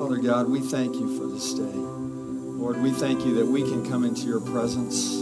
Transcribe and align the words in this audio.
Father 0.00 0.16
God, 0.16 0.48
we 0.48 0.60
thank 0.60 0.94
you 0.94 1.18
for 1.18 1.26
this 1.26 1.52
day. 1.52 1.60
Lord, 1.60 2.80
we 2.80 2.90
thank 2.90 3.22
you 3.26 3.34
that 3.34 3.44
we 3.44 3.60
can 3.60 3.86
come 3.86 4.06
into 4.06 4.22
your 4.22 4.40
presence, 4.40 5.18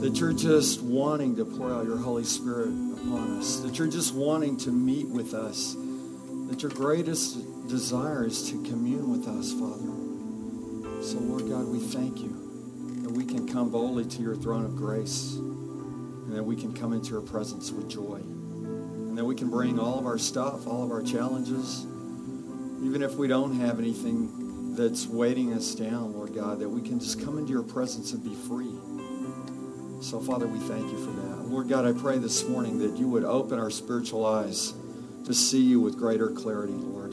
that 0.00 0.20
you're 0.20 0.32
just 0.32 0.82
wanting 0.82 1.34
to 1.34 1.44
pour 1.44 1.74
out 1.74 1.84
your 1.84 1.96
Holy 1.96 2.22
Spirit 2.22 2.68
upon 2.68 3.38
us, 3.38 3.56
that 3.62 3.76
you're 3.76 3.88
just 3.88 4.14
wanting 4.14 4.56
to 4.58 4.70
meet 4.70 5.08
with 5.08 5.34
us, 5.34 5.74
that 6.48 6.62
your 6.62 6.70
greatest 6.70 7.66
desire 7.66 8.24
is 8.24 8.48
to 8.50 8.62
commune 8.62 9.10
with 9.10 9.26
us, 9.26 9.52
Father. 9.52 11.02
So, 11.02 11.18
Lord 11.18 11.48
God, 11.48 11.66
we 11.66 11.80
thank 11.80 12.20
you 12.20 13.02
that 13.02 13.10
we 13.10 13.24
can 13.24 13.48
come 13.48 13.70
boldly 13.70 14.04
to 14.04 14.22
your 14.22 14.36
throne 14.36 14.64
of 14.64 14.76
grace 14.76 15.32
and 15.34 16.32
that 16.36 16.44
we 16.44 16.54
can 16.54 16.72
come 16.72 16.92
into 16.92 17.10
your 17.10 17.20
presence 17.20 17.72
with 17.72 17.90
joy 17.90 18.18
and 18.18 19.18
that 19.18 19.24
we 19.24 19.34
can 19.34 19.50
bring 19.50 19.80
all 19.80 19.98
of 19.98 20.06
our 20.06 20.18
stuff, 20.18 20.68
all 20.68 20.84
of 20.84 20.92
our 20.92 21.02
challenges, 21.02 21.84
even 22.82 23.02
if 23.02 23.14
we 23.14 23.28
don't 23.28 23.58
have 23.60 23.78
anything 23.78 24.74
that's 24.76 25.06
weighting 25.06 25.54
us 25.54 25.74
down, 25.74 26.12
Lord 26.12 26.34
God, 26.34 26.58
that 26.60 26.68
we 26.68 26.80
can 26.80 27.00
just 27.00 27.24
come 27.24 27.38
into 27.38 27.50
your 27.50 27.62
presence 27.62 28.12
and 28.12 28.22
be 28.22 28.34
free. 28.34 28.74
So, 30.02 30.20
Father, 30.20 30.46
we 30.46 30.58
thank 30.58 30.90
you 30.92 30.98
for 30.98 31.10
that. 31.10 31.48
Lord 31.48 31.68
God, 31.68 31.86
I 31.86 31.92
pray 31.92 32.18
this 32.18 32.46
morning 32.46 32.78
that 32.80 32.98
you 32.98 33.08
would 33.08 33.24
open 33.24 33.58
our 33.58 33.70
spiritual 33.70 34.26
eyes 34.26 34.74
to 35.24 35.32
see 35.32 35.62
you 35.62 35.80
with 35.80 35.96
greater 35.96 36.30
clarity, 36.30 36.74
Lord. 36.74 37.12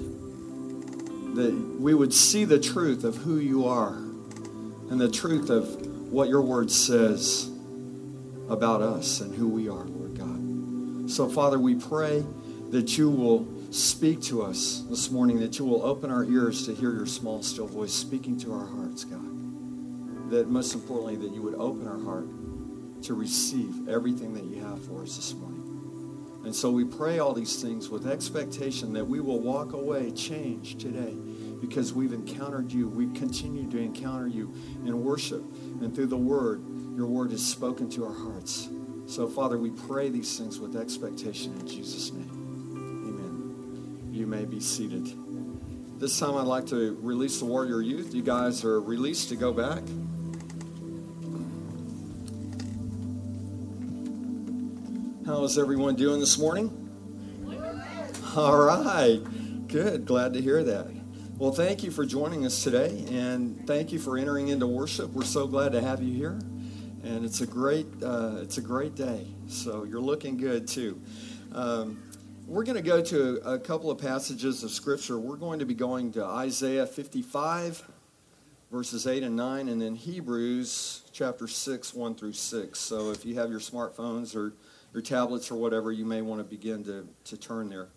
That 1.36 1.78
we 1.80 1.94
would 1.94 2.14
see 2.14 2.44
the 2.44 2.60
truth 2.60 3.04
of 3.06 3.16
who 3.16 3.38
you 3.38 3.66
are 3.66 3.94
and 3.94 5.00
the 5.00 5.10
truth 5.10 5.50
of 5.50 5.88
what 6.12 6.28
your 6.30 6.42
word 6.42 6.70
says 6.70 7.50
about 8.50 8.82
us 8.82 9.22
and 9.22 9.34
who 9.34 9.48
we 9.48 9.70
are, 9.70 9.86
Lord 9.86 10.18
God. 10.18 11.10
So, 11.10 11.30
Father, 11.30 11.58
we 11.58 11.76
pray 11.76 12.24
that 12.72 12.98
you 12.98 13.10
will 13.10 13.48
speak 13.74 14.22
to 14.22 14.44
us 14.44 14.84
this 14.88 15.10
morning, 15.10 15.40
that 15.40 15.58
you 15.58 15.66
will 15.66 15.84
open 15.84 16.12
our 16.12 16.24
ears 16.26 16.68
to 16.68 16.76
hear 16.76 16.94
your 16.94 17.08
small, 17.08 17.42
still 17.42 17.66
voice 17.66 17.92
speaking 17.92 18.38
to 18.40 18.54
our 18.54 18.68
hearts, 18.68 19.04
God. 19.04 20.30
That 20.30 20.48
most 20.48 20.76
importantly, 20.76 21.16
that 21.16 21.34
you 21.34 21.42
would 21.42 21.56
open 21.56 21.88
our 21.88 22.00
heart 22.00 22.28
to 23.04 23.16
receive 23.16 23.90
everything 23.90 24.36
that 24.36 24.44
you 24.44 24.62
have 24.62 24.86
for 24.86 25.02
us 25.02 25.16
this 25.16 25.34
morning. 25.34 25.62
And 26.46 26.56
so 26.56 26.70
we 26.70 26.86
pray 26.86 27.18
all 27.18 27.34
these 27.34 27.62
things 27.64 27.90
with 27.90 28.06
expectation 28.06 28.94
that 28.94 29.06
we 29.06 29.20
will 29.20 29.40
walk 29.40 29.74
away 29.74 30.12
changed 30.12 30.80
today 30.80 31.16
because 31.60 31.94
we've 31.94 32.14
encountered 32.14 32.72
you. 32.72 32.88
We 32.88 33.08
continue 33.18 33.68
to 33.72 33.78
encounter 33.80 34.28
you 34.28 34.54
in 34.86 35.04
worship 35.04 35.44
and 35.82 35.96
through 35.96 36.08
the 36.08 36.18
word. 36.18 36.64
Your 36.96 37.08
word 37.08 37.32
is 37.32 37.44
spoken 37.44 37.90
to 37.92 38.06
our 38.06 38.14
hearts. 38.14 38.70
So, 39.08 39.28
Father, 39.28 39.58
we 39.58 39.72
pray 39.72 40.10
these 40.10 40.38
things 40.38 40.60
with 40.60 40.76
expectation 40.76 41.54
in 41.60 41.68
Jesus' 41.68 42.12
name. 42.12 42.43
You 44.14 44.28
may 44.28 44.46
be 44.46 44.60
seated. 44.60 45.12
This 46.00 46.20
time 46.20 46.36
I'd 46.36 46.46
like 46.46 46.68
to 46.68 46.96
release 47.02 47.40
the 47.40 47.46
Warrior 47.46 47.82
Youth. 47.82 48.14
You 48.14 48.22
guys 48.22 48.64
are 48.64 48.80
released 48.80 49.30
to 49.30 49.36
go 49.36 49.52
back. 49.52 49.82
How 55.26 55.44
is 55.44 55.58
everyone 55.58 55.96
doing 55.96 56.20
this 56.20 56.38
morning? 56.38 56.70
All 58.36 58.56
right. 58.56 59.20
Good. 59.68 60.06
Glad 60.06 60.34
to 60.34 60.42
hear 60.42 60.64
that. 60.64 60.92
Well, 61.40 61.52
thank 61.52 61.84
you 61.84 61.90
for 61.90 62.06
joining 62.06 62.46
us 62.46 62.64
today, 62.64 63.06
and 63.10 63.66
thank 63.66 63.92
you 63.92 63.98
for 63.98 64.20
entering 64.20 64.50
into 64.50 64.68
worship. 64.68 65.10
We're 65.10 65.24
so 65.24 65.48
glad 65.48 65.72
to 65.72 65.82
have 65.82 66.04
you 66.04 66.14
here, 66.14 66.40
and 67.04 67.26
it's 67.26 67.42
a 67.42 67.48
great 67.48 67.88
uh, 68.04 68.36
it's 68.44 68.60
a 68.60 68.62
great 68.62 68.94
day. 68.94 69.26
So 69.48 69.86
you're 69.86 70.02
looking 70.02 70.38
good 70.38 70.68
too. 70.68 71.02
Um, 71.52 72.13
we're 72.48 72.64
going 72.64 72.76
to 72.76 72.82
go 72.82 73.02
to 73.02 73.36
a 73.46 73.58
couple 73.58 73.90
of 73.90 73.98
passages 74.00 74.64
of 74.64 74.72
scripture. 74.72 75.18
We're 75.18 75.38
going 75.38 75.60
to 75.60 75.66
be 75.66 75.74
going 75.74 76.12
to 76.14 76.26
Isaiah 76.26 76.86
55, 76.86 77.84
verses 78.72 79.08
8 79.08 79.24
and 79.24 79.36
9, 79.36 79.70
and 79.70 79.82
then 79.82 79.96
Hebrews 79.96 81.04
chapter 81.14 81.48
6, 81.48 81.94
1 81.94 82.16
through 82.16 82.34
6. 82.34 82.80
So 82.80 83.12
if 83.12 83.26
you 83.26 83.36
have 83.36 83.50
your 83.50 83.60
smartphones 83.60 84.36
or 84.36 84.54
your 84.94 85.02
tablets 85.02 85.52
or 85.52 85.56
whatever, 85.56 85.92
you 85.92 86.06
may 86.06 86.22
want 86.22 86.40
to 86.40 86.44
begin 86.44 86.84
to, 86.84 87.08
to 87.26 87.38
turn 87.38 87.70
there. 87.70 87.88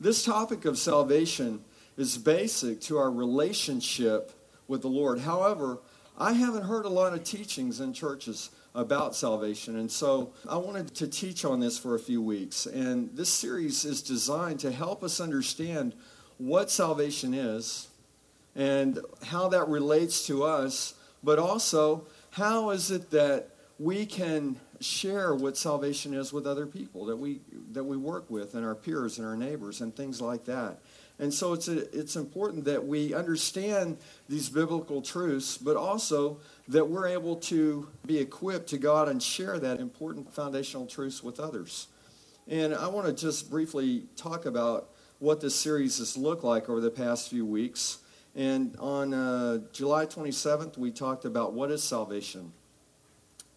This 0.00 0.24
topic 0.24 0.64
of 0.64 0.78
salvation 0.78 1.62
is 1.98 2.16
basic 2.16 2.80
to 2.82 2.96
our 2.96 3.10
relationship 3.10 4.32
with 4.66 4.80
the 4.80 4.88
Lord. 4.88 5.20
However, 5.20 5.78
I 6.16 6.32
haven't 6.32 6.64
heard 6.64 6.86
a 6.86 6.90
lot 6.90 7.12
of 7.12 7.22
teachings 7.22 7.80
in 7.80 7.92
churches 7.92 8.50
about 8.74 9.16
salvation, 9.16 9.76
and 9.78 9.90
so 9.90 10.32
I 10.48 10.56
wanted 10.56 10.94
to 10.96 11.08
teach 11.08 11.44
on 11.44 11.60
this 11.60 11.78
for 11.78 11.94
a 11.94 11.98
few 11.98 12.22
weeks. 12.22 12.66
And 12.66 13.10
this 13.16 13.28
series 13.28 13.84
is 13.84 14.00
designed 14.02 14.60
to 14.60 14.70
help 14.70 15.02
us 15.02 15.20
understand 15.20 15.94
what 16.38 16.70
salvation 16.70 17.34
is 17.34 17.88
and 18.54 18.98
how 19.24 19.48
that 19.48 19.68
relates 19.68 20.26
to 20.26 20.44
us, 20.44 20.94
but 21.22 21.38
also 21.38 22.06
how 22.30 22.70
is 22.70 22.90
it 22.90 23.10
that 23.10 23.50
we 23.78 24.06
can 24.06 24.56
share 24.80 25.34
what 25.34 25.56
salvation 25.56 26.14
is 26.14 26.32
with 26.32 26.46
other 26.46 26.66
people 26.66 27.04
that 27.06 27.16
we 27.16 27.40
that 27.72 27.84
we 27.84 27.96
work 27.96 28.30
with 28.30 28.54
and 28.54 28.64
our 28.64 28.74
peers 28.74 29.18
and 29.18 29.26
our 29.26 29.36
neighbors 29.36 29.80
and 29.80 29.94
things 29.94 30.20
like 30.20 30.44
that. 30.44 30.78
And 31.20 31.32
so 31.32 31.52
it's 31.52 31.68
a, 31.68 31.80
it's 31.96 32.16
important 32.16 32.64
that 32.64 32.86
we 32.86 33.12
understand 33.12 33.98
these 34.26 34.48
biblical 34.48 35.02
truths, 35.02 35.58
but 35.58 35.76
also 35.76 36.38
that 36.68 36.88
we're 36.88 37.08
able 37.08 37.36
to 37.36 37.88
be 38.06 38.18
equipped 38.18 38.70
to 38.70 38.78
God 38.78 39.06
and 39.06 39.22
share 39.22 39.58
that 39.58 39.80
important 39.80 40.32
foundational 40.32 40.86
truths 40.86 41.22
with 41.22 41.38
others. 41.38 41.88
And 42.48 42.74
I 42.74 42.88
want 42.88 43.06
to 43.06 43.12
just 43.12 43.50
briefly 43.50 44.04
talk 44.16 44.46
about 44.46 44.88
what 45.18 45.42
this 45.42 45.54
series 45.54 45.98
has 45.98 46.16
looked 46.16 46.42
like 46.42 46.70
over 46.70 46.80
the 46.80 46.90
past 46.90 47.28
few 47.28 47.44
weeks. 47.44 47.98
And 48.34 48.74
on 48.78 49.12
uh, 49.12 49.58
July 49.72 50.06
27th, 50.06 50.78
we 50.78 50.90
talked 50.90 51.26
about 51.26 51.52
what 51.52 51.70
is 51.70 51.82
salvation. 51.84 52.50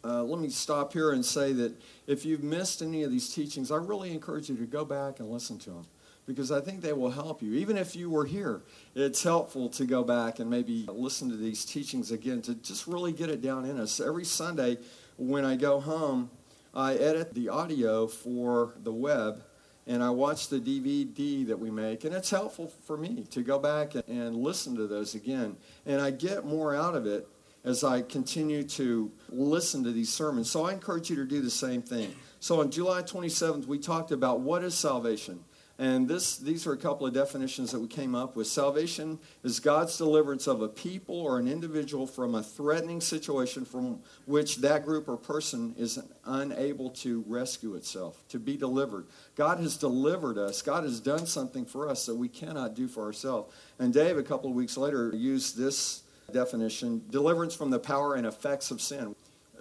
Uh, 0.03 0.21
let 0.21 0.41
me 0.41 0.49
stop 0.49 0.91
here 0.91 1.13
and 1.13 1.25
say 1.25 1.53
that 1.53 1.73
if 2.07 2.25
you've 2.25 2.43
missed 2.43 2.81
any 2.81 3.03
of 3.03 3.11
these 3.11 3.33
teachings, 3.33 3.71
I 3.71 3.77
really 3.77 4.11
encourage 4.11 4.49
you 4.49 4.57
to 4.57 4.65
go 4.65 4.83
back 4.83 5.21
and 5.21 5.29
listen 5.31 5.57
to 5.59 5.69
them 5.69 5.85
because 6.25 6.51
I 6.51 6.61
think 6.61 6.81
they 6.81 6.93
will 6.93 7.11
help 7.11 7.41
you. 7.41 7.53
Even 7.53 7.77
if 7.77 7.95
you 7.95 8.09
were 8.09 8.25
here, 8.25 8.61
it's 8.95 9.23
helpful 9.23 9.69
to 9.69 9.85
go 9.85 10.03
back 10.03 10.39
and 10.39 10.49
maybe 10.49 10.85
listen 10.87 11.29
to 11.29 11.37
these 11.37 11.65
teachings 11.65 12.11
again 12.11 12.41
to 12.43 12.55
just 12.55 12.87
really 12.87 13.11
get 13.11 13.29
it 13.29 13.41
down 13.41 13.65
in 13.65 13.79
us. 13.79 13.99
Every 13.99 14.25
Sunday 14.25 14.77
when 15.17 15.45
I 15.45 15.55
go 15.55 15.79
home, 15.79 16.29
I 16.73 16.95
edit 16.95 17.33
the 17.33 17.49
audio 17.49 18.07
for 18.07 18.73
the 18.83 18.93
web 18.93 19.43
and 19.85 20.01
I 20.01 20.09
watch 20.11 20.47
the 20.47 20.59
DVD 20.59 21.45
that 21.47 21.59
we 21.59 21.69
make, 21.69 22.05
and 22.05 22.15
it's 22.15 22.29
helpful 22.29 22.71
for 22.85 22.95
me 22.95 23.25
to 23.31 23.41
go 23.41 23.59
back 23.59 23.93
and 24.07 24.35
listen 24.35 24.77
to 24.77 24.87
those 24.87 25.13
again. 25.13 25.57
And 25.85 25.99
I 25.99 26.11
get 26.11 26.45
more 26.45 26.73
out 26.73 26.95
of 26.95 27.05
it 27.05 27.27
as 27.65 27.83
I 27.83 28.01
continue 28.01 28.63
to 28.63 29.11
listen 29.29 29.83
to 29.83 29.91
these 29.91 30.11
sermons. 30.11 30.49
So 30.49 30.65
I 30.65 30.73
encourage 30.73 31.09
you 31.09 31.15
to 31.17 31.25
do 31.25 31.41
the 31.41 31.49
same 31.49 31.81
thing. 31.81 32.13
So 32.39 32.61
on 32.61 32.71
July 32.71 33.01
27th, 33.03 33.67
we 33.67 33.77
talked 33.77 34.11
about 34.11 34.39
what 34.41 34.63
is 34.63 34.73
salvation. 34.75 35.43
And 35.83 36.07
this, 36.07 36.37
these 36.37 36.65
are 36.65 36.71
a 36.71 36.77
couple 36.77 37.05
of 37.05 37.13
definitions 37.13 37.73
that 37.73 37.79
we 37.81 37.89
came 37.89 38.15
up 38.15 38.37
with. 38.37 38.47
Salvation 38.47 39.19
is 39.43 39.59
God's 39.59 39.97
deliverance 39.97 40.47
of 40.47 40.61
a 40.61 40.69
people 40.69 41.19
or 41.19 41.39
an 41.39 41.47
individual 41.49 42.07
from 42.07 42.35
a 42.35 42.41
threatening 42.41 43.01
situation 43.01 43.65
from 43.65 43.99
which 44.25 44.59
that 44.59 44.85
group 44.85 45.09
or 45.09 45.17
person 45.17 45.75
is 45.77 45.99
unable 46.23 46.89
to 46.91 47.25
rescue 47.27 47.75
itself, 47.75 48.23
to 48.29 48.39
be 48.39 48.55
delivered. 48.55 49.07
God 49.35 49.59
has 49.59 49.75
delivered 49.75 50.37
us. 50.37 50.61
God 50.61 50.85
has 50.85 51.01
done 51.01 51.25
something 51.25 51.65
for 51.65 51.89
us 51.89 52.05
that 52.05 52.15
we 52.15 52.29
cannot 52.29 52.75
do 52.75 52.87
for 52.87 53.03
ourselves. 53.03 53.53
And 53.77 53.93
Dave, 53.93 54.17
a 54.17 54.23
couple 54.23 54.49
of 54.49 54.55
weeks 54.55 54.77
later, 54.77 55.11
used 55.13 55.57
this 55.57 56.03
definition 56.31 57.03
deliverance 57.09 57.55
from 57.55 57.71
the 57.71 57.79
power 57.79 58.15
and 58.15 58.25
effects 58.25 58.71
of 58.71 58.79
sin. 58.79 59.13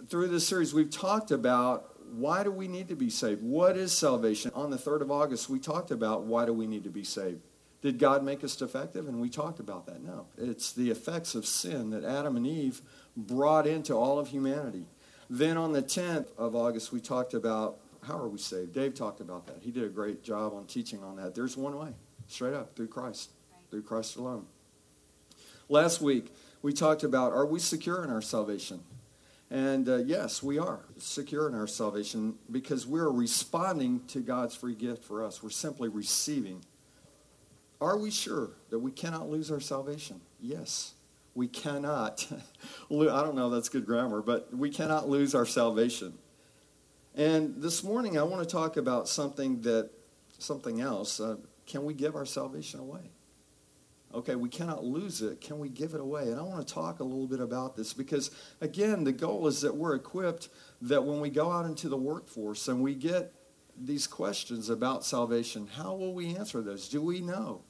Through 0.08 0.28
this 0.28 0.46
series, 0.46 0.72
we've 0.72 0.88
talked 0.88 1.32
about 1.32 1.91
why 2.12 2.44
do 2.44 2.50
we 2.50 2.68
need 2.68 2.88
to 2.88 2.96
be 2.96 3.10
saved? 3.10 3.42
What 3.42 3.76
is 3.76 3.92
salvation? 3.92 4.50
On 4.54 4.70
the 4.70 4.76
3rd 4.76 5.02
of 5.02 5.10
August, 5.10 5.48
we 5.48 5.58
talked 5.58 5.90
about 5.90 6.24
why 6.24 6.46
do 6.46 6.52
we 6.52 6.66
need 6.66 6.84
to 6.84 6.90
be 6.90 7.04
saved? 7.04 7.40
Did 7.80 7.98
God 7.98 8.22
make 8.22 8.44
us 8.44 8.54
defective? 8.54 9.08
And 9.08 9.20
we 9.20 9.28
talked 9.28 9.58
about 9.58 9.86
that. 9.86 10.02
No. 10.02 10.26
It's 10.38 10.72
the 10.72 10.90
effects 10.90 11.34
of 11.34 11.44
sin 11.44 11.90
that 11.90 12.04
Adam 12.04 12.36
and 12.36 12.46
Eve 12.46 12.80
brought 13.16 13.66
into 13.66 13.94
all 13.94 14.18
of 14.18 14.28
humanity. 14.28 14.86
Then 15.28 15.56
on 15.56 15.72
the 15.72 15.82
10th 15.82 16.28
of 16.38 16.54
August, 16.54 16.92
we 16.92 17.00
talked 17.00 17.34
about 17.34 17.78
how 18.06 18.18
are 18.18 18.28
we 18.28 18.38
saved? 18.38 18.72
Dave 18.72 18.94
talked 18.94 19.20
about 19.20 19.46
that. 19.46 19.58
He 19.60 19.70
did 19.70 19.84
a 19.84 19.88
great 19.88 20.22
job 20.22 20.52
on 20.54 20.66
teaching 20.66 21.02
on 21.02 21.16
that. 21.16 21.34
There's 21.34 21.56
one 21.56 21.78
way, 21.78 21.94
straight 22.26 22.54
up, 22.54 22.74
through 22.76 22.88
Christ, 22.88 23.30
through 23.70 23.82
Christ 23.82 24.16
alone. 24.16 24.46
Last 25.68 26.00
week, 26.00 26.34
we 26.62 26.72
talked 26.72 27.04
about 27.04 27.32
are 27.32 27.46
we 27.46 27.58
secure 27.58 28.04
in 28.04 28.10
our 28.10 28.22
salvation? 28.22 28.80
And 29.52 29.86
uh, 29.86 29.96
yes, 29.96 30.42
we 30.42 30.58
are 30.58 30.80
secure 30.96 31.46
in 31.46 31.54
our 31.54 31.66
salvation 31.66 32.36
because 32.50 32.86
we're 32.86 33.10
responding 33.10 34.00
to 34.06 34.20
God's 34.20 34.54
free 34.54 34.74
gift 34.74 35.04
for 35.04 35.22
us. 35.22 35.42
We're 35.42 35.50
simply 35.50 35.90
receiving. 35.90 36.64
Are 37.78 37.98
we 37.98 38.10
sure 38.10 38.52
that 38.70 38.78
we 38.78 38.90
cannot 38.90 39.28
lose 39.28 39.50
our 39.50 39.60
salvation? 39.60 40.22
Yes, 40.40 40.94
we 41.34 41.48
cannot. 41.48 42.26
I 42.90 42.94
don't 42.94 43.34
know 43.34 43.50
that's 43.50 43.68
good 43.68 43.84
grammar, 43.84 44.22
but 44.22 44.56
we 44.56 44.70
cannot 44.70 45.10
lose 45.10 45.34
our 45.34 45.44
salvation. 45.44 46.14
And 47.14 47.60
this 47.60 47.84
morning, 47.84 48.16
I 48.16 48.22
want 48.22 48.42
to 48.42 48.50
talk 48.50 48.78
about 48.78 49.06
something 49.06 49.60
that, 49.62 49.90
something 50.38 50.80
else. 50.80 51.20
Uh, 51.20 51.36
can 51.66 51.84
we 51.84 51.92
give 51.92 52.16
our 52.16 52.24
salvation 52.24 52.80
away? 52.80 53.10
Okay, 54.14 54.34
we 54.34 54.48
cannot 54.48 54.84
lose 54.84 55.22
it. 55.22 55.40
Can 55.40 55.58
we 55.58 55.70
give 55.70 55.94
it 55.94 56.00
away? 56.00 56.24
And 56.24 56.38
I 56.38 56.42
want 56.42 56.66
to 56.66 56.74
talk 56.74 57.00
a 57.00 57.04
little 57.04 57.26
bit 57.26 57.40
about 57.40 57.76
this 57.76 57.94
because, 57.94 58.30
again, 58.60 59.04
the 59.04 59.12
goal 59.12 59.46
is 59.46 59.62
that 59.62 59.74
we're 59.74 59.94
equipped 59.94 60.50
that 60.82 61.04
when 61.04 61.20
we 61.20 61.30
go 61.30 61.50
out 61.50 61.64
into 61.64 61.88
the 61.88 61.96
workforce 61.96 62.68
and 62.68 62.82
we 62.82 62.94
get 62.94 63.32
these 63.78 64.06
questions 64.06 64.68
about 64.68 65.04
salvation, 65.04 65.66
how 65.66 65.94
will 65.94 66.12
we 66.12 66.36
answer 66.36 66.60
those? 66.60 66.88
Do 66.88 67.00
we 67.00 67.20
know? 67.20 67.62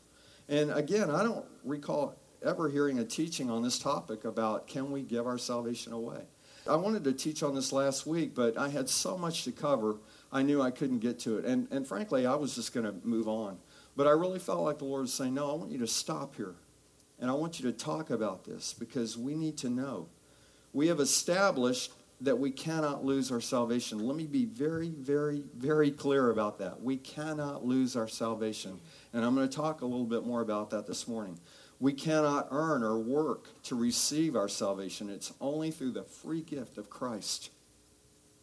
And 0.49 0.73
again, 0.73 1.11
I 1.11 1.23
don't 1.23 1.45
recall 1.65 2.17
ever 2.45 2.69
hearing 2.69 2.99
a 2.99 3.05
teaching 3.05 3.49
on 3.49 3.63
this 3.63 3.79
topic 3.79 4.25
about 4.25 4.67
can 4.67 4.91
we 4.91 5.03
give 5.03 5.27
our 5.27 5.39
salvation 5.39 5.93
away. 5.93 6.23
I 6.69 6.77
wanted 6.77 7.05
to 7.05 7.13
teach 7.13 7.43
on 7.43 7.55
this 7.55 7.73
last 7.73 8.07
week, 8.07 8.35
but 8.35 8.57
I 8.57 8.69
had 8.69 8.89
so 8.89 9.19
much 9.19 9.45
to 9.45 9.53
cover, 9.53 9.97
I 10.33 10.43
knew 10.43 10.63
I 10.63 10.71
couldn't 10.71 11.01
get 11.01 11.19
to 11.21 11.39
it. 11.39 11.45
And, 11.45 11.67
and 11.71 11.87
frankly, 11.87 12.25
I 12.25 12.35
was 12.37 12.55
just 12.55 12.73
going 12.73 12.87
to 12.87 12.95
move 13.07 13.29
on. 13.29 13.59
But 13.97 14.07
I 14.07 14.11
really 14.11 14.39
felt 14.39 14.61
like 14.61 14.79
the 14.79 14.85
Lord 14.85 15.03
was 15.03 15.13
saying, 15.13 15.35
No, 15.35 15.51
I 15.51 15.55
want 15.55 15.71
you 15.71 15.79
to 15.79 15.87
stop 15.87 16.37
here. 16.37 16.55
And 17.19 17.31
I 17.31 17.35
want 17.35 17.61
you 17.61 17.71
to 17.71 17.77
talk 17.77 18.11
about 18.11 18.45
this 18.45 18.73
because 18.73 19.17
we 19.17 19.37
need 19.37 19.57
to 19.59 19.71
know. 19.71 20.09
We 20.73 20.89
have 20.89 20.99
established 20.99 21.93
that 22.23 22.39
we 22.39 22.51
cannot 22.51 23.05
lose 23.05 23.31
our 23.31 23.41
salvation. 23.41 24.07
Let 24.07 24.17
me 24.17 24.27
be 24.27 24.45
very, 24.45 24.91
very, 24.91 25.43
very 25.57 25.91
clear 25.91 26.31
about 26.31 26.59
that. 26.59 26.83
We 26.83 26.97
cannot 26.97 27.65
lose 27.65 27.97
our 27.97 28.09
salvation. 28.09 28.81
And 29.13 29.25
I'm 29.25 29.35
going 29.35 29.49
to 29.49 29.55
talk 29.55 29.83
a 29.83 29.87
little 29.87 30.07
bit 30.07 30.25
more 30.25 30.41
about 30.41 30.71
that 30.71 30.87
this 30.87 31.07
morning. 31.07 31.39
We 31.81 31.93
cannot 31.93 32.49
earn 32.53 32.85
or 32.85 32.99
work 32.99 33.49
to 33.65 33.75
receive 33.75 34.37
our 34.37 34.49
salvation. 34.49 35.11
It's 35.11 35.33
only 35.41 35.73
through 35.73 35.93
the 35.93 36.05
free 36.05 36.43
gift 36.43 36.79
of 36.79 36.89
Christ 36.89 37.51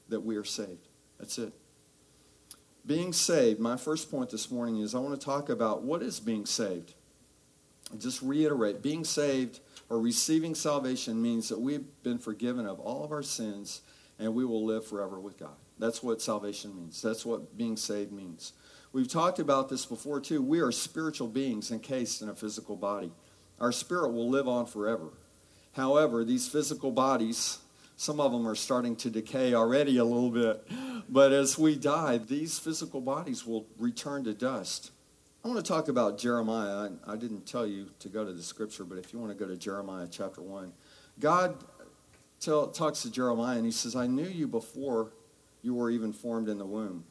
that 0.09 0.21
we 0.21 0.35
are 0.35 0.43
saved. 0.43 0.87
That's 1.19 1.37
it. 1.37 1.53
Being 2.89 3.13
saved, 3.13 3.59
my 3.59 3.77
first 3.77 4.09
point 4.09 4.31
this 4.31 4.49
morning 4.49 4.79
is 4.79 4.95
I 4.95 4.99
want 4.99 5.13
to 5.13 5.23
talk 5.23 5.49
about 5.49 5.83
what 5.83 6.01
is 6.01 6.19
being 6.19 6.47
saved. 6.47 6.95
just 7.99 8.19
reiterate 8.23 8.81
being 8.81 9.03
saved 9.03 9.59
or 9.89 9.99
receiving 9.99 10.55
salvation 10.55 11.21
means 11.21 11.49
that 11.49 11.59
we've 11.59 11.85
been 12.01 12.17
forgiven 12.17 12.65
of 12.65 12.79
all 12.79 13.03
of 13.03 13.11
our 13.11 13.21
sins 13.21 13.81
and 14.17 14.33
we 14.33 14.43
will 14.43 14.65
live 14.65 14.87
forever 14.87 15.19
with 15.19 15.37
God. 15.37 15.53
That's 15.77 16.01
what 16.01 16.19
salvation 16.19 16.75
means. 16.75 16.99
That's 16.99 17.23
what 17.23 17.55
being 17.55 17.77
saved 17.77 18.11
means. 18.11 18.53
We've 18.91 19.07
talked 19.07 19.37
about 19.37 19.69
this 19.69 19.85
before 19.85 20.19
too. 20.19 20.41
We 20.41 20.59
are 20.59 20.71
spiritual 20.71 21.27
beings 21.27 21.69
encased 21.69 22.23
in 22.23 22.29
a 22.29 22.33
physical 22.33 22.75
body. 22.75 23.11
Our 23.59 23.71
spirit 23.71 24.13
will 24.13 24.31
live 24.31 24.47
on 24.47 24.65
forever. 24.65 25.09
However, 25.73 26.25
these 26.25 26.47
physical 26.47 26.89
bodies 26.89 27.59
some 27.99 28.21
of 28.21 28.31
them 28.31 28.47
are 28.47 28.55
starting 28.55 28.95
to 28.95 29.09
decay 29.09 29.53
already 29.53 29.97
a 29.97 30.05
little 30.05 30.31
bit. 30.31 30.65
But 31.11 31.33
as 31.33 31.57
we 31.57 31.75
die, 31.75 32.19
these 32.19 32.59
physical 32.59 33.01
bodies 33.01 33.45
will 33.45 33.65
return 33.79 34.23
to 34.25 34.33
dust. 34.33 34.91
I 35.43 35.47
want 35.47 35.63
to 35.63 35.67
talk 35.67 35.87
about 35.87 36.19
Jeremiah. 36.19 36.91
I, 37.07 37.15
didn't 37.15 37.47
tell 37.47 37.65
you 37.65 37.89
to 37.99 38.09
go 38.09 38.23
to 38.23 38.31
the 38.31 38.43
scripture, 38.43 38.83
but 38.83 38.99
if 38.99 39.11
you 39.11 39.17
want 39.17 39.35
to 39.35 39.37
go 39.37 39.49
to 39.49 39.57
Jeremiah 39.57 40.07
chapter 40.09 40.41
1, 40.41 40.71
God 41.19 41.55
tell, 42.39 42.67
talks 42.67 43.01
to 43.01 43.11
Jeremiah 43.11 43.55
and 43.55 43.65
he 43.65 43.71
says, 43.71 43.95
I 43.95 44.05
knew 44.05 44.27
you 44.27 44.47
before 44.47 45.13
you 45.63 45.73
were 45.73 45.89
even 45.89 46.13
formed 46.13 46.47
in 46.47 46.59
the 46.59 46.65
womb. 46.65 47.05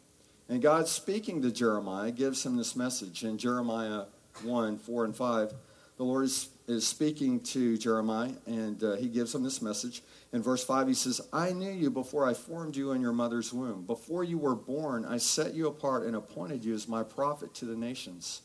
And 0.49 0.63
God 0.63 0.87
speaking 0.87 1.43
to 1.43 1.51
Jeremiah 1.51 2.13
gives 2.13 2.47
him 2.47 2.57
this 2.57 2.77
message 2.77 3.25
in 3.25 3.37
Jeremiah 3.37 4.05
1 4.43 4.79
4 4.79 5.05
and 5.07 5.17
5. 5.17 5.53
The 5.99 6.05
Lord 6.05 6.25
is, 6.27 6.49
is 6.69 6.87
speaking 6.87 7.41
to 7.41 7.77
Jeremiah, 7.77 8.31
and 8.47 8.83
uh, 8.83 8.95
he 8.95 9.09
gives 9.09 9.35
him 9.35 9.43
this 9.43 9.61
message. 9.61 10.03
In 10.33 10.43
verse 10.43 10.65
5, 10.65 10.87
he 10.87 10.95
says, 10.95 11.21
I 11.33 11.51
knew 11.51 11.73
you 11.73 11.91
before 11.91 12.25
I 12.25 12.35
formed 12.35 12.77
you 12.77 12.93
in 12.93 13.01
your 13.01 13.13
mother's 13.13 13.53
womb. 13.53 13.83
Before 13.83 14.23
you 14.23 14.39
were 14.39 14.55
born, 14.55 15.05
I 15.05 15.19
set 15.19 15.55
you 15.55 15.67
apart 15.67 16.07
and 16.07 16.15
appointed 16.15 16.65
you 16.65 16.73
as 16.73 16.87
my 16.87 17.03
prophet 17.03 17.53
to 17.55 17.65
the 17.65 17.75
nations. 17.75 18.43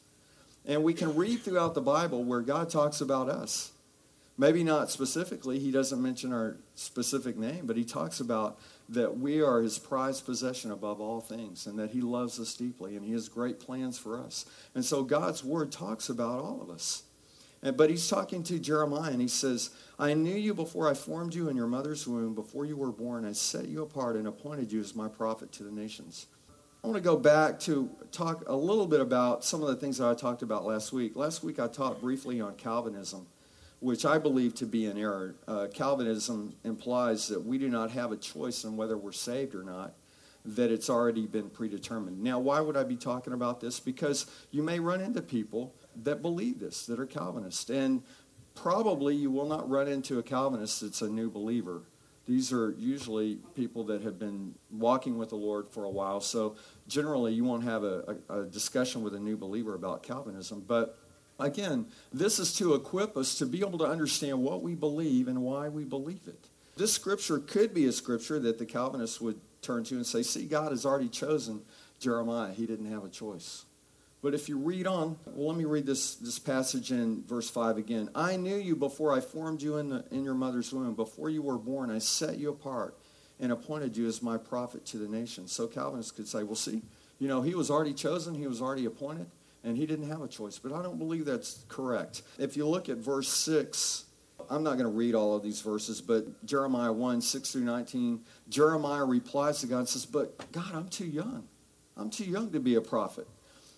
And 0.65 0.83
we 0.83 0.95
can 0.95 1.15
read 1.15 1.41
throughout 1.41 1.75
the 1.75 1.81
Bible 1.81 2.23
where 2.23 2.41
God 2.41 2.71
talks 2.71 3.01
about 3.01 3.29
us. 3.29 3.71
Maybe 4.35 4.63
not 4.63 4.89
specifically, 4.89 5.59
he 5.59 5.69
doesn't 5.69 6.01
mention 6.01 6.33
our 6.33 6.57
specific 6.73 7.38
name, 7.38 7.67
but 7.67 7.77
he 7.77 7.83
talks 7.83 8.19
about 8.19 8.59
that 8.89 9.19
we 9.19 9.44
are 9.44 9.61
his 9.61 9.77
prized 9.77 10.25
possession 10.25 10.71
above 10.71 11.00
all 11.00 11.21
things 11.21 11.67
and 11.67 11.77
that 11.77 11.91
he 11.91 12.01
loves 12.01 12.39
us 12.39 12.55
deeply 12.55 12.95
and 12.95 13.05
he 13.05 13.11
has 13.11 13.29
great 13.29 13.59
plans 13.59 14.00
for 14.00 14.19
us. 14.19 14.47
And 14.73 14.83
so 14.83 15.03
God's 15.03 15.44
word 15.44 15.71
talks 15.71 16.09
about 16.09 16.39
all 16.39 16.59
of 16.59 16.71
us. 16.71 17.03
But 17.71 17.89
he's 17.89 18.10
talking 18.10 18.44
to 18.44 18.60
Jeremiah 18.60 19.12
and 19.12 19.21
he 19.21 19.27
says, 19.27 19.69
I 19.98 20.13
knew 20.13 20.36
you 20.36 20.54
before 20.54 20.89
I 20.89 20.94
formed 20.94 21.33
you 21.33 21.48
in 21.48 21.56
your 21.56 21.68
mother's 21.68 22.06
womb. 22.06 22.36
Before 22.36 22.65
you 22.65 22.75
were 22.75 22.92
born, 22.92 23.25
I 23.25 23.31
set 23.31 23.69
you 23.69 23.83
apart 23.83 24.18
and 24.18 24.27
appointed 24.27 24.71
you 24.71 24.81
as 24.81 24.95
my 24.95 25.07
prophet 25.07 25.51
to 25.54 25.63
the 25.63 25.71
nations. 25.71 26.27
I 26.83 26.88
want 26.88 26.98
to 26.98 27.04
go 27.04 27.15
back 27.15 27.62
to 27.62 27.89
talk 28.12 28.44
a 28.48 28.56
little 28.56 28.88
bit 28.88 29.00
about 29.00 29.45
some 29.45 29.62
of 29.62 29.69
the 29.69 29.77
things 29.77 30.00
that 30.00 30.10
I 30.10 30.13
talked 30.13 30.42
about 30.42 30.65
last 30.65 30.92
week. 30.92 31.15
Last 31.15 31.42
week 31.42 31.57
I 31.57 31.68
taught 31.68 32.01
briefly 32.01 32.42
on 32.42 32.56
Calvinism, 32.56 33.27
which 33.80 34.04
I 34.04 34.18
believe 34.18 34.54
to 34.56 34.65
be 34.65 34.86
an 34.88 34.98
error. 34.98 35.36
Uh, 35.48 35.68
Calvinism 35.74 36.56
implies 36.65 37.30
that 37.30 37.42
we 37.42 37.57
do 37.57 37.69
not 37.69 37.92
have 37.92 38.12
a 38.12 38.18
choice 38.18 38.65
in 38.65 38.75
whether 38.75 38.98
we're 38.98 39.13
saved 39.13 39.56
or 39.56 39.63
not 39.63 39.94
that 40.45 40.71
it's 40.71 40.89
already 40.89 41.25
been 41.25 41.50
predetermined. 41.50 42.21
Now, 42.21 42.38
why 42.39 42.60
would 42.60 42.75
I 42.75 42.83
be 42.83 42.98
talking 42.98 43.31
about 43.31 43.62
this? 43.62 43.80
Because 43.80 44.25
you 44.51 44.62
may 44.62 44.80
run 44.80 45.00
into 45.00 45.21
people 45.21 45.74
that 46.04 46.22
believe 46.22 46.60
this, 46.60 46.86
that 46.86 47.00
are 47.00 47.06
Calvinists. 47.06 47.69
And 47.69 48.04
probably 48.56 49.16
you 49.16 49.31
will 49.31 49.48
not 49.48 49.69
run 49.69 49.88
into 49.88 50.19
a 50.19 50.24
Calvinist 50.24 50.81
that's 50.81 51.01
a 51.01 51.10
new 51.10 51.30
believer. 51.30 51.84
These 52.25 52.54
are 52.54 52.72
usually 52.78 53.40
people 53.54 53.84
that 53.86 54.01
have 54.04 54.18
been 54.18 54.56
walking 54.72 55.18
with 55.18 55.30
the 55.30 55.36
Lord 55.36 55.68
for 55.69 55.84
a 55.84 55.90
while. 55.90 56.22
So 56.22 56.56
generally, 56.88 57.34
you 57.34 57.44
won't 57.44 57.66
have 57.66 57.84
a, 57.84 58.18
a, 58.30 58.42
a 58.42 58.45
discussion 58.45 59.04
with 59.04 59.13
a 59.13 59.19
new 59.19 59.36
believer 59.36 59.75
about 59.75 60.04
Calvinism. 60.04 60.63
But 60.66 60.98
again, 61.40 61.88
this 62.13 62.39
is 62.39 62.54
to 62.57 62.75
equip 62.75 63.18
us 63.18 63.36
to 63.39 63.46
be 63.46 63.60
able 63.60 63.78
to 63.80 63.86
understand 63.86 64.42
what 64.42 64.62
we 64.62 64.74
believe 64.74 65.28
and 65.28 65.42
why 65.42 65.68
we 65.68 65.84
believe 65.84 66.28
it. 66.28 66.48
This 66.75 66.94
scripture 66.94 67.39
could 67.39 67.74
be 67.74 67.86
a 67.86 67.92
scripture 67.92 68.39
that 68.39 68.57
the 68.57 68.66
Calvinists 68.66 69.19
would 69.19 69.39
turn 69.62 69.84
to 69.86 69.96
and 69.96 70.06
say, 70.06 70.24
See, 70.24 70.46
God 70.46 70.72
has 70.72 70.86
already 70.86 71.10
chosen 71.10 71.62
Jeremiah. 72.00 72.54
He 72.54 72.66
didn't 72.66 72.92
have 72.92 73.04
a 73.04 73.10
choice. 73.10 73.66
But 74.24 74.34
if 74.34 74.48
you 74.48 74.58
read 74.58 74.88
on, 74.88 75.18
well, 75.25 75.50
let 75.50 75.58
me 75.58 75.66
read 75.66 75.86
this, 75.86 76.16
this 76.16 76.40
passage 76.40 76.94
in 76.94 77.24
verse 77.25 77.50
5 77.50 77.78
again. 77.78 78.10
I 78.16 78.38
knew 78.38 78.56
you 78.56 78.74
before 78.74 79.14
I 79.14 79.20
formed 79.20 79.62
you 79.62 79.78
in, 79.78 79.90
the, 79.90 80.06
in 80.12 80.24
your 80.24 80.34
mother's 80.34 80.72
womb. 80.72 80.96
Before 80.96 81.30
you 81.30 81.42
were 81.42 81.58
born, 81.58 81.92
I 81.92 82.00
set 82.00 82.38
you 82.38 82.50
apart 82.50 82.98
and 83.42 83.52
appointed 83.52 83.98
you 83.98 84.08
as 84.08 84.24
my 84.24 84.38
prophet 84.38 84.86
to 84.88 84.98
the 84.98 85.10
nations. 85.10 85.52
So 85.52 85.68
Calvinists 85.68 86.12
could 86.12 86.30
say, 86.30 86.44
well, 86.44 86.56
see, 86.56 86.81
you 87.20 87.28
know, 87.28 87.42
he 87.42 87.54
was 87.54 87.70
already 87.70 87.94
chosen, 87.94 88.34
he 88.34 88.48
was 88.48 88.62
already 88.62 88.86
appointed, 88.86 89.28
and 89.62 89.75
he 89.75 89.86
didn't 89.86 90.08
have 90.08 90.22
a 90.22 90.30
choice. 90.30 90.58
But 90.58 90.72
I 90.72 90.81
don't 90.81 90.98
believe 90.98 91.25
that's 91.25 91.66
correct. 91.68 92.22
If 92.39 92.56
you 92.56 92.65
look 92.65 92.88
at 92.88 92.98
verse 92.98 93.27
6, 93.27 94.06
I'm 94.50 94.63
not 94.63 94.77
going 94.77 94.89
to 94.89 94.98
read 94.98 95.15
all 95.15 95.36
of 95.36 95.44
these 95.44 95.60
verses, 95.60 96.00
but 96.00 96.46
Jeremiah 96.46 96.94
1, 96.94 97.22
6 97.22 97.51
through 97.51 97.65
19, 97.65 98.22
Jeremiah 98.48 99.03
replies 99.03 99.60
to 99.60 99.68
God 99.68 99.80
and 99.80 99.89
says, 99.89 100.06
But 100.06 100.50
God, 100.53 100.74
I'm 100.74 100.88
too 100.88 101.08
young. 101.08 101.46
I'm 101.98 102.10
too 102.10 102.25
young 102.25 102.51
to 102.51 102.62
be 102.62 102.75
a 102.75 102.82
prophet. 102.82 103.27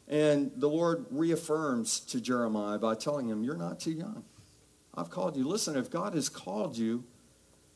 And 0.08 0.52
the 0.56 0.70
Lord 0.70 1.06
reaffirms 1.10 2.00
to 2.02 2.22
Jeremiah 2.22 2.78
by 2.78 2.96
telling 2.96 3.28
him, 3.28 3.44
You're 3.44 3.58
not 3.58 3.80
too 3.80 3.92
young. 3.92 4.24
I've 4.96 5.10
called 5.10 5.36
you. 5.36 5.48
Listen, 5.48 5.76
if 5.76 5.90
God 5.90 6.14
has 6.14 6.30
called 6.30 6.78
you, 6.78 7.04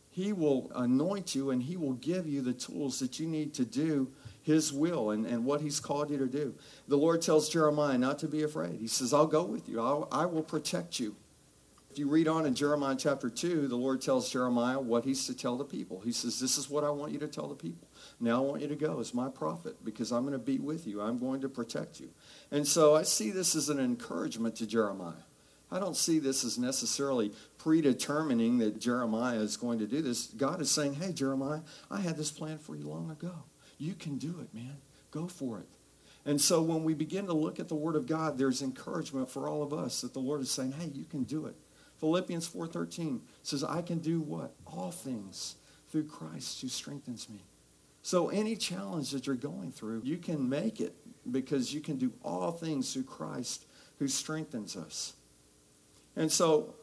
He 0.10 0.32
will 0.32 0.72
anoint 0.76 1.36
you 1.36 1.50
and 1.50 1.62
He 1.62 1.76
will 1.76 1.94
give 1.94 2.28
you 2.28 2.42
the 2.42 2.54
tools 2.54 3.00
that 3.00 3.20
you 3.20 3.28
need 3.28 3.54
to 3.56 3.66
do 3.66 4.12
His 4.42 4.72
will 4.72 5.12
and, 5.12 5.26
and 5.26 5.44
what 5.44 5.62
He's 5.62 5.80
called 5.80 6.12
you 6.12 6.18
to 6.18 6.28
do. 6.28 6.54
The 6.88 6.98
Lord 6.98 7.22
tells 7.22 7.50
Jeremiah 7.50 7.98
not 7.98 8.20
to 8.20 8.28
be 8.28 8.44
afraid. 8.44 8.80
He 8.80 8.88
says, 8.88 9.14
I'll 9.14 9.28
go 9.28 9.44
with 9.44 9.68
you, 9.68 9.82
I'll, 9.82 10.08
I 10.12 10.26
will 10.26 10.44
protect 10.44 11.00
you. 11.00 11.16
If 11.92 11.98
you 11.98 12.08
read 12.08 12.28
on 12.28 12.46
in 12.46 12.54
Jeremiah 12.54 12.96
chapter 12.96 13.32
2, 13.32 13.68
the 13.68 13.76
Lord 13.76 14.00
tells 14.00 14.32
Jeremiah 14.32 14.80
what 14.80 15.06
he's 15.06 15.26
to 15.26 15.36
tell 15.36 15.58
the 15.58 15.66
people. 15.66 16.00
He 16.02 16.12
says, 16.12 16.40
This 16.40 16.58
is 16.58 16.70
what 16.70 16.84
I 16.84 16.92
want 16.92 17.12
you 17.12 17.20
to 17.20 17.28
tell 17.28 17.48
the 17.48 17.56
people. 17.56 17.88
Now 18.20 18.44
I 18.44 18.46
want 18.46 18.62
you 18.62 18.68
to 18.68 18.76
go 18.76 19.00
as 19.00 19.14
my 19.14 19.28
prophet 19.28 19.84
because 19.84 20.12
I'm 20.12 20.22
going 20.22 20.34
to 20.34 20.38
be 20.38 20.60
with 20.60 20.86
you. 20.86 21.02
I'm 21.02 21.18
going 21.18 21.42
to 21.42 21.50
protect 21.50 22.00
you. 22.00 22.10
And 22.52 22.68
so 22.68 22.96
I 22.96 23.04
see 23.04 23.32
this 23.32 23.56
as 23.56 23.70
an 23.70 23.80
encouragement 23.80 24.56
to 24.58 24.68
Jeremiah. 24.68 25.24
I 25.72 25.80
don't 25.80 25.96
see 25.96 26.18
this 26.18 26.44
as 26.44 26.58
necessarily 26.58 27.32
predetermining 27.60 28.58
that 28.58 28.80
Jeremiah 28.80 29.40
is 29.40 29.56
going 29.56 29.80
to 29.80 29.88
do 29.88 30.02
this. 30.02 30.28
God 30.28 30.62
is 30.62 30.72
saying, 30.72 30.96
Hey, 30.96 31.14
Jeremiah, 31.14 31.62
I 31.92 32.00
had 32.00 32.18
this 32.18 32.32
plan 32.32 32.58
for 32.58 32.76
you 32.76 32.88
long 32.88 33.12
ago. 33.12 33.44
You 33.78 33.94
can 33.94 34.18
do 34.18 34.40
it, 34.42 34.54
man. 34.54 34.78
Go 35.12 35.28
for 35.28 35.60
it. 35.60 35.68
And 36.26 36.42
so 36.42 36.62
when 36.62 36.84
we 36.84 36.94
begin 36.94 37.28
to 37.28 37.34
look 37.34 37.60
at 37.60 37.70
the 37.70 37.76
Word 37.76 37.96
of 37.96 38.08
God, 38.08 38.38
there's 38.38 38.62
encouragement 38.62 39.30
for 39.30 39.48
all 39.48 39.64
of 39.64 39.74
us 39.74 40.02
that 40.02 40.14
the 40.14 40.20
Lord 40.20 40.42
is 40.42 40.52
saying, 40.52 40.74
Hey, 40.74 40.90
you 40.94 41.06
can 41.06 41.24
do 41.24 41.46
it. 41.46 41.56
Philippians 42.00 42.48
4:13 42.48 43.22
says, 43.44 43.64
I 43.64 43.82
can 43.82 44.00
do 44.00 44.22
what? 44.22 44.54
All 44.66 44.92
things 44.92 45.56
through 45.90 46.06
Christ 46.06 46.62
who 46.62 46.68
strengthens 46.68 47.30
me. 47.30 47.44
So, 48.02 48.30
any 48.30 48.56
challenge 48.56 49.12
that 49.12 49.28
you're 49.28 49.36
going 49.36 49.72
through, 49.72 50.02
you 50.04 50.18
can 50.18 50.48
make 50.48 50.80
it 50.80 50.96
because 51.32 51.74
you 51.74 51.82
can 51.82 51.98
do 51.98 52.12
all 52.24 52.52
things 52.52 52.94
through 52.94 53.04
Christ 53.04 53.66
who 54.00 54.08
strengthens 54.08 54.76
us. 54.76 55.14
And 56.16 56.32
so, 56.32 56.74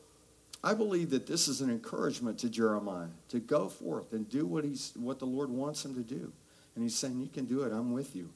I 0.64 0.74
believe 0.74 1.10
that 1.10 1.26
this 1.26 1.46
is 1.46 1.60
an 1.60 1.70
encouragement 1.70 2.38
to 2.40 2.48
Jeremiah 2.48 3.08
to 3.28 3.38
go 3.38 3.68
forth 3.68 4.12
and 4.12 4.28
do 4.28 4.46
what, 4.46 4.64
he's, 4.64 4.92
what 4.96 5.18
the 5.18 5.26
Lord 5.26 5.48
wants 5.48 5.84
him 5.84 5.94
to 5.94 6.00
do. 6.00 6.32
And 6.74 6.82
he's 6.82 6.96
saying, 6.96 7.20
You 7.20 7.28
can 7.28 7.44
do 7.44 7.62
it, 7.62 7.72
I'm 7.72 7.92
with 7.92 8.16
you. 8.16 8.30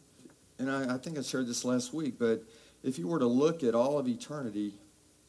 And 0.58 0.70
I, 0.70 0.94
I 0.94 0.98
think 0.98 1.18
I 1.18 1.22
shared 1.22 1.46
this 1.46 1.64
last 1.64 1.92
week, 1.92 2.18
but 2.18 2.44
if 2.82 2.98
you 2.98 3.08
were 3.08 3.18
to 3.18 3.26
look 3.26 3.64
at 3.64 3.74
all 3.74 3.98
of 3.98 4.06
eternity 4.06 4.74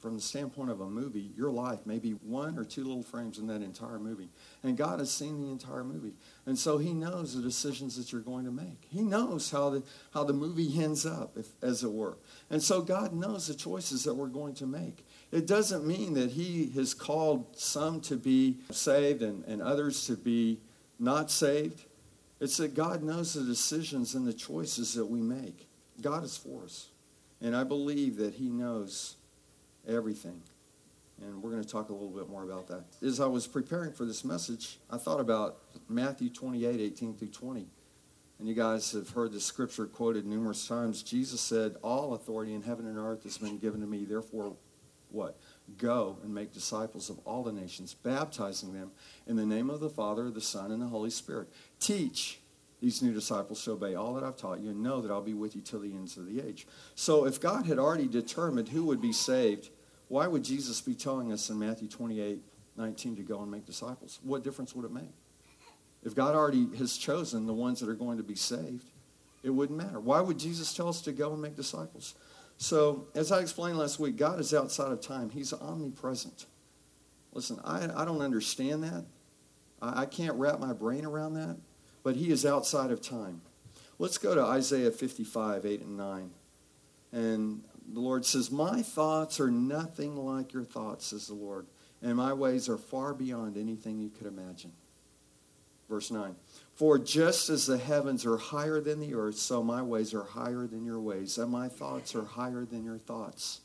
from 0.01 0.15
the 0.15 0.21
standpoint 0.21 0.71
of 0.71 0.81
a 0.81 0.89
movie, 0.89 1.31
your 1.37 1.51
life 1.51 1.85
may 1.85 1.99
be 1.99 2.11
one 2.11 2.57
or 2.57 2.63
two 2.63 2.83
little 2.83 3.03
frames 3.03 3.37
in 3.37 3.45
that 3.47 3.61
entire 3.61 3.99
movie. 3.99 4.29
And 4.63 4.75
God 4.75 4.99
has 4.99 5.11
seen 5.11 5.39
the 5.39 5.51
entire 5.51 5.83
movie. 5.83 6.13
And 6.47 6.57
so 6.57 6.79
he 6.79 6.91
knows 6.91 7.35
the 7.35 7.41
decisions 7.41 7.97
that 7.97 8.11
you're 8.11 8.21
going 8.21 8.45
to 8.45 8.51
make. 8.51 8.87
He 8.89 9.01
knows 9.01 9.51
how 9.51 9.69
the, 9.69 9.83
how 10.11 10.23
the 10.23 10.33
movie 10.33 10.83
ends 10.83 11.05
up, 11.05 11.37
if, 11.37 11.47
as 11.61 11.83
it 11.83 11.91
were. 11.91 12.17
And 12.49 12.63
so 12.63 12.81
God 12.81 13.13
knows 13.13 13.47
the 13.47 13.53
choices 13.53 14.03
that 14.05 14.15
we're 14.15 14.27
going 14.27 14.55
to 14.55 14.65
make. 14.65 15.05
It 15.31 15.45
doesn't 15.45 15.85
mean 15.85 16.15
that 16.15 16.31
he 16.31 16.71
has 16.75 16.95
called 16.95 17.55
some 17.55 18.01
to 18.01 18.15
be 18.15 18.57
saved 18.71 19.21
and, 19.21 19.45
and 19.45 19.61
others 19.61 20.07
to 20.07 20.15
be 20.17 20.59
not 20.97 21.29
saved. 21.29 21.85
It's 22.39 22.57
that 22.57 22.73
God 22.73 23.03
knows 23.03 23.35
the 23.35 23.43
decisions 23.43 24.15
and 24.15 24.25
the 24.25 24.33
choices 24.33 24.95
that 24.95 25.05
we 25.05 25.21
make. 25.21 25.67
God 26.01 26.23
is 26.23 26.35
for 26.35 26.63
us. 26.63 26.87
And 27.39 27.55
I 27.55 27.63
believe 27.63 28.17
that 28.17 28.33
he 28.33 28.49
knows 28.49 29.15
everything. 29.87 30.41
And 31.21 31.41
we're 31.41 31.51
going 31.51 31.63
to 31.63 31.69
talk 31.69 31.89
a 31.89 31.93
little 31.93 32.09
bit 32.09 32.29
more 32.29 32.43
about 32.43 32.67
that. 32.67 32.83
As 33.05 33.19
I 33.19 33.27
was 33.27 33.45
preparing 33.45 33.91
for 33.91 34.05
this 34.05 34.25
message, 34.25 34.79
I 34.89 34.97
thought 34.97 35.19
about 35.19 35.59
Matthew 35.87 36.29
28 36.29 36.79
18 36.79 37.15
through 37.15 37.27
20. 37.27 37.67
And 38.39 38.49
you 38.49 38.55
guys 38.55 38.91
have 38.93 39.11
heard 39.11 39.31
the 39.31 39.39
scripture 39.39 39.85
quoted 39.85 40.25
numerous 40.25 40.67
times. 40.67 41.03
Jesus 41.03 41.39
said, 41.39 41.75
All 41.83 42.15
authority 42.15 42.55
in 42.55 42.63
heaven 42.63 42.87
and 42.87 42.97
earth 42.97 43.21
has 43.23 43.37
been 43.37 43.59
given 43.59 43.81
to 43.81 43.87
me. 43.87 44.03
Therefore, 44.03 44.55
what? 45.11 45.39
Go 45.77 46.17
and 46.23 46.33
make 46.33 46.51
disciples 46.51 47.11
of 47.11 47.19
all 47.19 47.43
the 47.43 47.51
nations, 47.51 47.93
baptizing 47.93 48.73
them 48.73 48.91
in 49.27 49.35
the 49.35 49.45
name 49.45 49.69
of 49.69 49.79
the 49.79 49.89
Father, 49.89 50.31
the 50.31 50.41
Son, 50.41 50.71
and 50.71 50.81
the 50.81 50.87
Holy 50.87 51.11
Spirit. 51.11 51.49
Teach 51.79 52.39
these 52.81 53.01
new 53.01 53.13
disciples 53.13 53.63
to 53.63 53.71
obey 53.71 53.93
all 53.93 54.15
that 54.15 54.23
I've 54.23 54.35
taught 54.35 54.59
you 54.59 54.71
and 54.71 54.81
know 54.81 55.01
that 55.01 55.11
I'll 55.11 55.21
be 55.21 55.35
with 55.35 55.55
you 55.55 55.61
till 55.61 55.79
the 55.79 55.93
ends 55.93 56.17
of 56.17 56.25
the 56.25 56.41
age. 56.41 56.67
So 56.95 57.25
if 57.25 57.39
God 57.39 57.67
had 57.67 57.77
already 57.77 58.07
determined 58.07 58.69
who 58.69 58.85
would 58.85 58.99
be 58.99 59.13
saved, 59.13 59.69
why 60.07 60.27
would 60.27 60.43
Jesus 60.43 60.81
be 60.81 60.95
telling 60.95 61.31
us 61.31 61.49
in 61.49 61.59
Matthew 61.59 61.87
28, 61.87 62.39
19 62.75 63.15
to 63.17 63.21
go 63.21 63.41
and 63.41 63.51
make 63.51 63.65
disciples? 63.65 64.19
What 64.23 64.43
difference 64.43 64.75
would 64.75 64.85
it 64.85 64.91
make? 64.91 65.13
If 66.03 66.15
God 66.15 66.33
already 66.33 66.75
has 66.77 66.97
chosen 66.97 67.45
the 67.45 67.53
ones 67.53 67.79
that 67.79 67.89
are 67.89 67.93
going 67.95 68.17
to 68.17 68.23
be 68.23 68.35
saved, 68.35 68.89
it 69.43 69.51
wouldn't 69.51 69.77
matter. 69.77 69.99
Why 69.99 70.19
would 70.19 70.39
Jesus 70.39 70.73
tell 70.73 70.89
us 70.89 71.01
to 71.01 71.11
go 71.11 71.33
and 71.33 71.41
make 71.41 71.55
disciples? 71.55 72.15
So, 72.57 73.07
as 73.15 73.31
I 73.31 73.39
explained 73.39 73.77
last 73.77 73.99
week, 73.99 74.17
God 74.17 74.39
is 74.39 74.53
outside 74.53 74.91
of 74.91 75.01
time. 75.01 75.29
He's 75.29 75.53
omnipresent. 75.53 76.45
Listen, 77.33 77.59
I, 77.63 77.87
I 77.95 78.05
don't 78.05 78.21
understand 78.21 78.83
that. 78.83 79.05
I, 79.81 80.01
I 80.01 80.05
can't 80.05 80.35
wrap 80.35 80.59
my 80.59 80.73
brain 80.73 81.05
around 81.05 81.35
that 81.35 81.57
but 82.03 82.15
he 82.15 82.31
is 82.31 82.45
outside 82.45 82.91
of 82.91 83.01
time. 83.01 83.41
Let's 83.99 84.17
go 84.17 84.33
to 84.33 84.41
Isaiah 84.41 84.91
55, 84.91 85.65
8 85.65 85.81
and 85.81 85.97
9. 85.97 86.31
And 87.11 87.63
the 87.91 87.99
Lord 87.99 88.25
says, 88.25 88.51
My 88.51 88.81
thoughts 88.81 89.39
are 89.39 89.51
nothing 89.51 90.15
like 90.15 90.53
your 90.53 90.63
thoughts, 90.63 91.07
says 91.07 91.27
the 91.27 91.33
Lord, 91.33 91.67
and 92.01 92.15
my 92.15 92.33
ways 92.33 92.69
are 92.69 92.77
far 92.77 93.13
beyond 93.13 93.57
anything 93.57 93.99
you 93.99 94.09
could 94.09 94.27
imagine. 94.27 94.71
Verse 95.89 96.09
9. 96.09 96.35
For 96.73 96.97
just 96.97 97.49
as 97.49 97.67
the 97.67 97.77
heavens 97.77 98.25
are 98.25 98.37
higher 98.37 98.79
than 98.79 99.01
the 99.01 99.13
earth, 99.13 99.35
so 99.35 99.61
my 99.61 99.81
ways 99.81 100.13
are 100.13 100.23
higher 100.23 100.65
than 100.65 100.85
your 100.85 100.99
ways, 100.99 101.37
and 101.37 101.51
my 101.51 101.67
thoughts 101.67 102.15
are 102.15 102.23
higher 102.23 102.65
than 102.65 102.85
your 102.85 102.97
thoughts. 102.97 103.59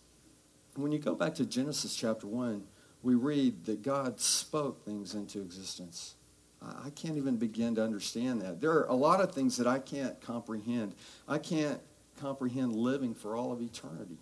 When 0.74 0.92
you 0.92 0.98
go 0.98 1.14
back 1.14 1.36
to 1.36 1.46
Genesis 1.46 1.94
chapter 1.94 2.26
1, 2.26 2.64
we 3.02 3.14
read 3.14 3.64
that 3.66 3.82
God 3.82 4.18
spoke 4.18 4.84
things 4.84 5.14
into 5.14 5.40
existence. 5.40 6.15
I 6.62 6.90
can't 6.90 7.16
even 7.16 7.36
begin 7.36 7.74
to 7.76 7.84
understand 7.84 8.42
that. 8.42 8.60
There 8.60 8.72
are 8.72 8.86
a 8.86 8.94
lot 8.94 9.20
of 9.20 9.32
things 9.32 9.56
that 9.58 9.66
I 9.66 9.78
can't 9.78 10.20
comprehend. 10.20 10.94
I 11.28 11.38
can't 11.38 11.80
comprehend 12.18 12.74
living 12.74 13.14
for 13.14 13.36
all 13.36 13.52
of 13.52 13.60
eternity. 13.60 14.18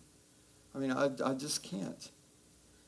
I 0.74 0.78
mean, 0.78 0.92
I, 0.92 1.10
I 1.24 1.34
just 1.34 1.62
can't. 1.62 2.10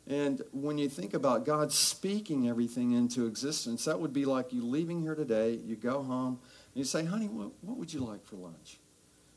And 0.09 0.43
when 0.53 0.79
you 0.79 0.89
think 0.89 1.15
about 1.15 1.45
God 1.45 1.73
speaking 1.73 2.49
everything 2.49 2.93
into 2.93 3.27
existence, 3.27 3.85
that 3.87 4.01
would 4.01 4.13
be 4.13 4.25
like 4.25 4.53
you 4.53 4.65
leaving 4.65 5.01
here 5.01 5.15
today, 5.15 5.59
you 5.65 5.75
go 5.75 6.03
home, 6.03 6.39
and 6.75 6.75
you 6.75 6.85
say, 6.85 7.05
honey, 7.05 7.29
what, 7.29 7.51
what 7.63 7.77
would 7.77 7.93
you 7.93 8.01
like 8.01 8.25
for 8.25 8.37
lunch? 8.37 8.79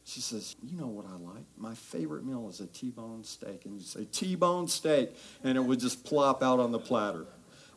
She 0.06 0.22
says, 0.22 0.56
you 0.63 0.75
know 0.75 0.88
what 0.88 1.06
I 1.06 1.16
like? 1.18 1.46
My 1.58 1.75
favorite 1.75 2.25
meal 2.25 2.50
is 2.50 2.60
a 2.60 2.68
T-bone 2.68 3.24
steak. 3.24 3.66
And 3.66 3.75
you 3.75 3.82
say, 3.82 4.06
T-bone 4.12 4.68
steak, 4.68 5.16
and 5.44 5.56
it 5.56 5.62
would 5.62 5.80
just 5.80 6.04
plop 6.04 6.42
out 6.42 6.60
on 6.60 6.72
the 6.72 6.80
platter. 6.80 7.25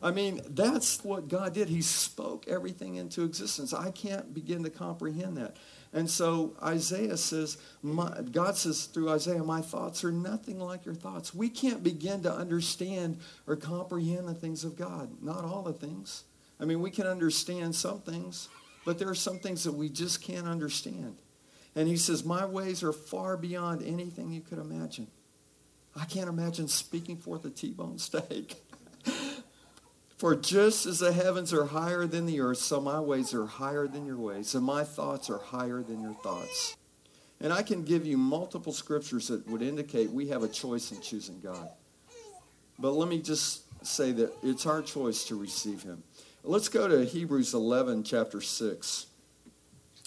I 0.03 0.11
mean, 0.11 0.41
that's 0.49 1.01
what 1.05 1.29
God 1.29 1.53
did. 1.53 1.69
He 1.69 1.81
spoke 1.81 2.45
everything 2.49 2.95
into 2.95 3.23
existence. 3.23 3.73
I 3.73 3.89
can't 3.91 4.33
begin 4.33 4.63
to 4.63 4.69
comprehend 4.69 5.37
that. 5.37 5.55
And 5.93 6.09
so 6.09 6.57
Isaiah 6.61 7.15
says, 7.15 7.57
God 8.31 8.57
says 8.57 8.85
through 8.85 9.09
Isaiah, 9.11 9.43
my 9.43 9.61
thoughts 9.61 10.03
are 10.03 10.11
nothing 10.11 10.59
like 10.59 10.85
your 10.85 10.95
thoughts. 10.95 11.33
We 11.33 11.47
can't 11.47 11.83
begin 11.83 12.23
to 12.23 12.33
understand 12.33 13.19
or 13.47 13.55
comprehend 13.55 14.27
the 14.27 14.33
things 14.33 14.65
of 14.65 14.75
God. 14.75 15.09
Not 15.21 15.45
all 15.45 15.61
the 15.61 15.71
things. 15.71 16.25
I 16.59 16.65
mean, 16.65 16.81
we 16.81 16.91
can 16.91 17.07
understand 17.07 17.73
some 17.73 18.01
things, 18.01 18.49
but 18.85 18.99
there 18.99 19.07
are 19.07 19.15
some 19.15 19.39
things 19.39 19.63
that 19.63 19.73
we 19.73 19.87
just 19.87 20.21
can't 20.21 20.47
understand. 20.47 21.15
And 21.75 21.87
he 21.87 21.95
says, 21.95 22.25
my 22.25 22.45
ways 22.45 22.83
are 22.83 22.93
far 22.93 23.37
beyond 23.37 23.83
anything 23.83 24.33
you 24.33 24.41
could 24.41 24.59
imagine. 24.59 25.07
I 25.95 26.05
can't 26.05 26.27
imagine 26.27 26.67
speaking 26.67 27.17
forth 27.17 27.45
a 27.45 27.49
T-bone 27.49 27.99
steak. 27.99 28.55
For 30.23 30.37
just 30.37 30.85
as 30.85 30.99
the 30.99 31.11
heavens 31.11 31.51
are 31.51 31.65
higher 31.65 32.07
than 32.07 32.25
the 32.25 32.39
earth, 32.39 32.59
so 32.59 32.79
my 32.79 32.97
ways 32.97 33.33
are 33.33 33.45
higher 33.45 33.89
than 33.89 34.05
your 34.05 34.15
ways, 34.15 34.55
and 34.55 34.63
my 34.63 34.85
thoughts 34.85 35.29
are 35.29 35.37
higher 35.37 35.83
than 35.83 36.01
your 36.01 36.13
thoughts. 36.13 36.77
And 37.41 37.51
I 37.51 37.61
can 37.61 37.83
give 37.83 38.05
you 38.05 38.17
multiple 38.17 38.71
scriptures 38.71 39.27
that 39.27 39.45
would 39.49 39.61
indicate 39.61 40.09
we 40.09 40.29
have 40.29 40.41
a 40.41 40.47
choice 40.47 40.93
in 40.93 41.01
choosing 41.01 41.41
God. 41.41 41.67
But 42.79 42.91
let 42.91 43.09
me 43.09 43.21
just 43.21 43.63
say 43.85 44.13
that 44.13 44.31
it's 44.41 44.65
our 44.65 44.81
choice 44.81 45.25
to 45.25 45.35
receive 45.35 45.83
him. 45.83 46.01
Let's 46.41 46.69
go 46.69 46.87
to 46.87 47.03
Hebrews 47.03 47.53
11, 47.53 48.05
chapter 48.05 48.39
6. 48.39 49.07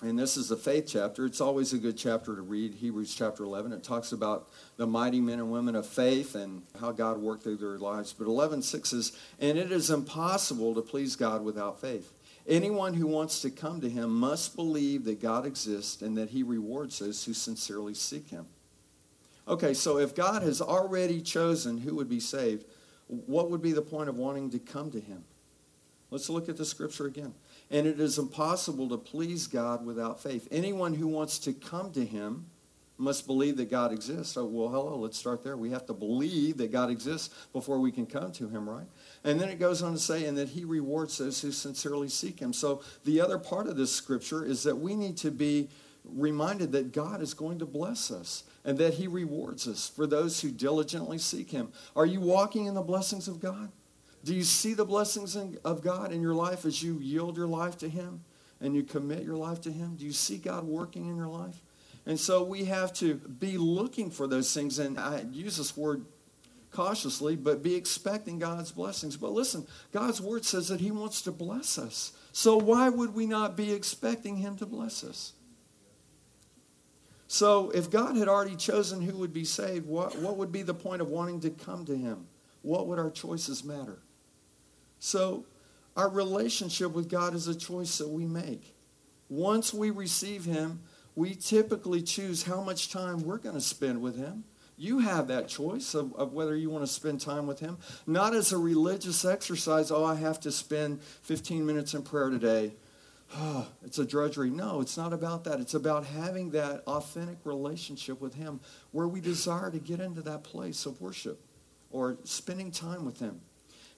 And 0.02 0.18
this 0.18 0.36
is 0.36 0.50
the 0.50 0.56
faith 0.56 0.84
chapter. 0.88 1.24
It's 1.24 1.40
always 1.40 1.72
a 1.72 1.78
good 1.78 1.96
chapter 1.96 2.36
to 2.36 2.42
read, 2.42 2.74
Hebrews 2.74 3.14
chapter 3.14 3.44
11. 3.44 3.72
It 3.72 3.82
talks 3.82 4.12
about 4.12 4.50
the 4.76 4.86
mighty 4.86 5.20
men 5.20 5.38
and 5.38 5.50
women 5.50 5.74
of 5.74 5.86
faith 5.86 6.34
and 6.34 6.62
how 6.78 6.92
God 6.92 7.16
worked 7.16 7.44
through 7.44 7.56
their 7.56 7.78
lives. 7.78 8.12
But 8.12 8.26
11.6 8.26 8.86
says, 8.86 9.12
And 9.40 9.56
it 9.56 9.72
is 9.72 9.88
impossible 9.88 10.74
to 10.74 10.82
please 10.82 11.16
God 11.16 11.42
without 11.42 11.80
faith. 11.80 12.12
Anyone 12.46 12.92
who 12.92 13.06
wants 13.06 13.40
to 13.40 13.50
come 13.50 13.80
to 13.80 13.88
him 13.88 14.10
must 14.10 14.54
believe 14.54 15.04
that 15.04 15.20
God 15.20 15.46
exists 15.46 16.02
and 16.02 16.16
that 16.18 16.28
he 16.28 16.42
rewards 16.42 16.98
those 16.98 17.24
who 17.24 17.32
sincerely 17.32 17.94
seek 17.94 18.28
him. 18.28 18.46
Okay, 19.48 19.72
so 19.72 19.98
if 19.98 20.14
God 20.14 20.42
has 20.42 20.60
already 20.60 21.22
chosen 21.22 21.78
who 21.78 21.94
would 21.94 22.08
be 22.08 22.20
saved, 22.20 22.66
what 23.08 23.50
would 23.50 23.62
be 23.62 23.72
the 23.72 23.82
point 23.82 24.10
of 24.10 24.18
wanting 24.18 24.50
to 24.50 24.58
come 24.58 24.90
to 24.90 25.00
him? 25.00 25.24
Let's 26.10 26.28
look 26.28 26.48
at 26.48 26.56
the 26.56 26.64
scripture 26.64 27.06
again. 27.06 27.34
And 27.70 27.86
it 27.86 27.98
is 27.98 28.18
impossible 28.18 28.88
to 28.90 28.96
please 28.96 29.46
God 29.46 29.84
without 29.84 30.22
faith. 30.22 30.46
Anyone 30.50 30.94
who 30.94 31.08
wants 31.08 31.38
to 31.40 31.52
come 31.52 31.92
to 31.92 32.04
him 32.04 32.46
must 32.98 33.26
believe 33.26 33.56
that 33.56 33.70
God 33.70 33.92
exists. 33.92 34.34
So, 34.34 34.44
well, 34.46 34.68
hello, 34.68 34.96
let's 34.96 35.18
start 35.18 35.44
there. 35.44 35.56
We 35.56 35.70
have 35.70 35.86
to 35.86 35.92
believe 35.92 36.56
that 36.58 36.72
God 36.72 36.90
exists 36.90 37.34
before 37.52 37.78
we 37.78 37.92
can 37.92 38.06
come 38.06 38.32
to 38.32 38.48
him, 38.48 38.68
right? 38.68 38.86
And 39.24 39.38
then 39.40 39.48
it 39.48 39.58
goes 39.58 39.82
on 39.82 39.92
to 39.92 39.98
say, 39.98 40.24
and 40.24 40.38
that 40.38 40.50
he 40.50 40.64
rewards 40.64 41.18
those 41.18 41.40
who 41.40 41.52
sincerely 41.52 42.08
seek 42.08 42.40
him. 42.40 42.52
So 42.52 42.82
the 43.04 43.20
other 43.20 43.38
part 43.38 43.66
of 43.66 43.76
this 43.76 43.92
scripture 43.92 44.44
is 44.44 44.62
that 44.62 44.76
we 44.76 44.94
need 44.94 45.16
to 45.18 45.30
be 45.30 45.68
reminded 46.04 46.72
that 46.72 46.92
God 46.92 47.20
is 47.20 47.34
going 47.34 47.58
to 47.58 47.66
bless 47.66 48.10
us 48.10 48.44
and 48.64 48.78
that 48.78 48.94
he 48.94 49.08
rewards 49.08 49.66
us 49.66 49.88
for 49.88 50.06
those 50.06 50.40
who 50.40 50.50
diligently 50.50 51.18
seek 51.18 51.50
him. 51.50 51.72
Are 51.94 52.06
you 52.06 52.20
walking 52.20 52.66
in 52.66 52.74
the 52.74 52.82
blessings 52.82 53.28
of 53.28 53.40
God? 53.40 53.70
Do 54.26 54.34
you 54.34 54.42
see 54.42 54.74
the 54.74 54.84
blessings 54.84 55.36
of 55.64 55.82
God 55.82 56.10
in 56.10 56.20
your 56.20 56.34
life 56.34 56.64
as 56.64 56.82
you 56.82 56.98
yield 56.98 57.36
your 57.36 57.46
life 57.46 57.78
to 57.78 57.88
Him 57.88 58.24
and 58.60 58.74
you 58.74 58.82
commit 58.82 59.22
your 59.22 59.36
life 59.36 59.60
to 59.60 59.70
Him? 59.70 59.94
Do 59.94 60.04
you 60.04 60.10
see 60.10 60.36
God 60.36 60.64
working 60.64 61.08
in 61.08 61.14
your 61.14 61.28
life? 61.28 61.62
And 62.06 62.18
so 62.18 62.42
we 62.42 62.64
have 62.64 62.92
to 62.94 63.14
be 63.14 63.56
looking 63.56 64.10
for 64.10 64.26
those 64.26 64.52
things. 64.52 64.80
And 64.80 64.98
I 64.98 65.26
use 65.30 65.58
this 65.58 65.76
word 65.76 66.06
cautiously, 66.72 67.36
but 67.36 67.62
be 67.62 67.76
expecting 67.76 68.40
God's 68.40 68.72
blessings. 68.72 69.16
But 69.16 69.30
listen, 69.30 69.64
God's 69.92 70.20
word 70.20 70.44
says 70.44 70.66
that 70.68 70.80
He 70.80 70.90
wants 70.90 71.22
to 71.22 71.30
bless 71.30 71.78
us. 71.78 72.10
So 72.32 72.56
why 72.56 72.88
would 72.88 73.14
we 73.14 73.26
not 73.26 73.56
be 73.56 73.72
expecting 73.72 74.38
Him 74.38 74.56
to 74.56 74.66
bless 74.66 75.04
us? 75.04 75.34
So 77.28 77.70
if 77.70 77.92
God 77.92 78.16
had 78.16 78.26
already 78.26 78.56
chosen 78.56 79.02
who 79.02 79.18
would 79.18 79.32
be 79.32 79.44
saved, 79.44 79.86
what, 79.86 80.18
what 80.18 80.36
would 80.36 80.50
be 80.50 80.62
the 80.62 80.74
point 80.74 81.00
of 81.00 81.06
wanting 81.06 81.38
to 81.42 81.50
come 81.50 81.84
to 81.84 81.96
Him? 81.96 82.26
What 82.62 82.88
would 82.88 82.98
our 82.98 83.10
choices 83.10 83.62
matter? 83.62 84.00
So, 85.06 85.44
our 85.96 86.08
relationship 86.08 86.90
with 86.90 87.08
God 87.08 87.36
is 87.36 87.46
a 87.46 87.54
choice 87.54 87.98
that 87.98 88.08
we 88.08 88.26
make. 88.26 88.74
Once 89.28 89.72
we 89.72 89.92
receive 89.92 90.44
Him, 90.44 90.80
we 91.14 91.36
typically 91.36 92.02
choose 92.02 92.42
how 92.42 92.60
much 92.60 92.90
time 92.90 93.22
we're 93.22 93.38
going 93.38 93.54
to 93.54 93.60
spend 93.60 94.02
with 94.02 94.18
Him. 94.18 94.42
You 94.76 94.98
have 94.98 95.28
that 95.28 95.46
choice 95.46 95.94
of, 95.94 96.12
of, 96.16 96.32
whether 96.32 96.56
you 96.56 96.70
want 96.70 96.82
to 96.82 96.92
spend 96.92 97.20
time 97.20 97.46
with 97.46 97.60
Him. 97.60 97.78
Not 98.04 98.34
as 98.34 98.50
a 98.50 98.58
religious 98.58 99.24
exercise, 99.24 99.92
oh, 99.92 100.04
I 100.04 100.16
have 100.16 100.40
to 100.40 100.50
spend 100.50 101.00
15 101.22 101.64
minutes 101.64 101.94
in 101.94 102.02
prayer 102.02 102.28
today. 102.28 102.72
Oh, 103.36 103.68
it's 103.84 104.00
a 104.00 104.04
drudgery. 104.04 104.50
No, 104.50 104.80
it's 104.80 104.96
not 104.96 105.12
about 105.12 105.44
that. 105.44 105.60
It's 105.60 105.74
about 105.74 106.04
having 106.04 106.50
that 106.50 106.82
authentic 106.88 107.38
relationship 107.44 108.20
with 108.20 108.34
Him 108.34 108.58
where 108.90 109.06
we 109.06 109.20
desire 109.20 109.70
to 109.70 109.78
get 109.78 110.00
into 110.00 110.22
that 110.22 110.42
place 110.42 110.84
of 110.84 111.00
worship 111.00 111.40
or 111.92 112.18
spending 112.24 112.72
time 112.72 113.04
with 113.04 113.20
Him. 113.20 113.40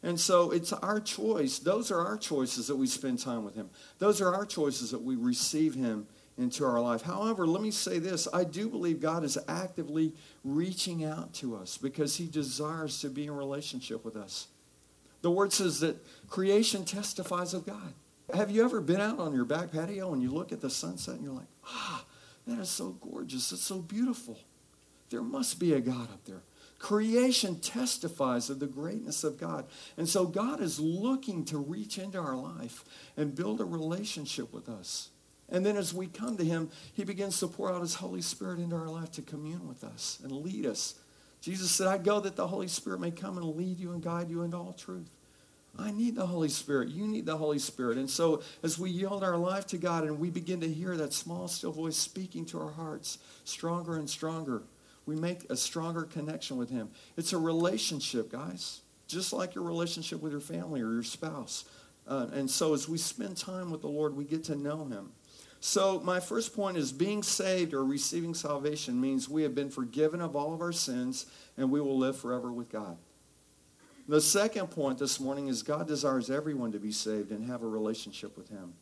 And 0.02 0.18
so 0.18 0.50
it's 0.52 0.72
our 0.72 1.00
choice. 1.00 1.58
Those 1.58 1.90
are 1.90 2.00
our 2.00 2.16
choices 2.16 2.68
that 2.68 2.76
we 2.76 2.86
spend 2.86 3.18
time 3.18 3.44
with 3.44 3.54
Him. 3.54 3.70
Those 3.98 4.20
are 4.20 4.34
our 4.34 4.46
choices 4.46 4.92
that 4.92 5.02
we 5.02 5.16
receive 5.16 5.74
Him 5.74 6.06
into 6.36 6.64
our 6.64 6.80
life. 6.80 7.02
However, 7.02 7.46
let 7.46 7.62
me 7.62 7.72
say 7.72 7.98
this 7.98 8.28
I 8.32 8.44
do 8.44 8.68
believe 8.68 9.00
God 9.00 9.24
is 9.24 9.36
actively 9.48 10.14
reaching 10.44 11.04
out 11.04 11.34
to 11.34 11.56
us 11.56 11.76
because 11.76 12.16
He 12.16 12.26
desires 12.26 13.00
to 13.00 13.08
be 13.08 13.26
in 13.26 13.32
relationship 13.32 14.04
with 14.04 14.16
us. 14.16 14.46
The 15.22 15.30
Word 15.32 15.52
says 15.52 15.80
that 15.80 15.96
creation 16.28 16.84
testifies 16.84 17.54
of 17.54 17.66
God. 17.66 17.92
Have 18.34 18.50
you 18.50 18.64
ever 18.64 18.80
been 18.80 19.00
out 19.00 19.18
on 19.18 19.34
your 19.34 19.46
back 19.46 19.72
patio 19.72 20.12
and 20.12 20.22
you 20.22 20.30
look 20.30 20.52
at 20.52 20.60
the 20.60 20.70
sunset 20.70 21.14
and 21.14 21.24
you're 21.24 21.32
like, 21.32 21.48
ah, 21.66 22.04
that 22.46 22.60
is 22.60 22.70
so 22.70 22.90
gorgeous. 23.00 23.52
It's 23.52 23.62
so 23.62 23.78
beautiful. 23.78 24.38
There 25.10 25.22
must 25.22 25.58
be 25.58 25.74
a 25.74 25.80
God 25.80 26.10
up 26.12 26.24
there. 26.24 26.42
Creation 26.78 27.58
testifies 27.58 28.50
of 28.50 28.60
the 28.60 28.66
greatness 28.66 29.24
of 29.24 29.38
God. 29.38 29.66
And 29.96 30.08
so 30.08 30.26
God 30.26 30.60
is 30.60 30.78
looking 30.78 31.44
to 31.46 31.58
reach 31.58 31.98
into 31.98 32.18
our 32.18 32.36
life 32.36 32.84
and 33.16 33.34
build 33.34 33.60
a 33.60 33.64
relationship 33.64 34.52
with 34.52 34.68
us. 34.68 35.10
And 35.48 35.64
then 35.64 35.76
as 35.76 35.94
we 35.94 36.06
come 36.06 36.36
to 36.36 36.44
him, 36.44 36.70
he 36.92 37.04
begins 37.04 37.40
to 37.40 37.48
pour 37.48 37.72
out 37.72 37.80
his 37.80 37.96
Holy 37.96 38.22
Spirit 38.22 38.60
into 38.60 38.76
our 38.76 38.88
life 38.88 39.10
to 39.12 39.22
commune 39.22 39.66
with 39.66 39.82
us 39.82 40.20
and 40.22 40.30
lead 40.30 40.66
us. 40.66 40.94
Jesus 41.40 41.70
said, 41.70 41.86
I 41.86 41.98
go 41.98 42.20
that 42.20 42.36
the 42.36 42.46
Holy 42.46 42.68
Spirit 42.68 43.00
may 43.00 43.10
come 43.10 43.38
and 43.38 43.56
lead 43.56 43.78
you 43.78 43.92
and 43.92 44.02
guide 44.02 44.30
you 44.30 44.42
into 44.42 44.56
all 44.56 44.72
truth. 44.72 45.08
I 45.78 45.92
need 45.92 46.16
the 46.16 46.26
Holy 46.26 46.48
Spirit. 46.48 46.88
You 46.88 47.06
need 47.06 47.26
the 47.26 47.36
Holy 47.36 47.60
Spirit. 47.60 47.98
And 47.98 48.10
so 48.10 48.42
as 48.62 48.78
we 48.78 48.90
yield 48.90 49.22
our 49.22 49.36
life 49.36 49.66
to 49.68 49.78
God 49.78 50.04
and 50.04 50.18
we 50.18 50.28
begin 50.28 50.60
to 50.60 50.72
hear 50.72 50.96
that 50.96 51.12
small, 51.12 51.46
still 51.46 51.72
voice 51.72 51.96
speaking 51.96 52.44
to 52.46 52.60
our 52.60 52.72
hearts 52.72 53.18
stronger 53.44 53.96
and 53.96 54.10
stronger, 54.10 54.62
we 55.08 55.16
make 55.16 55.50
a 55.50 55.56
stronger 55.56 56.02
connection 56.02 56.58
with 56.58 56.68
Him. 56.68 56.90
It's 57.16 57.32
a 57.32 57.38
relationship, 57.38 58.30
guys, 58.30 58.82
just 59.06 59.32
like 59.32 59.54
your 59.54 59.64
relationship 59.64 60.20
with 60.20 60.32
your 60.32 60.40
family 60.42 60.82
or 60.82 60.92
your 60.92 61.02
spouse. 61.02 61.64
Uh, 62.06 62.26
and 62.34 62.50
so 62.50 62.74
as 62.74 62.90
we 62.90 62.98
spend 62.98 63.38
time 63.38 63.70
with 63.70 63.80
the 63.80 63.88
Lord, 63.88 64.14
we 64.14 64.24
get 64.24 64.44
to 64.44 64.54
know 64.54 64.84
Him. 64.84 65.12
So, 65.60 65.98
my 66.00 66.20
first 66.20 66.54
point 66.54 66.76
is 66.76 66.92
being 66.92 67.22
saved 67.22 67.72
or 67.72 67.84
receiving 67.84 68.34
salvation 68.34 69.00
means 69.00 69.30
we 69.30 69.42
have 69.44 69.54
been 69.54 69.70
forgiven 69.70 70.20
of 70.20 70.36
all 70.36 70.52
of 70.52 70.60
our 70.60 70.72
sins 70.72 71.24
and 71.56 71.70
we 71.70 71.80
will 71.80 71.96
live 71.96 72.18
forever 72.18 72.52
with 72.52 72.70
God. 72.70 72.98
The 74.08 74.20
second 74.20 74.68
point 74.68 74.98
this 74.98 75.18
morning 75.18 75.48
is 75.48 75.62
God 75.62 75.88
desires 75.88 76.30
everyone 76.30 76.72
to 76.72 76.78
be 76.78 76.92
saved 76.92 77.32
and 77.32 77.46
have 77.46 77.62
a 77.62 77.66
relationship 77.66 78.36
with 78.36 78.50
Him. 78.50 78.74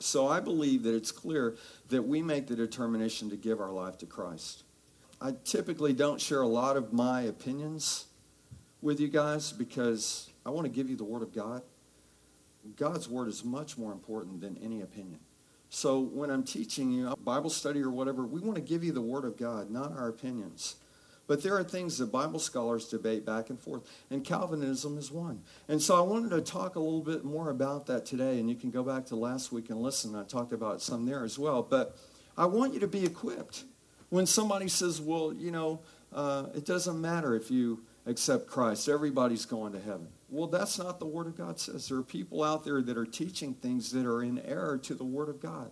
So, 0.00 0.26
I 0.26 0.40
believe 0.40 0.84
that 0.84 0.94
it's 0.94 1.12
clear 1.12 1.54
that 1.90 2.02
we 2.02 2.22
make 2.22 2.46
the 2.46 2.56
determination 2.56 3.28
to 3.28 3.36
give 3.36 3.60
our 3.60 3.70
life 3.70 3.98
to 3.98 4.06
Christ. 4.06 4.64
I 5.20 5.34
typically 5.44 5.92
don't 5.92 6.20
share 6.20 6.42
a 6.42 6.48
lot 6.48 6.76
of 6.76 6.92
my 6.92 7.22
opinions 7.22 8.06
with 8.80 9.00
you 9.00 9.08
guys 9.08 9.52
because 9.52 10.30
I 10.46 10.50
want 10.50 10.64
to 10.64 10.70
give 10.70 10.88
you 10.88 10.96
the 10.96 11.04
Word 11.04 11.22
of 11.22 11.34
God. 11.34 11.62
God's 12.76 13.08
Word 13.08 13.28
is 13.28 13.44
much 13.44 13.76
more 13.76 13.92
important 13.92 14.40
than 14.40 14.56
any 14.62 14.80
opinion. 14.80 15.18
So 15.70 16.00
when 16.00 16.30
I'm 16.30 16.44
teaching 16.44 16.92
you 16.92 17.14
Bible 17.24 17.50
study 17.50 17.82
or 17.82 17.90
whatever, 17.90 18.24
we 18.24 18.40
want 18.40 18.54
to 18.54 18.62
give 18.62 18.84
you 18.84 18.92
the 18.92 19.02
Word 19.02 19.24
of 19.24 19.36
God, 19.36 19.70
not 19.70 19.92
our 19.92 20.08
opinions. 20.08 20.76
But 21.26 21.42
there 21.42 21.56
are 21.58 21.64
things 21.64 21.98
that 21.98 22.10
Bible 22.10 22.38
scholars 22.38 22.88
debate 22.88 23.26
back 23.26 23.50
and 23.50 23.60
forth, 23.60 23.82
and 24.10 24.24
Calvinism 24.24 24.96
is 24.96 25.10
one. 25.10 25.42
And 25.68 25.82
so 25.82 25.94
I 25.96 26.00
wanted 26.00 26.30
to 26.30 26.40
talk 26.40 26.76
a 26.76 26.80
little 26.80 27.02
bit 27.02 27.22
more 27.22 27.50
about 27.50 27.86
that 27.86 28.06
today, 28.06 28.38
and 28.38 28.48
you 28.48 28.56
can 28.56 28.70
go 28.70 28.82
back 28.82 29.04
to 29.06 29.16
last 29.16 29.52
week 29.52 29.68
and 29.68 29.82
listen. 29.82 30.14
I 30.14 30.22
talked 30.22 30.52
about 30.52 30.80
some 30.80 31.04
there 31.04 31.24
as 31.24 31.38
well. 31.38 31.62
But 31.62 31.98
I 32.38 32.46
want 32.46 32.72
you 32.72 32.80
to 32.80 32.88
be 32.88 33.04
equipped 33.04 33.64
when 34.10 34.26
somebody 34.26 34.68
says, 34.68 35.00
well, 35.00 35.32
you 35.32 35.50
know, 35.50 35.80
uh, 36.12 36.46
it 36.54 36.64
doesn't 36.64 37.00
matter 37.00 37.34
if 37.34 37.50
you 37.50 37.84
accept 38.06 38.46
Christ, 38.46 38.88
everybody's 38.88 39.44
going 39.44 39.72
to 39.72 39.80
heaven. 39.80 40.08
Well, 40.30 40.46
that's 40.46 40.78
not 40.78 40.98
the 40.98 41.06
Word 41.06 41.26
of 41.26 41.36
God 41.36 41.58
says. 41.60 41.88
There 41.88 41.98
are 41.98 42.02
people 42.02 42.42
out 42.42 42.64
there 42.64 42.82
that 42.82 42.96
are 42.96 43.06
teaching 43.06 43.54
things 43.54 43.92
that 43.92 44.06
are 44.06 44.22
in 44.22 44.38
error 44.40 44.78
to 44.78 44.94
the 44.94 45.04
Word 45.04 45.28
of 45.28 45.40
God. 45.40 45.70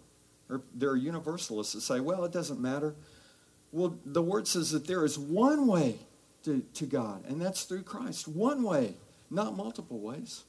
There 0.75 0.90
are 0.90 0.96
universalists 0.96 1.72
that 1.72 1.81
say, 1.81 2.01
well, 2.01 2.25
it 2.25 2.33
doesn't 2.33 2.61
matter. 2.61 2.94
Well, 3.72 3.99
the 4.05 4.22
Word 4.22 4.46
says 4.46 4.70
that 4.70 4.87
there 4.87 5.05
is 5.05 5.18
one 5.18 5.66
way 5.66 5.99
to, 6.44 6.62
to 6.75 6.87
God, 6.87 7.25
and 7.27 7.40
that's 7.40 7.64
through 7.64 7.83
Christ. 7.83 8.29
One 8.29 8.62
way, 8.62 8.96
not 9.31 9.57
multiple 9.57 9.99
ways. 9.99 10.44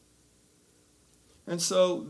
And 1.48 1.62
so 1.62 2.08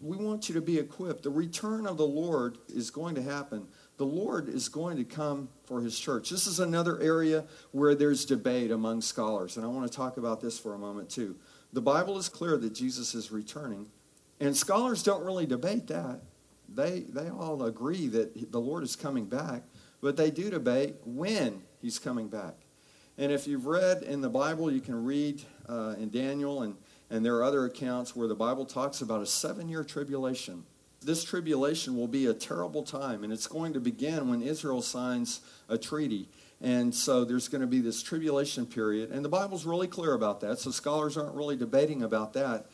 we 0.00 0.16
want 0.16 0.48
you 0.48 0.56
to 0.56 0.60
be 0.60 0.78
equipped. 0.78 1.22
The 1.22 1.30
return 1.30 1.86
of 1.86 1.96
the 1.96 2.06
Lord 2.06 2.58
is 2.68 2.90
going 2.90 3.14
to 3.14 3.22
happen 3.22 3.68
the 4.00 4.06
Lord 4.06 4.48
is 4.48 4.70
going 4.70 4.96
to 4.96 5.04
come 5.04 5.50
for 5.66 5.82
his 5.82 6.00
church. 6.00 6.30
This 6.30 6.46
is 6.46 6.58
another 6.58 6.98
area 7.02 7.44
where 7.72 7.94
there's 7.94 8.24
debate 8.24 8.70
among 8.70 9.02
scholars, 9.02 9.58
and 9.58 9.66
I 9.66 9.68
want 9.68 9.92
to 9.92 9.94
talk 9.94 10.16
about 10.16 10.40
this 10.40 10.58
for 10.58 10.72
a 10.72 10.78
moment 10.78 11.10
too. 11.10 11.36
The 11.74 11.82
Bible 11.82 12.16
is 12.16 12.30
clear 12.30 12.56
that 12.56 12.72
Jesus 12.72 13.14
is 13.14 13.30
returning, 13.30 13.90
and 14.40 14.56
scholars 14.56 15.02
don't 15.02 15.22
really 15.22 15.44
debate 15.44 15.86
that. 15.88 16.22
They, 16.66 17.00
they 17.00 17.28
all 17.28 17.62
agree 17.64 18.06
that 18.06 18.50
the 18.50 18.58
Lord 18.58 18.84
is 18.84 18.96
coming 18.96 19.26
back, 19.26 19.64
but 20.00 20.16
they 20.16 20.30
do 20.30 20.48
debate 20.48 20.94
when 21.04 21.60
he's 21.82 21.98
coming 21.98 22.28
back. 22.28 22.54
And 23.18 23.30
if 23.30 23.46
you've 23.46 23.66
read 23.66 24.02
in 24.02 24.22
the 24.22 24.30
Bible, 24.30 24.72
you 24.72 24.80
can 24.80 25.04
read 25.04 25.42
uh, 25.68 25.96
in 25.98 26.08
Daniel, 26.08 26.62
and, 26.62 26.74
and 27.10 27.22
there 27.22 27.36
are 27.36 27.44
other 27.44 27.66
accounts 27.66 28.16
where 28.16 28.28
the 28.28 28.34
Bible 28.34 28.64
talks 28.64 29.02
about 29.02 29.20
a 29.20 29.26
seven 29.26 29.68
year 29.68 29.84
tribulation 29.84 30.64
this 31.02 31.24
tribulation 31.24 31.96
will 31.96 32.08
be 32.08 32.26
a 32.26 32.34
terrible 32.34 32.82
time, 32.82 33.24
and 33.24 33.32
it's 33.32 33.46
going 33.46 33.72
to 33.72 33.80
begin 33.80 34.28
when 34.28 34.42
Israel 34.42 34.82
signs 34.82 35.40
a 35.68 35.78
treaty. 35.78 36.28
And 36.60 36.94
so 36.94 37.24
there's 37.24 37.48
going 37.48 37.62
to 37.62 37.66
be 37.66 37.80
this 37.80 38.02
tribulation 38.02 38.66
period. 38.66 39.10
And 39.10 39.24
the 39.24 39.30
Bible's 39.30 39.64
really 39.64 39.86
clear 39.86 40.12
about 40.12 40.40
that, 40.40 40.58
so 40.58 40.70
scholars 40.70 41.16
aren't 41.16 41.34
really 41.34 41.56
debating 41.56 42.02
about 42.02 42.34
that. 42.34 42.66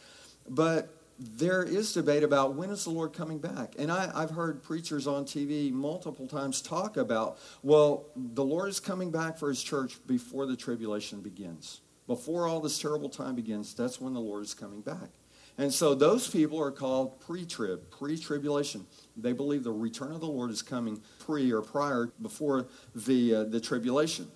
But 0.49 0.93
there 1.19 1.63
is 1.63 1.93
debate 1.93 2.23
about 2.23 2.55
when 2.55 2.71
is 2.71 2.85
the 2.85 2.91
Lord 2.91 3.13
coming 3.13 3.39
back. 3.39 3.75
And 3.79 3.91
I, 3.91 4.21
have 4.21 4.31
heard 4.31 4.63
preachers 4.63 5.07
on 5.07 5.25
TV 5.25 5.73
multiple 5.73 6.27
times 6.27 6.61
talk 6.61 6.97
about, 6.97 7.39
well, 7.63 8.07
the 8.17 8.45
Lord 8.45 8.69
is 8.69 8.81
coming 8.81 9.11
back 9.11 9.39
for 9.39 9.49
his 9.49 9.63
church 9.63 9.99
before 10.07 10.47
the 10.47 10.57
tribulation 10.57 11.21
begins. 11.21 11.81
Before 12.07 12.47
all 12.47 12.61
this 12.61 12.79
terrible 12.79 13.09
time 13.09 13.35
begins, 13.35 13.75
that's 13.75 14.01
when 14.01 14.15
the 14.15 14.21
Lord 14.21 14.43
is 14.45 14.53
coming 14.53 14.81
back. 14.81 15.11
And 15.59 15.73
so 15.73 15.95
those 15.95 16.29
people 16.29 16.61
are 16.61 16.71
called 16.71 17.21
pre-trib, 17.21 17.91
pre-tribulation. 17.91 18.87
They 19.17 19.33
believe 19.33 19.65
the 19.65 19.73
return 19.73 20.13
of 20.13 20.21
the 20.21 20.27
Lord 20.27 20.51
is 20.51 20.61
coming 20.61 21.01
pre 21.19 21.51
or 21.51 21.63
prior 21.63 22.11
before 22.21 22.67
the 22.95 23.35
uh, 23.35 23.45
the 23.45 23.61
tribulation 23.61 24.29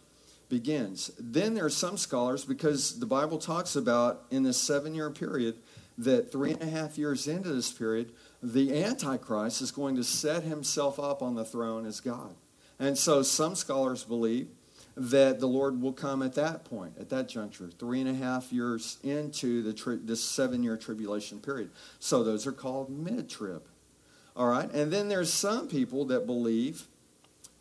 begins. 0.49 1.11
Then 1.19 1.55
there 1.55 1.67
are 1.67 1.71
some 1.71 1.97
scholars 1.97 2.45
because 2.45 2.99
the 2.99 3.07
Bible 3.07 3.39
talks 3.39 3.77
about 3.77 4.25
in 4.31 4.43
this 4.43 4.57
seven-year 4.59 5.11
period 5.11 5.57
that 5.99 6.33
three 6.33 6.53
and 6.53 6.63
a 6.63 6.67
half 6.67 6.97
years 6.97 7.29
into 7.29 7.51
this 7.51 7.71
period, 7.71 8.13
the 8.43 8.83
Antichrist 8.83 9.61
is 9.61 9.71
going 9.71 9.97
to 9.97 10.05
set 10.05 10.43
himself 10.43 10.99
up 10.99 11.23
on 11.23 11.35
the 11.35 11.45
throne 11.45 11.87
as 11.87 12.01
God. 12.01 12.35
And 12.79 12.97
so 12.97 13.23
some 13.23 13.55
scholars 13.55 14.05
believe 14.05 14.49
that 15.01 15.41
the 15.41 15.47
Lord 15.47 15.81
will 15.81 15.95
come 15.95 16.23
at 16.23 16.35
that 16.35 16.67
point, 16.67 16.93
at 17.01 17.09
that 17.09 17.27
juncture, 17.27 17.71
three 17.71 18.03
and 18.03 18.11
a 18.11 18.15
half 18.15 18.53
years 18.53 18.99
into 19.03 19.63
the 19.63 19.73
tri- 19.73 19.97
this 20.03 20.23
seven 20.23 20.63
year 20.63 20.77
tribulation 20.77 21.41
period. 21.41 21.71
So 21.99 22.23
those 22.23 22.47
are 22.47 22.53
called 22.53 22.91
mid 22.91 23.31
trib. 23.31 23.63
All 24.37 24.49
right? 24.49 24.71
And 24.71 24.93
then 24.93 25.09
there's 25.09 25.33
some 25.33 25.69
people 25.69 26.05
that 26.07 26.27
believe 26.27 26.87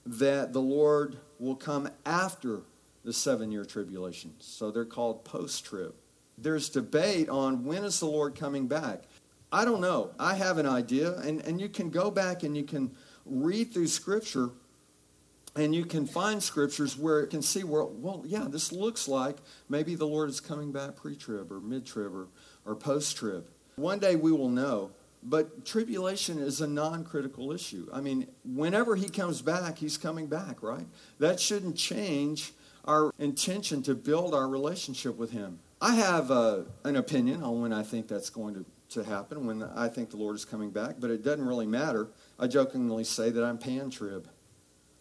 that 0.06 0.52
the 0.52 0.60
Lord 0.62 1.17
will 1.39 1.56
come 1.56 1.89
after 2.06 2.63
the 3.06 3.13
seven 3.13 3.54
year 3.54 3.63
tribulation. 3.63 4.34
So 4.39 4.69
they're 4.69 4.84
called 4.84 5.23
post 5.23 5.63
trib. 5.63 5.95
There's 6.38 6.67
debate 6.67 7.30
on 7.30 7.63
when 7.63 7.86
is 7.86 8.02
the 8.02 8.06
Lord 8.06 8.36
coming 8.36 8.67
back. 8.67 9.04
I 9.49 9.63
don't 9.63 9.80
know. 9.80 10.12
I 10.19 10.36
have 10.36 10.58
an 10.58 10.67
idea, 10.67 11.17
and, 11.19 11.39
and 11.45 11.60
you 11.62 11.69
can 11.69 11.89
go 11.89 12.12
back 12.12 12.43
and 12.43 12.56
you 12.56 12.63
can 12.63 12.91
read 13.25 13.73
through 13.73 13.88
Scripture 13.88 14.49
and 15.55 15.73
you 15.73 15.85
can 15.85 16.05
find 16.05 16.41
scriptures 16.41 16.97
where 16.97 17.21
it 17.21 17.29
can 17.29 17.41
see 17.41 17.63
where 17.63 17.83
well 17.83 18.23
yeah 18.25 18.45
this 18.47 18.71
looks 18.71 19.07
like 19.07 19.38
maybe 19.67 19.95
the 19.95 20.05
lord 20.05 20.29
is 20.29 20.39
coming 20.39 20.71
back 20.71 20.95
pre-trib 20.95 21.51
or 21.51 21.59
mid-trib 21.59 22.13
or, 22.13 22.27
or 22.65 22.75
post-trib. 22.75 23.47
One 23.75 23.99
day 23.99 24.15
we 24.15 24.31
will 24.31 24.49
know 24.49 24.91
but 25.21 25.65
tribulation 25.65 26.39
is 26.39 26.62
a 26.62 26.67
non-critical 26.67 27.51
issue. 27.51 27.89
I 27.91 28.01
mean 28.01 28.27
whenever 28.45 28.95
he 28.95 29.09
comes 29.09 29.41
back 29.41 29.77
he's 29.77 29.97
coming 29.97 30.27
back 30.27 30.62
right? 30.62 30.85
That 31.19 31.39
shouldn't 31.39 31.75
change 31.75 32.53
our 32.85 33.12
intention 33.19 33.83
to 33.83 33.95
build 33.95 34.33
our 34.33 34.47
relationship 34.47 35.17
with 35.17 35.31
him. 35.31 35.59
I 35.81 35.95
have 35.95 36.31
uh, 36.31 36.62
an 36.83 36.95
opinion 36.95 37.43
on 37.43 37.62
when 37.62 37.73
i 37.73 37.83
think 37.83 38.07
that's 38.07 38.29
going 38.29 38.53
to, 38.55 38.65
to 38.89 39.03
happen 39.03 39.45
when 39.45 39.63
i 39.63 39.88
think 39.88 40.09
the 40.09 40.17
lord 40.17 40.35
is 40.35 40.45
coming 40.45 40.69
back 40.69 40.95
but 40.99 41.09
it 41.09 41.23
doesn't 41.23 41.45
really 41.45 41.67
matter. 41.67 42.09
I 42.38 42.47
jokingly 42.47 43.03
say 43.03 43.29
that 43.31 43.43
i'm 43.43 43.57
pan-trib 43.57 44.27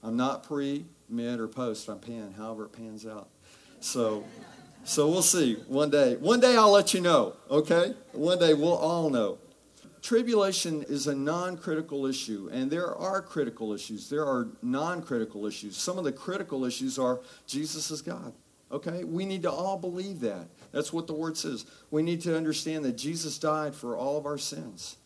I'm 0.02 0.16
not 0.16 0.44
pre, 0.44 0.86
mid, 1.08 1.40
or 1.40 1.48
post. 1.48 1.88
I'm 1.88 1.98
pan, 1.98 2.34
however 2.36 2.66
it 2.66 2.72
pans 2.72 3.06
out. 3.06 3.28
So, 3.80 4.24
so 4.84 5.08
we'll 5.08 5.22
see 5.22 5.54
one 5.66 5.90
day. 5.90 6.16
One 6.16 6.40
day 6.40 6.56
I'll 6.56 6.70
let 6.70 6.94
you 6.94 7.00
know, 7.00 7.34
okay? 7.50 7.94
One 8.12 8.38
day 8.38 8.54
we'll 8.54 8.76
all 8.76 9.10
know. 9.10 9.38
Tribulation 10.00 10.84
is 10.88 11.06
a 11.06 11.14
non 11.14 11.56
critical 11.56 12.06
issue, 12.06 12.48
and 12.52 12.70
there 12.70 12.94
are 12.94 13.20
critical 13.20 13.72
issues. 13.72 14.08
There 14.08 14.24
are 14.24 14.48
non 14.62 15.02
critical 15.02 15.46
issues. 15.46 15.76
Some 15.76 15.98
of 15.98 16.04
the 16.04 16.12
critical 16.12 16.64
issues 16.64 16.98
are 16.98 17.20
Jesus 17.46 17.90
is 17.90 18.00
God. 18.00 18.32
Okay? 18.70 19.04
We 19.04 19.24
need 19.24 19.42
to 19.42 19.50
all 19.50 19.76
believe 19.76 20.20
that. 20.20 20.48
That's 20.72 20.92
what 20.92 21.06
the 21.06 21.14
word 21.14 21.36
says. 21.36 21.66
We 21.90 22.02
need 22.02 22.20
to 22.22 22.36
understand 22.36 22.84
that 22.84 22.96
Jesus 22.96 23.38
died 23.38 23.74
for 23.74 23.96
all 23.96 24.18
of 24.18 24.26
our 24.26 24.38
sins. 24.38 24.96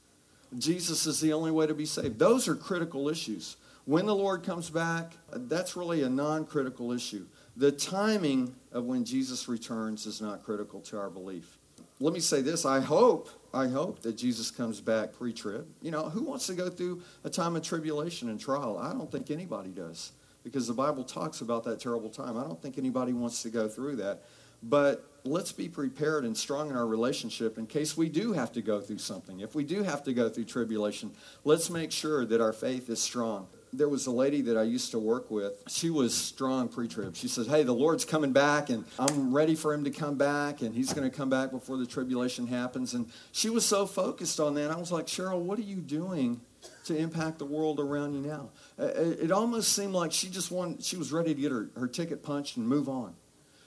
Jesus 0.58 1.06
is 1.06 1.20
the 1.20 1.32
only 1.32 1.50
way 1.50 1.66
to 1.66 1.74
be 1.74 1.86
saved. 1.86 2.18
Those 2.18 2.46
are 2.46 2.54
critical 2.54 3.08
issues. 3.08 3.56
When 3.84 4.06
the 4.06 4.14
Lord 4.14 4.44
comes 4.44 4.70
back, 4.70 5.12
that's 5.32 5.76
really 5.76 6.02
a 6.02 6.08
non 6.08 6.46
critical 6.46 6.92
issue. 6.92 7.26
The 7.56 7.72
timing 7.72 8.54
of 8.70 8.84
when 8.84 9.04
Jesus 9.04 9.48
returns 9.48 10.06
is 10.06 10.20
not 10.20 10.44
critical 10.44 10.80
to 10.82 10.98
our 10.98 11.10
belief. 11.10 11.58
Let 11.98 12.14
me 12.14 12.20
say 12.20 12.42
this 12.42 12.64
I 12.64 12.80
hope, 12.80 13.28
I 13.52 13.68
hope 13.68 14.02
that 14.02 14.16
Jesus 14.16 14.50
comes 14.50 14.80
back 14.80 15.12
pre 15.12 15.32
trib. 15.32 15.66
You 15.82 15.90
know, 15.90 16.08
who 16.08 16.22
wants 16.22 16.46
to 16.46 16.54
go 16.54 16.68
through 16.68 17.02
a 17.24 17.30
time 17.30 17.56
of 17.56 17.62
tribulation 17.62 18.28
and 18.28 18.40
trial? 18.40 18.78
I 18.78 18.92
don't 18.92 19.10
think 19.10 19.30
anybody 19.30 19.70
does 19.70 20.12
because 20.44 20.66
the 20.66 20.74
Bible 20.74 21.04
talks 21.04 21.40
about 21.40 21.64
that 21.64 21.80
terrible 21.80 22.10
time. 22.10 22.36
I 22.36 22.42
don't 22.42 22.60
think 22.60 22.78
anybody 22.78 23.12
wants 23.12 23.42
to 23.42 23.50
go 23.50 23.68
through 23.68 23.96
that. 23.96 24.22
But 24.62 25.04
let's 25.24 25.50
be 25.50 25.68
prepared 25.68 26.24
and 26.24 26.36
strong 26.36 26.70
in 26.70 26.76
our 26.76 26.86
relationship 26.86 27.58
in 27.58 27.66
case 27.66 27.96
we 27.96 28.08
do 28.08 28.32
have 28.32 28.52
to 28.52 28.62
go 28.62 28.80
through 28.80 28.98
something. 28.98 29.40
If 29.40 29.56
we 29.56 29.64
do 29.64 29.82
have 29.82 30.04
to 30.04 30.12
go 30.12 30.28
through 30.28 30.44
tribulation, 30.44 31.12
let's 31.44 31.68
make 31.68 31.90
sure 31.90 32.24
that 32.24 32.40
our 32.40 32.52
faith 32.52 32.88
is 32.88 33.02
strong. 33.02 33.48
There 33.74 33.88
was 33.88 34.06
a 34.06 34.10
lady 34.10 34.42
that 34.42 34.56
I 34.56 34.64
used 34.64 34.90
to 34.90 34.98
work 34.98 35.30
with. 35.30 35.62
She 35.68 35.88
was 35.88 36.14
strong 36.14 36.68
pre 36.68 36.88
trib. 36.88 37.16
She 37.16 37.28
said, 37.28 37.46
Hey, 37.46 37.62
the 37.62 37.72
Lord's 37.72 38.04
coming 38.04 38.32
back, 38.32 38.68
and 38.68 38.84
I'm 38.98 39.34
ready 39.34 39.54
for 39.54 39.72
him 39.72 39.84
to 39.84 39.90
come 39.90 40.16
back, 40.18 40.60
and 40.60 40.74
he's 40.74 40.92
going 40.92 41.08
to 41.10 41.16
come 41.16 41.30
back 41.30 41.50
before 41.50 41.78
the 41.78 41.86
tribulation 41.86 42.46
happens. 42.46 42.92
And 42.92 43.10
she 43.32 43.48
was 43.48 43.64
so 43.64 43.86
focused 43.86 44.40
on 44.40 44.54
that. 44.54 44.70
I 44.70 44.76
was 44.76 44.92
like, 44.92 45.06
Cheryl, 45.06 45.40
what 45.40 45.58
are 45.58 45.62
you 45.62 45.76
doing 45.76 46.40
to 46.84 46.96
impact 46.96 47.38
the 47.38 47.46
world 47.46 47.80
around 47.80 48.14
you 48.14 48.20
now? 48.20 48.50
It 48.78 49.32
almost 49.32 49.72
seemed 49.72 49.94
like 49.94 50.12
she 50.12 50.28
just 50.28 50.50
wanted, 50.50 50.84
she 50.84 50.96
was 50.96 51.10
ready 51.10 51.34
to 51.34 51.40
get 51.40 51.50
her, 51.50 51.70
her 51.76 51.88
ticket 51.88 52.22
punched 52.22 52.56
and 52.56 52.68
move 52.68 52.88
on. 52.88 53.14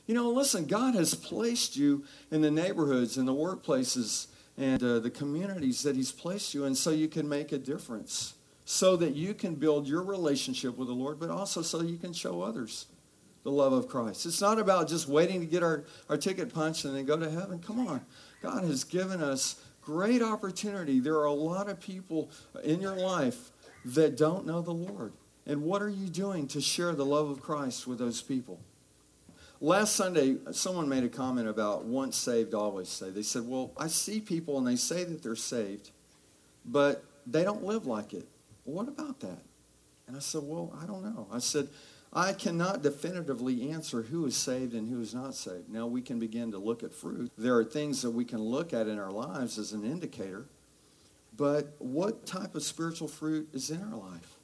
You 0.05 0.13
know, 0.13 0.29
listen, 0.29 0.65
God 0.65 0.93
has 0.93 1.15
placed 1.15 1.75
you 1.75 2.05
in 2.29 2.41
the 2.41 2.51
neighborhoods 2.51 3.17
and 3.17 3.27
the 3.27 3.33
workplaces 3.33 4.27
and 4.57 4.81
uh, 4.83 4.99
the 4.99 5.09
communities 5.09 5.83
that 5.83 5.95
He's 5.95 6.11
placed 6.11 6.53
you 6.53 6.65
in 6.65 6.75
so 6.75 6.91
you 6.91 7.07
can 7.07 7.27
make 7.27 7.51
a 7.51 7.57
difference, 7.57 8.34
so 8.65 8.97
that 8.97 9.15
you 9.15 9.33
can 9.33 9.55
build 9.55 9.87
your 9.87 10.03
relationship 10.03 10.77
with 10.77 10.87
the 10.87 10.93
Lord, 10.93 11.19
but 11.19 11.29
also 11.29 11.61
so 11.61 11.81
you 11.81 11.97
can 11.97 12.13
show 12.13 12.41
others 12.41 12.87
the 13.43 13.51
love 13.51 13.73
of 13.73 13.87
Christ. 13.87 14.25
It's 14.25 14.41
not 14.41 14.57
about 14.57 14.89
just 14.89 15.07
waiting 15.07 15.39
to 15.39 15.45
get 15.45 15.61
our, 15.61 15.85
our 16.09 16.17
ticket 16.17 16.51
punched 16.51 16.83
and 16.83 16.95
then 16.95 17.05
go 17.05 17.15
to 17.15 17.29
heaven. 17.29 17.59
Come 17.59 17.87
on. 17.87 18.01
God 18.41 18.63
has 18.63 18.83
given 18.83 19.21
us 19.21 19.63
great 19.83 20.23
opportunity. 20.23 20.99
There 20.99 21.13
are 21.13 21.25
a 21.25 21.31
lot 21.31 21.69
of 21.69 21.79
people 21.79 22.31
in 22.63 22.81
your 22.81 22.95
life 22.95 23.51
that 23.85 24.17
don't 24.17 24.47
know 24.47 24.61
the 24.61 24.73
Lord. 24.73 25.13
And 25.45 25.61
what 25.61 25.83
are 25.83 25.89
you 25.89 26.07
doing 26.07 26.47
to 26.47 26.59
share 26.59 26.93
the 26.93 27.05
love 27.05 27.29
of 27.29 27.41
Christ 27.41 27.85
with 27.85 27.99
those 27.99 28.19
people? 28.19 28.59
Last 29.61 29.95
Sunday, 29.95 30.37
someone 30.51 30.89
made 30.89 31.03
a 31.03 31.09
comment 31.09 31.47
about 31.47 31.85
once 31.85 32.17
saved, 32.17 32.55
always 32.55 32.89
saved. 32.89 33.15
They 33.15 33.21
said, 33.21 33.43
Well, 33.47 33.71
I 33.77 33.87
see 33.87 34.19
people 34.19 34.57
and 34.57 34.67
they 34.67 34.75
say 34.75 35.03
that 35.03 35.21
they're 35.21 35.35
saved, 35.35 35.91
but 36.65 37.03
they 37.27 37.43
don't 37.43 37.63
live 37.63 37.85
like 37.85 38.13
it. 38.13 38.27
What 38.65 38.87
about 38.87 39.21
that? 39.21 39.41
And 40.07 40.15
I 40.15 40.19
said, 40.19 40.41
Well, 40.43 40.77
I 40.81 40.85
don't 40.85 41.03
know. 41.03 41.27
I 41.31 41.39
said, 41.39 41.69
I 42.13 42.33
cannot 42.33 42.81
definitively 42.81 43.71
answer 43.71 44.03
who 44.03 44.25
is 44.25 44.37
saved 44.37 44.73
and 44.73 44.87
who 44.87 45.01
is 45.01 45.13
not 45.13 45.35
saved. 45.35 45.69
Now 45.69 45.85
we 45.87 46.01
can 46.01 46.19
begin 46.19 46.51
to 46.51 46.57
look 46.57 46.83
at 46.83 46.93
fruit. 46.93 47.31
There 47.37 47.57
are 47.57 47.65
things 47.65 48.01
that 48.03 48.11
we 48.11 48.23
can 48.23 48.39
look 48.39 48.73
at 48.73 48.87
in 48.87 48.99
our 48.99 49.11
lives 49.11 49.57
as 49.57 49.73
an 49.73 49.83
indicator. 49.83 50.45
But 51.35 51.75
what 51.79 52.25
type 52.25 52.55
of 52.55 52.63
spiritual 52.63 53.09
fruit 53.09 53.49
is 53.53 53.69
in 53.69 53.81
our 53.81 53.97
life? 53.97 54.35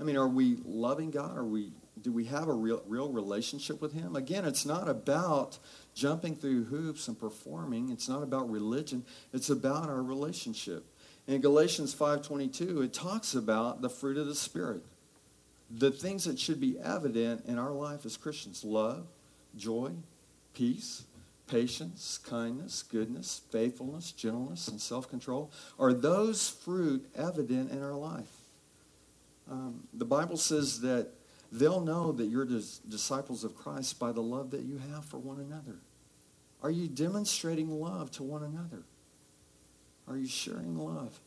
I 0.00 0.02
mean, 0.02 0.16
are 0.16 0.28
we 0.28 0.58
loving 0.64 1.10
God? 1.10 1.36
Are 1.36 1.44
we 1.44 1.72
do 2.02 2.12
we 2.12 2.24
have 2.24 2.48
a 2.48 2.52
real, 2.52 2.82
real 2.86 3.10
relationship 3.10 3.80
with 3.80 3.92
him 3.92 4.14
again 4.14 4.44
it's 4.44 4.64
not 4.64 4.88
about 4.88 5.58
jumping 5.94 6.36
through 6.36 6.64
hoops 6.64 7.08
and 7.08 7.18
performing 7.18 7.90
it's 7.90 8.08
not 8.08 8.22
about 8.22 8.48
religion 8.48 9.04
it's 9.32 9.50
about 9.50 9.88
our 9.88 10.02
relationship 10.02 10.84
in 11.28 11.40
galatians 11.40 11.94
5.22 11.94 12.84
it 12.84 12.92
talks 12.92 13.34
about 13.34 13.80
the 13.80 13.88
fruit 13.88 14.16
of 14.16 14.26
the 14.26 14.34
spirit 14.34 14.82
the 15.70 15.92
things 15.92 16.24
that 16.24 16.38
should 16.38 16.60
be 16.60 16.76
evident 16.80 17.44
in 17.46 17.58
our 17.58 17.70
life 17.70 18.04
as 18.04 18.16
christians 18.16 18.64
love 18.64 19.06
joy 19.56 19.92
peace 20.54 21.04
patience 21.46 22.18
kindness 22.18 22.82
goodness 22.82 23.42
faithfulness 23.52 24.10
gentleness 24.10 24.66
and 24.66 24.80
self-control 24.80 25.52
are 25.78 25.92
those 25.92 26.48
fruit 26.48 27.08
evident 27.14 27.70
in 27.70 27.82
our 27.84 27.94
life 27.94 28.32
um, 29.48 29.84
the 29.94 30.04
bible 30.04 30.36
says 30.36 30.80
that 30.80 31.12
They'll 31.50 31.80
know 31.80 32.12
that 32.12 32.26
you're 32.26 32.44
disciples 32.44 33.42
of 33.42 33.56
Christ 33.56 33.98
by 33.98 34.12
the 34.12 34.20
love 34.20 34.50
that 34.50 34.62
you 34.62 34.78
have 34.92 35.04
for 35.04 35.18
one 35.18 35.40
another. 35.40 35.78
Are 36.62 36.70
you 36.70 36.88
demonstrating 36.88 37.80
love 37.80 38.10
to 38.12 38.22
one 38.22 38.42
another? 38.42 38.82
Are 40.08 40.16
you 40.16 40.26
sharing 40.26 40.76
love? 40.76 41.20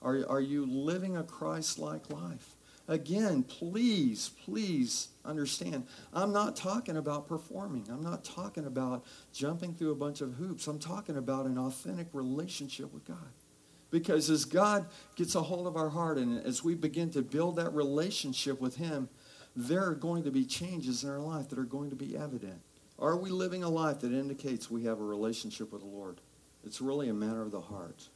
Are, 0.00 0.24
are 0.28 0.40
you 0.40 0.66
living 0.66 1.16
a 1.16 1.22
Christ 1.22 1.78
like 1.78 2.10
life? 2.10 2.54
Again, 2.86 3.42
please, 3.42 4.30
please 4.44 5.08
understand. 5.24 5.86
I'm 6.14 6.32
not 6.32 6.56
talking 6.56 6.96
about 6.96 7.28
performing. 7.28 7.86
I'm 7.90 8.02
not 8.02 8.24
talking 8.24 8.64
about 8.64 9.04
jumping 9.32 9.74
through 9.74 9.90
a 9.90 9.96
bunch 9.96 10.22
of 10.22 10.34
hoops. 10.34 10.66
I'm 10.66 10.78
talking 10.78 11.18
about 11.18 11.44
an 11.44 11.58
authentic 11.58 12.06
relationship 12.14 12.92
with 12.94 13.04
God. 13.04 13.32
Because 13.90 14.30
as 14.30 14.46
God 14.46 14.86
gets 15.16 15.34
a 15.34 15.42
hold 15.42 15.66
of 15.66 15.76
our 15.76 15.90
heart 15.90 16.16
and 16.16 16.42
as 16.44 16.64
we 16.64 16.74
begin 16.74 17.10
to 17.10 17.22
build 17.22 17.56
that 17.56 17.74
relationship 17.74 18.58
with 18.58 18.76
Him, 18.76 19.10
there 19.54 19.84
are 19.84 19.94
going 19.94 20.24
to 20.24 20.30
be 20.30 20.44
changes 20.44 21.04
in 21.04 21.10
our 21.10 21.20
life 21.20 21.48
that 21.50 21.58
are 21.58 21.64
going 21.64 21.90
to 21.90 21.96
be 21.96 22.16
evident. 22.16 22.60
Are 22.98 23.16
we 23.16 23.30
living 23.30 23.64
a 23.64 23.68
life 23.68 24.00
that 24.00 24.12
indicates 24.12 24.70
we 24.70 24.84
have 24.84 24.98
a 24.98 25.04
relationship 25.04 25.72
with 25.72 25.82
the 25.82 25.88
Lord? 25.88 26.20
It's 26.64 26.80
really 26.80 27.08
a 27.08 27.14
matter 27.14 27.42
of 27.42 27.50
the 27.50 27.60
heart. 27.60 28.08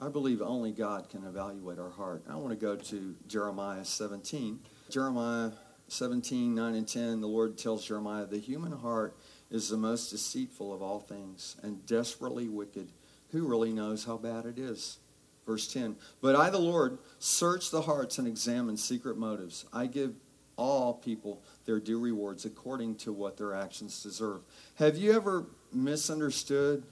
I 0.00 0.08
believe 0.08 0.40
only 0.40 0.72
God 0.72 1.10
can 1.10 1.24
evaluate 1.24 1.78
our 1.78 1.90
heart. 1.90 2.22
I 2.28 2.36
want 2.36 2.50
to 2.50 2.56
go 2.56 2.74
to 2.74 3.16
Jeremiah 3.26 3.84
17. 3.84 4.60
Jeremiah 4.88 5.50
17, 5.88 6.54
9 6.54 6.74
and 6.74 6.88
10, 6.88 7.20
the 7.20 7.26
Lord 7.26 7.58
tells 7.58 7.84
Jeremiah, 7.86 8.24
The 8.24 8.38
human 8.38 8.72
heart 8.72 9.16
is 9.50 9.68
the 9.68 9.76
most 9.76 10.08
deceitful 10.10 10.72
of 10.72 10.80
all 10.80 11.00
things 11.00 11.56
and 11.62 11.84
desperately 11.84 12.48
wicked. 12.48 12.88
Who 13.32 13.46
really 13.46 13.72
knows 13.72 14.04
how 14.04 14.16
bad 14.16 14.46
it 14.46 14.58
is? 14.58 14.98
Verse 15.44 15.70
10 15.72 15.96
But 16.22 16.36
I, 16.36 16.48
the 16.48 16.58
Lord, 16.58 16.98
search 17.18 17.70
the 17.70 17.82
hearts 17.82 18.18
and 18.18 18.26
examine 18.26 18.76
secret 18.76 19.18
motives. 19.18 19.66
I 19.72 19.86
give 19.86 20.14
all 20.56 20.94
people 20.94 21.42
their 21.64 21.80
due 21.80 21.98
rewards 21.98 22.44
according 22.44 22.94
to 22.94 23.12
what 23.12 23.36
their 23.36 23.54
actions 23.54 24.02
deserve. 24.02 24.42
Have 24.76 24.96
you 24.96 25.12
ever 25.12 25.46
misunderstood 25.72 26.82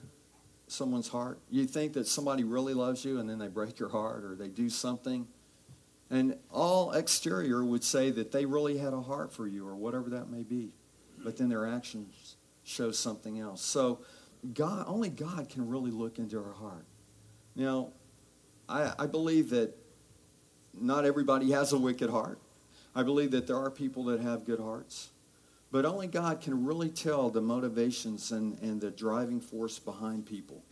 someone's 0.67 1.09
heart? 1.09 1.39
You 1.51 1.67
think 1.67 1.95
that 1.95 2.07
somebody 2.07 2.45
really 2.45 2.75
loves 2.75 3.05
you 3.05 3.19
and 3.21 3.29
then 3.29 3.39
they 3.39 3.49
break 3.49 3.79
your 3.79 3.89
heart 3.89 4.25
or 4.25 4.35
they 4.35 4.49
do 4.49 4.69
something. 4.71 5.27
And 6.11 6.37
all 6.51 6.93
exterior 6.93 7.65
would 7.65 7.85
say 7.85 8.11
that 8.11 8.33
they 8.33 8.47
really 8.47 8.79
had 8.79 8.93
a 8.93 9.01
heart 9.01 9.33
for 9.33 9.47
you 9.47 9.67
or 9.67 9.77
whatever 9.77 10.11
that 10.11 10.31
may 10.31 10.43
be. 10.43 10.73
But 11.23 11.37
then 11.37 11.49
their 11.49 11.67
actions 11.67 12.37
show 12.65 12.93
something 12.93 13.41
else. 13.41 13.63
So 13.63 14.01
God 14.55 14.85
only 14.87 15.09
God 15.09 15.49
can 15.49 15.69
really 15.69 15.91
look 15.91 16.19
into 16.19 16.39
our 16.39 16.53
heart. 16.53 16.85
Now, 17.57 17.89
I, 18.69 18.93
I 18.99 19.07
believe 19.07 19.51
that 19.51 19.75
not 20.75 21.05
everybody 21.05 21.51
has 21.51 21.73
a 21.73 21.79
wicked 21.79 22.11
heart. 22.11 22.39
I 22.95 23.03
believe 23.03 23.33
that 23.33 23.47
there 23.47 23.57
are 23.57 23.71
people 23.71 24.05
that 24.05 24.21
have 24.21 24.45
good 24.45 24.61
hearts. 24.61 25.11
But 25.71 25.85
only 25.85 26.07
God 26.07 26.41
can 26.41 26.65
really 26.65 26.89
tell 26.89 27.29
the 27.29 27.43
motivations 27.43 28.33
and, 28.33 28.59
and 28.61 28.81
the 28.81 28.91
driving 28.91 29.41
force 29.41 29.79
behind 29.79 30.27
people. 30.27 30.63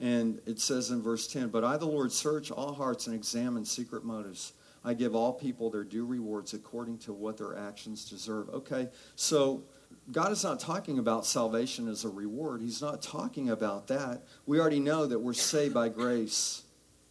And 0.00 0.40
it 0.46 0.58
says 0.58 0.90
in 0.90 1.02
verse 1.02 1.26
10, 1.26 1.48
But 1.48 1.62
I, 1.62 1.76
the 1.76 1.86
Lord, 1.86 2.10
search 2.10 2.50
all 2.50 2.72
hearts 2.72 3.06
and 3.06 3.14
examine 3.14 3.64
secret 3.66 4.02
motives. 4.02 4.54
I 4.82 4.94
give 4.94 5.14
all 5.14 5.34
people 5.34 5.68
their 5.68 5.84
due 5.84 6.06
rewards 6.06 6.54
according 6.54 6.98
to 6.98 7.12
what 7.12 7.36
their 7.36 7.56
actions 7.56 8.08
deserve. 8.08 8.48
Okay, 8.48 8.88
so 9.14 9.62
God 10.10 10.32
is 10.32 10.42
not 10.42 10.58
talking 10.58 10.98
about 10.98 11.26
salvation 11.26 11.86
as 11.86 12.04
a 12.04 12.08
reward. 12.08 12.62
He's 12.62 12.80
not 12.80 13.02
talking 13.02 13.50
about 13.50 13.88
that. 13.88 14.22
We 14.46 14.58
already 14.58 14.80
know 14.80 15.06
that 15.06 15.18
we're 15.18 15.34
saved 15.34 15.74
by 15.74 15.90
grace 15.90 16.62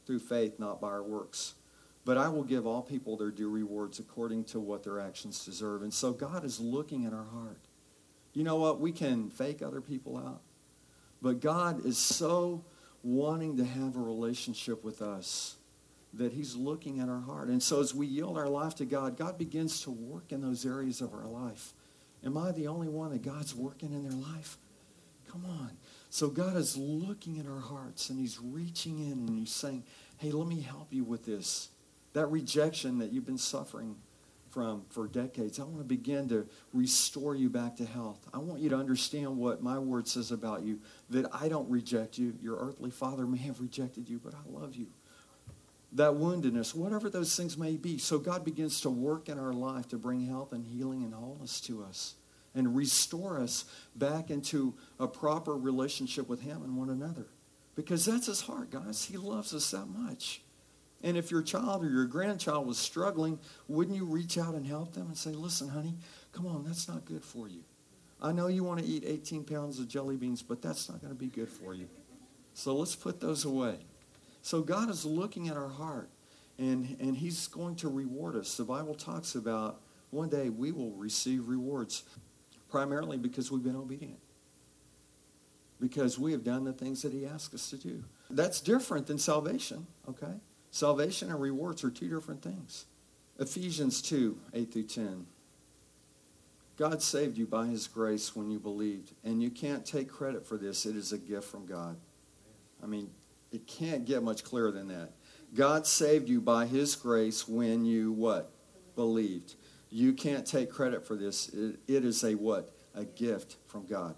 through 0.08 0.20
faith, 0.20 0.58
not 0.58 0.82
by 0.82 0.88
our 0.88 1.04
works. 1.04 1.54
But 2.10 2.17
I 2.17 2.28
will 2.28 2.43
give 2.43 2.65
all 2.65 2.82
people 2.82 3.17
their 3.17 3.30
due 3.30 3.52
rewards 3.52 4.00
according 4.00 4.45
to 4.45 4.60
what 4.60 4.84
their 4.84 5.00
actions 5.00 5.45
deserve. 5.45 5.84
And 5.84 5.93
so 5.93 6.12
God 6.12 6.43
is 6.43 6.60
looking 6.60 7.06
at 7.06 7.13
our 7.13 7.26
heart. 7.26 7.60
You 8.34 8.43
know 8.43 8.56
what? 8.56 8.80
We 8.80 8.91
can 8.91 9.30
fake 9.30 9.62
other 9.62 9.80
people 9.80 10.17
out. 10.17 10.41
But 11.22 11.39
God 11.39 11.86
is 11.86 12.00
so 12.00 12.65
wanting 13.04 13.58
to 13.58 13.63
have 13.63 13.95
a 13.95 14.00
relationship 14.00 14.84
with 14.84 15.04
us 15.04 15.58
that 16.15 16.34
he's 16.34 16.56
looking 16.56 17.00
at 17.00 17.10
our 17.10 17.19
heart. 17.19 17.50
And 17.50 17.62
so 17.62 17.80
as 17.80 17.93
we 17.93 18.08
yield 18.08 18.39
our 18.39 18.50
life 18.50 18.74
to 18.78 18.86
God, 18.86 19.15
God 19.15 19.38
begins 19.38 19.82
to 19.82 19.91
work 19.91 20.32
in 20.32 20.41
those 20.41 20.65
areas 20.65 21.02
of 21.02 21.13
our 21.13 21.28
life. 21.28 21.76
Am 22.26 22.36
I 22.39 22.52
the 22.54 22.69
only 22.69 22.88
one 22.88 23.12
that 23.12 23.22
God's 23.22 23.54
working 23.54 23.93
in 23.93 24.02
their 24.02 24.34
life? 24.34 24.58
Come 25.32 25.45
on. 25.45 25.78
So 26.10 26.30
God 26.30 26.58
is 26.58 26.76
looking 26.76 27.38
at 27.38 27.45
our 27.45 27.62
hearts 27.62 28.10
and 28.10 28.17
he's 28.17 28.39
reaching 28.39 28.98
in 28.98 29.28
and 29.28 29.38
he's 29.38 29.52
saying, 29.52 29.84
hey, 30.17 30.32
let 30.32 30.48
me 30.48 30.62
help 30.62 30.88
you 30.91 31.04
with 31.04 31.24
this. 31.24 31.69
That 32.13 32.28
rejection 32.28 32.98
that 33.00 33.12
you've 33.12 33.26
been 33.26 33.38
suffering, 33.38 33.95
from 34.50 34.84
for 34.89 35.08
decades. 35.08 35.60
I 35.60 35.63
want 35.63 35.80
to 35.80 35.84
begin 35.84 36.28
to 36.30 36.48
restore 36.74 37.36
you 37.36 37.50
back 37.50 37.78
to 37.78 37.86
health. 37.86 38.28
I 38.34 38.39
want 38.39 38.62
you 38.62 38.69
to 38.69 38.76
understand 38.76 39.38
what 39.38 39.62
my 39.62 39.78
word 39.80 40.08
says 40.08 40.32
about 40.32 40.63
you 40.63 40.80
that 41.10 41.28
I 41.34 41.48
don't 41.50 41.69
reject 41.69 42.17
you. 42.17 42.36
Your 42.41 42.58
earthly 42.58 42.91
father 42.91 43.26
may 43.26 43.38
have 43.39 43.62
rejected 43.62 44.10
you, 44.10 44.19
but 44.24 44.34
I 44.34 44.50
love 44.50 44.76
you. 44.76 44.88
That 45.93 46.12
woundedness, 46.12 46.76
whatever 46.76 47.10
those 47.10 47.36
things 47.36 47.58
may 47.58 47.76
be. 47.76 47.98
So 47.98 48.19
God 48.19 48.45
begins 48.45 48.82
to 48.82 48.89
work 48.89 49.30
in 49.30 49.39
our 49.39 49.54
life 49.54 49.88
to 49.89 49.98
bring 49.98 50.28
health 50.28 50.52
and 50.52 50.65
healing 50.65 51.04
and 51.04 51.13
wholeness 51.13 51.62
to 51.62 51.84
us 51.84 52.15
and 52.54 52.76
restore 52.76 53.39
us 53.39 53.65
back 53.95 54.30
into 54.30 54.74
a 55.00 55.08
proper 55.08 55.56
relationship 55.56 56.28
with 56.28 56.41
Him 56.41 56.63
and 56.63 56.76
one 56.76 56.89
another. 56.89 57.28
Because 57.76 58.06
that's 58.06 58.28
His 58.28 58.41
heart, 58.41 58.72
guys. 58.72 59.06
He 59.06 59.17
loves 59.17 59.54
us 59.54 59.72
that 59.72 59.86
much. 59.86 60.41
And 61.04 61.16
if 61.16 61.32
your 61.32 61.42
child 61.42 61.84
or 61.84 61.90
your 61.90 62.06
grandchild 62.06 62.68
was 62.68 62.78
struggling, 62.78 63.40
wouldn't 63.68 63.96
you 63.96 64.06
reach 64.06 64.38
out 64.38 64.54
and 64.54 64.66
help 64.66 64.94
them 64.94 65.08
and 65.08 65.18
say, 65.18 65.32
listen, 65.32 65.70
honey, 65.70 65.96
come 66.34 66.46
on, 66.46 66.64
that's 66.66 66.88
not 66.88 67.06
good 67.06 67.24
for 67.24 67.48
you. 67.48 67.64
I 68.22 68.34
know 68.34 68.48
you 68.48 68.64
want 68.64 68.82
to 68.82 68.86
eat 68.86 69.04
18 69.06 69.46
pounds 69.46 69.80
of 69.80 69.88
jelly 69.88 70.18
beans, 70.18 70.42
but 70.42 70.62
that's 70.62 70.90
not 70.90 71.00
going 71.02 71.14
to 71.14 71.20
be 71.20 71.28
good 71.28 71.48
for 71.48 71.74
you. 71.74 71.88
So 72.54 72.76
let's 72.76 72.96
put 72.96 73.22
those 73.22 73.46
away. 73.46 73.78
So 74.42 74.62
God 74.62 74.90
is 74.90 75.06
looking 75.06 75.48
at 75.48 75.56
our 75.56 75.70
heart, 75.70 76.10
and, 76.58 76.98
and 77.00 77.16
He's 77.16 77.48
going 77.48 77.76
to 77.78 77.88
reward 77.88 78.36
us. 78.36 78.58
The 78.58 78.66
Bible 78.66 78.94
talks 78.94 79.36
about 79.36 79.80
one 80.10 80.28
day 80.28 80.50
we 80.50 80.74
will 80.74 80.92
receive 80.92 81.48
rewards, 81.48 82.04
primarily 82.70 83.18
because 83.18 83.52
we've 83.52 83.64
been 83.64 83.76
obedient, 83.76 84.20
because 85.80 86.20
we 86.20 86.34
have 86.34 86.44
done 86.44 86.66
the 86.66 86.74
things 86.74 87.02
that 87.04 87.14
He 87.14 87.26
asked 87.26 87.54
us 87.54 87.70
to 87.70 87.78
do. 87.78 88.04
That's 88.30 88.60
different 88.60 89.08
than 89.08 89.18
salvation, 89.18 89.88
okay? 90.10 90.34
Salvation 90.71 91.29
and 91.29 91.41
rewards 91.41 91.84
are 91.84 91.89
two 91.89 92.10
different 92.10 92.41
things. 92.41 92.86
Ephesians 93.39 94.01
2 94.01 94.38
8 94.53 94.73
through 94.73 94.84
10. 94.84 95.25
God 96.77 97.01
saved 97.01 97.38
you 97.38 97.45
by 97.45 97.67
his 97.67 97.88
grace 97.88 98.36
when 98.36 98.49
you 98.49 98.60
believed, 98.60 99.13
and 99.23 99.43
you 99.43 99.49
can't 99.49 99.86
take 99.86 100.10
credit 100.10 100.45
for 100.45 100.58
this. 100.58 100.86
It 100.86 100.95
is 100.95 101.12
a 101.12 101.17
gift 101.17 101.49
from 101.49 101.65
God. 101.65 101.97
I 102.82 102.86
mean, 102.86 103.10
it 103.51 103.67
can't 103.67 104.05
get 104.05 104.23
much 104.23 104.43
clearer 104.43 104.71
than 104.71 104.88
that. 104.88 105.12
God 105.53 105.88
saved 105.88 106.29
you 106.29 106.39
by 106.39 106.67
his 106.67 106.95
grace 106.95 107.47
when 107.47 107.84
you 107.84 108.12
what? 108.12 108.51
Believed. 108.95 109.55
You 109.89 110.13
can't 110.13 110.45
take 110.45 110.71
credit 110.71 111.05
for 111.05 111.15
this. 111.15 111.49
it, 111.49 111.79
it 111.88 112.05
is 112.05 112.23
a 112.23 112.36
what? 112.36 112.71
A 112.95 113.03
gift 113.03 113.58
from 113.67 113.86
God. 113.86 114.15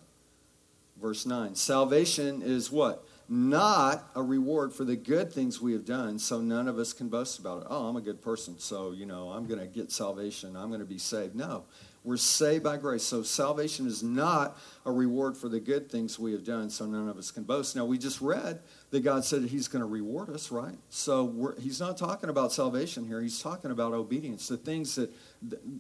Verse 1.02 1.26
9. 1.26 1.56
Salvation 1.56 2.42
is 2.42 2.72
what? 2.72 3.04
Not 3.32 4.10
a 4.14 4.22
reward 4.22 4.74
for 4.74 4.84
the 4.84 4.98
good 4.98 5.32
things 5.32 5.62
we 5.62 5.72
have 5.72 5.86
done, 5.86 6.20
so 6.20 6.42
none 6.42 6.68
of 6.68 6.78
us 6.78 6.92
can 6.92 7.08
boast 7.08 7.40
about 7.40 7.62
it. 7.62 7.68
Oh, 7.70 7.88
I'm 7.88 7.96
a 7.96 8.02
good 8.02 8.22
person, 8.22 8.60
so, 8.60 8.92
you 8.92 9.06
know, 9.06 9.30
I'm 9.30 9.48
going 9.48 9.62
to 9.62 9.68
get 9.68 9.90
salvation. 9.90 10.58
I'm 10.58 10.68
going 10.68 10.82
to 10.82 10.86
be 10.86 10.98
saved. 10.98 11.34
No, 11.34 11.64
we're 12.04 12.18
saved 12.18 12.66
by 12.66 12.76
grace. 12.76 13.04
So 13.04 13.24
salvation 13.24 13.88
is 13.88 14.04
not 14.04 14.58
a 14.86 14.92
reward 14.92 15.38
for 15.38 15.48
the 15.48 15.62
good 15.62 15.90
things 15.90 16.20
we 16.20 16.34
have 16.34 16.44
done, 16.44 16.70
so 16.70 16.86
none 16.86 17.08
of 17.08 17.18
us 17.18 17.32
can 17.32 17.44
boast. 17.44 17.74
Now, 17.74 17.86
we 17.86 17.98
just 17.98 18.20
read 18.20 18.60
that 18.90 19.00
God 19.00 19.24
said 19.24 19.44
He's 19.44 19.70
going 19.70 19.82
to 19.82 19.88
reward 19.88 20.30
us, 20.30 20.52
right? 20.52 20.76
So 20.90 21.56
He's 21.58 21.80
not 21.80 21.96
talking 21.96 22.30
about 22.30 22.52
salvation 22.52 23.08
here. 23.08 23.22
He's 23.22 23.42
talking 23.42 23.72
about 23.72 23.94
obedience, 23.94 24.50
the 24.50 24.58
things 24.58 24.96
that, 24.96 25.10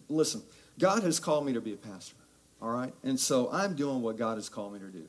listen, 0.07 0.41
God 0.79 1.03
has 1.03 1.19
called 1.19 1.45
me 1.45 1.51
to 1.51 1.59
be 1.59 1.73
a 1.73 1.77
pastor, 1.77 2.15
all 2.61 2.69
right? 2.69 2.93
And 3.03 3.19
so 3.19 3.49
I'm 3.51 3.75
doing 3.75 4.01
what 4.01 4.17
God 4.17 4.37
has 4.37 4.47
called 4.47 4.71
me 4.71 4.79
to 4.79 4.87
do. 4.87 5.03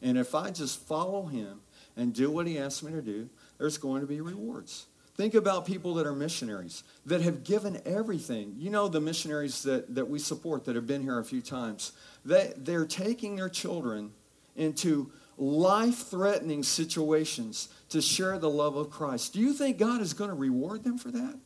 And 0.00 0.16
if 0.16 0.36
I 0.36 0.52
just 0.52 0.86
follow 0.86 1.26
Him, 1.26 1.60
and 1.98 2.14
do 2.14 2.30
what 2.30 2.46
he 2.46 2.58
asks 2.58 2.82
me 2.82 2.92
to 2.92 3.02
do, 3.02 3.28
there's 3.58 3.76
going 3.76 4.00
to 4.00 4.06
be 4.06 4.22
rewards. 4.22 4.86
Think 5.16 5.34
about 5.34 5.66
people 5.66 5.94
that 5.94 6.06
are 6.06 6.14
missionaries, 6.14 6.84
that 7.04 7.20
have 7.22 7.42
given 7.42 7.82
everything. 7.84 8.54
You 8.56 8.70
know, 8.70 8.86
the 8.86 9.00
missionaries 9.00 9.64
that, 9.64 9.96
that 9.96 10.08
we 10.08 10.20
support 10.20 10.64
that 10.66 10.76
have 10.76 10.86
been 10.86 11.02
here 11.02 11.18
a 11.18 11.24
few 11.24 11.42
times, 11.42 11.90
they, 12.24 12.52
they're 12.56 12.86
taking 12.86 13.34
their 13.34 13.48
children 13.48 14.12
into 14.54 15.10
life 15.36 16.06
threatening 16.06 16.62
situations 16.62 17.68
to 17.88 18.00
share 18.00 18.38
the 18.38 18.48
love 18.48 18.76
of 18.76 18.90
Christ. 18.90 19.32
Do 19.32 19.40
you 19.40 19.52
think 19.52 19.78
God 19.78 20.00
is 20.00 20.14
going 20.14 20.30
to 20.30 20.36
reward 20.36 20.84
them 20.84 20.98
for 20.98 21.10
that? 21.10 21.36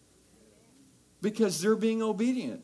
Because 1.22 1.62
they're 1.62 1.74
being 1.74 2.02
obedient. 2.02 2.62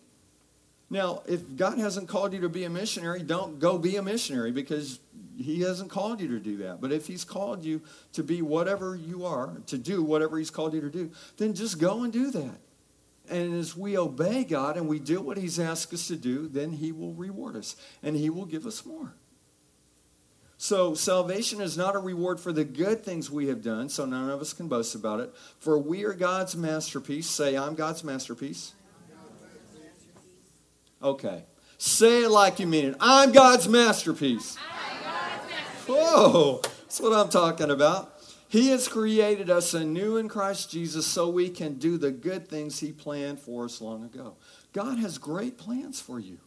Now, 0.91 1.23
if 1.27 1.57
God 1.57 1.79
hasn't 1.79 2.09
called 2.09 2.33
you 2.33 2.41
to 2.41 2.49
be 2.49 2.65
a 2.65 2.71
missionary, 2.71 3.23
don't 3.23 3.59
go 3.59 3.77
be 3.77 3.97
a 3.97 4.03
missionary 4.03 4.53
because 4.53 5.01
he 5.37 5.61
hasn't 5.61 5.91
called 5.91 6.21
you 6.21 6.29
to 6.29 6.41
do 6.41 6.57
that. 6.59 6.81
But 6.81 6.93
if 6.93 7.07
he's 7.07 7.25
called 7.25 7.63
you 7.63 7.83
to 8.15 8.23
be 8.23 8.43
whatever 8.43 8.97
you 8.97 9.27
are, 9.27 9.61
to 9.67 9.77
do 9.77 10.03
whatever 10.03 10.39
he's 10.39 10.51
called 10.51 10.75
you 10.75 10.81
to 10.81 10.91
do, 10.91 11.11
then 11.37 11.55
just 11.55 11.79
go 11.79 12.03
and 12.03 12.13
do 12.13 12.31
that. 12.31 12.59
And 13.31 13.55
as 13.55 13.77
we 13.77 13.99
obey 13.99 14.45
God 14.45 14.79
and 14.79 14.89
we 14.89 14.99
do 14.99 15.21
what 15.21 15.37
he's 15.37 15.61
asked 15.61 15.93
us 15.93 16.09
to 16.09 16.17
do, 16.17 16.49
then 16.49 16.73
he 16.73 16.93
will 16.93 17.13
reward 17.13 17.57
us 17.57 17.77
and 18.03 18.17
he 18.17 18.31
will 18.31 18.47
give 18.47 18.67
us 18.67 18.87
more. 18.87 19.15
So, 20.61 20.95
salvation 20.95 21.61
is 21.61 21.79
not 21.79 21.95
a 21.95 22.01
reward 22.01 22.41
for 22.41 22.53
the 22.53 22.65
good 22.65 23.05
things 23.05 23.31
we 23.31 23.47
have 23.47 23.63
done, 23.63 23.89
so 23.89 24.05
none 24.07 24.29
of 24.29 24.41
us 24.41 24.53
can 24.53 24.67
boast 24.67 24.97
about 24.97 25.21
it. 25.21 25.33
For 25.61 25.79
we 25.79 26.05
are 26.05 26.15
God's 26.15 26.57
masterpiece. 26.57 27.29
Say, 27.29 27.57
I'm 27.57 27.77
God's 27.77 28.03
masterpiece. 28.03 28.73
Okay. 31.03 31.45
Say 31.79 32.25
it 32.25 32.31
like 32.31 32.59
you 32.59 32.67
mean 32.67 32.87
it. 32.87 32.97
I'm 32.99 33.33
God's 33.33 33.69
masterpiece. 33.69 34.57
Whoa, 35.87 36.61
that's 36.63 37.01
what 37.01 37.13
I'm 37.13 37.31
talking 37.31 37.71
about. 37.71 38.15
He 38.49 38.69
has 38.71 38.89
created 38.89 39.51
us 39.51 39.75
anew 39.75 40.17
in 40.17 40.29
Christ 40.29 40.71
Jesus 40.71 41.07
so 41.07 41.29
we 41.29 41.51
can 41.51 41.75
do 41.75 41.99
the 41.99 42.11
good 42.11 42.49
things 42.49 42.81
He 42.81 42.93
planned 42.93 43.41
for 43.41 43.65
us 43.67 43.81
long 43.81 44.05
ago. 44.05 44.37
God 44.73 44.99
has 44.99 45.19
great 45.19 45.57
plans 45.57 46.01
for 46.01 46.19
you. 46.19 46.39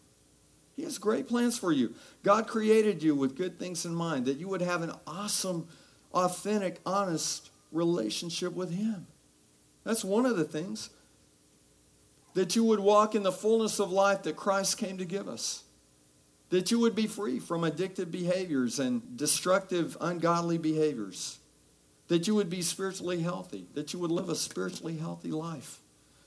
He 0.76 0.84
has 0.84 0.98
great 0.98 1.28
plans 1.28 1.58
for 1.58 1.72
you. 1.72 1.94
God 2.24 2.48
created 2.48 3.04
you 3.04 3.16
with 3.16 3.38
good 3.38 3.60
things 3.60 3.86
in 3.86 3.94
mind, 3.94 4.26
that 4.26 4.38
you 4.38 4.48
would 4.48 4.62
have 4.62 4.82
an 4.82 4.94
awesome, 5.06 5.68
authentic, 6.14 6.80
honest 6.86 7.52
relationship 7.72 8.54
with 8.54 8.74
Him. 8.74 9.08
That's 9.84 10.04
one 10.04 10.26
of 10.26 10.38
the 10.38 10.44
things. 10.44 10.90
That 12.34 12.56
you 12.56 12.64
would 12.64 12.80
walk 12.80 13.16
in 13.16 13.24
the 13.24 13.32
fullness 13.32 13.80
of 13.80 13.92
life 13.92 14.24
that 14.24 14.36
Christ 14.36 14.78
came 14.78 14.98
to 14.98 15.06
give 15.06 15.28
us 15.28 15.64
that 16.52 16.70
you 16.70 16.80
would 16.80 16.96
be 16.96 17.08
free 17.08 17.40
from 17.40 17.62
addictive 17.62 18.12
behaviors 18.12 18.78
and 18.78 19.18
destructive, 19.18 19.98
ungodly 20.02 20.58
behaviors, 20.58 21.40
that 22.10 22.28
you 22.28 22.36
would 22.36 22.50
be 22.50 22.62
spiritually 22.62 23.22
healthy, 23.22 23.68
that 23.74 23.94
you 23.94 24.00
would 24.00 24.12
live 24.12 24.28
a 24.28 24.36
spiritually 24.36 24.98
healthy 24.98 25.32
life, 25.32 25.80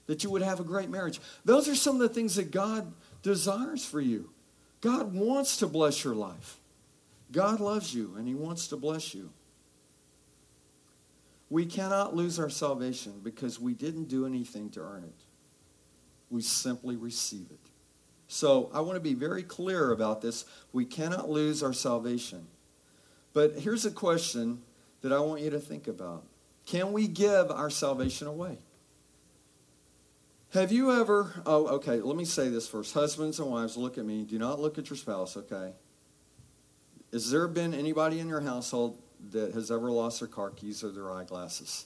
that 0.06 0.24
you 0.24 0.30
would 0.30 0.40
have 0.40 0.60
a 0.60 0.64
great 0.64 0.88
marriage. 0.88 1.20
Those 1.44 1.68
are 1.68 1.74
some 1.74 1.96
of 1.96 2.00
the 2.00 2.08
things 2.08 2.36
that 2.36 2.50
God 2.50 2.90
desires 3.22 3.84
for 3.84 4.00
you. 4.00 4.30
God 4.80 5.12
wants 5.12 5.58
to 5.58 5.66
bless 5.66 6.02
your 6.02 6.14
life. 6.14 6.56
God 7.30 7.60
loves 7.60 7.94
you 7.94 8.14
and 8.16 8.26
He 8.26 8.34
wants 8.34 8.68
to 8.68 8.76
bless 8.76 9.14
you. 9.14 9.28
We 11.50 11.66
cannot 11.66 12.16
lose 12.16 12.38
our 12.38 12.48
salvation 12.48 13.20
because 13.22 13.60
we 13.60 13.74
didn't 13.74 14.08
do 14.08 14.24
anything 14.24 14.70
to 14.70 14.80
earn 14.80 15.04
it. 15.04 15.23
We 16.34 16.42
simply 16.42 16.96
receive 16.96 17.46
it. 17.48 17.60
So 18.26 18.68
I 18.74 18.80
want 18.80 18.96
to 18.96 19.00
be 19.00 19.14
very 19.14 19.44
clear 19.44 19.92
about 19.92 20.20
this. 20.20 20.44
We 20.72 20.84
cannot 20.84 21.30
lose 21.30 21.62
our 21.62 21.72
salvation. 21.72 22.48
But 23.32 23.52
here's 23.60 23.84
a 23.84 23.90
question 23.92 24.60
that 25.02 25.12
I 25.12 25.20
want 25.20 25.42
you 25.42 25.50
to 25.50 25.60
think 25.60 25.86
about 25.86 26.24
Can 26.66 26.92
we 26.92 27.06
give 27.06 27.52
our 27.52 27.70
salvation 27.70 28.26
away? 28.26 28.58
Have 30.54 30.72
you 30.72 30.90
ever, 31.00 31.40
oh, 31.46 31.68
okay, 31.76 32.00
let 32.00 32.16
me 32.16 32.24
say 32.24 32.48
this 32.48 32.66
first. 32.66 32.94
Husbands 32.94 33.38
and 33.38 33.48
wives, 33.48 33.76
look 33.76 33.96
at 33.96 34.04
me. 34.04 34.24
Do 34.24 34.36
not 34.36 34.58
look 34.58 34.76
at 34.76 34.90
your 34.90 34.96
spouse, 34.96 35.36
okay? 35.36 35.70
Has 37.12 37.30
there 37.30 37.46
been 37.46 37.74
anybody 37.74 38.18
in 38.18 38.26
your 38.26 38.40
household 38.40 39.00
that 39.30 39.54
has 39.54 39.70
ever 39.70 39.88
lost 39.88 40.18
their 40.18 40.28
car 40.28 40.50
keys 40.50 40.82
or 40.82 40.90
their 40.90 41.12
eyeglasses? 41.12 41.84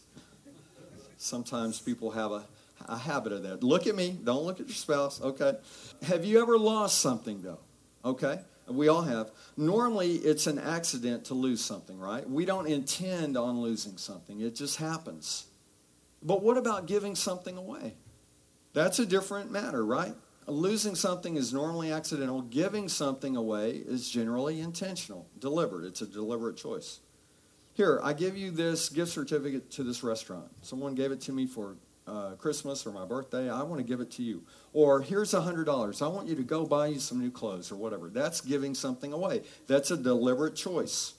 Sometimes 1.19 1.81
people 1.81 2.13
have 2.13 2.33
a 2.33 2.45
a 2.87 2.97
habit 2.97 3.33
of 3.33 3.43
that. 3.45 3.63
Look 3.63 3.87
at 3.87 3.95
me. 3.95 4.19
Don't 4.23 4.45
look 4.45 4.61
at 4.61 4.69
your 4.69 4.75
spouse. 4.75 5.21
Okay. 5.21 5.55
Have 6.03 6.25
you 6.25 6.41
ever 6.41 6.59
lost 6.59 7.01
something, 7.01 7.43
though? 7.43 7.61
Okay. 8.05 8.41
We 8.69 8.89
all 8.89 9.03
have. 9.03 9.31
Normally, 9.57 10.17
it's 10.17 10.47
an 10.47 10.59
accident 10.59 11.27
to 11.27 11.35
lose 11.35 11.65
something, 11.65 11.99
right? 11.99 12.29
We 12.29 12.45
don't 12.45 12.67
intend 12.67 13.37
on 13.37 13.61
losing 13.61 13.97
something, 13.97 14.41
it 14.41 14.55
just 14.55 14.77
happens. 14.77 15.47
But 16.23 16.43
what 16.43 16.59
about 16.59 16.87
giving 16.87 17.15
something 17.15 17.57
away? 17.57 17.95
That's 18.75 18.99
a 18.99 19.07
different 19.07 19.51
matter, 19.51 19.85
right? 19.85 20.15
Losing 20.47 20.95
something 20.95 21.37
is 21.37 21.53
normally 21.53 21.93
accidental. 21.93 22.43
Giving 22.43 22.89
something 22.89 23.37
away 23.37 23.73
is 23.73 24.09
generally 24.09 24.61
intentional, 24.61 25.27
deliberate. 25.39 25.87
It's 25.87 26.03
a 26.03 26.07
deliberate 26.07 26.57
choice. 26.57 27.01
Here, 27.75 28.01
I 28.03 28.13
give 28.13 28.37
you 28.37 28.51
this 28.51 28.89
gift 28.89 29.13
certificate 29.13 29.71
to 29.73 29.85
this 29.85 30.03
restaurant. 30.03 30.49
Someone 30.63 30.95
gave 30.95 31.13
it 31.13 31.21
to 31.23 31.33
me 31.33 31.47
for 31.47 31.77
uh, 32.09 32.35
Christmas 32.37 32.87
or 32.87 32.93
my 32.93 33.05
birthday, 33.05 33.51
I 33.51 33.63
want 33.63 33.79
to 33.81 33.87
give 33.87 34.01
it 34.01 34.11
to 34.13 34.23
you. 34.23 34.43
Or 34.73 35.03
here's 35.03 35.35
a 35.35 35.41
$100. 35.41 36.03
I 36.03 36.09
want 36.09 36.29
you 36.29 36.35
to 36.37 36.43
go 36.43 36.65
buy 36.65 36.89
you 36.89 36.99
some 36.99 37.21
new 37.21 37.31
clothes 37.31 37.71
or 37.71 37.77
whatever. 37.77 38.09
That's 38.09 38.41
giving 38.41 38.75
something 38.75 39.13
away. 39.13 39.43
That's 39.67 39.91
a 39.91 39.97
deliberate 39.97 40.57
choice. 40.57 41.15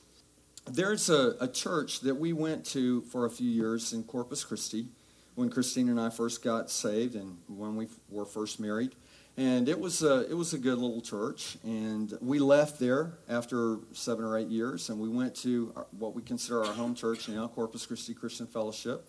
There's 0.66 1.10
a, 1.10 1.36
a 1.40 1.48
church 1.48 2.02
that 2.02 2.16
we 2.16 2.34
went 2.34 2.66
to 2.68 3.02
for 3.04 3.26
a 3.26 3.30
few 3.30 3.50
years 3.50 3.94
in 3.94 4.04
Corpus 4.04 4.44
Christi 4.44 4.88
when 5.36 5.50
Christine 5.50 5.90
and 5.90 6.00
I 6.00 6.10
first 6.10 6.44
got 6.44 6.70
saved 6.70 7.16
and 7.16 7.38
when 7.48 7.76
we 7.76 7.88
were 8.10 8.26
first 8.26 8.60
married. 8.60 8.94
And 9.38 9.70
it 9.70 9.80
was 9.80 10.04
a, 10.04 10.30
it 10.30 10.34
was 10.34 10.54
a 10.54 10.58
good 10.58 10.78
little 10.78 11.02
church. 11.02 11.58
And 11.64 12.18
we 12.20 12.40
left 12.40 12.78
there 12.78 13.14
after 13.30 13.78
seven 13.94 14.26
or 14.26 14.38
eight 14.38 14.50
years, 14.50 14.90
and 14.90 15.00
we 15.00 15.08
went 15.08 15.34
to 15.38 15.68
what 15.98 16.14
we 16.14 16.22
consider 16.22 16.66
our 16.66 16.74
home 16.74 16.94
church 16.94 17.30
now, 17.30 17.48
Corpus 17.48 17.86
Christi 17.86 18.14
Christian 18.14 18.48
Fellowship. 18.48 19.08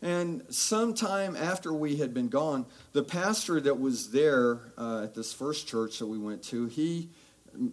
And 0.00 0.44
sometime 0.48 1.34
after 1.34 1.72
we 1.72 1.96
had 1.96 2.14
been 2.14 2.28
gone, 2.28 2.66
the 2.92 3.02
pastor 3.02 3.60
that 3.60 3.80
was 3.80 4.10
there 4.10 4.60
uh, 4.76 5.02
at 5.02 5.14
this 5.14 5.32
first 5.32 5.66
church 5.66 5.98
that 5.98 6.06
we 6.06 6.18
went 6.18 6.42
to, 6.44 6.66
he 6.66 7.08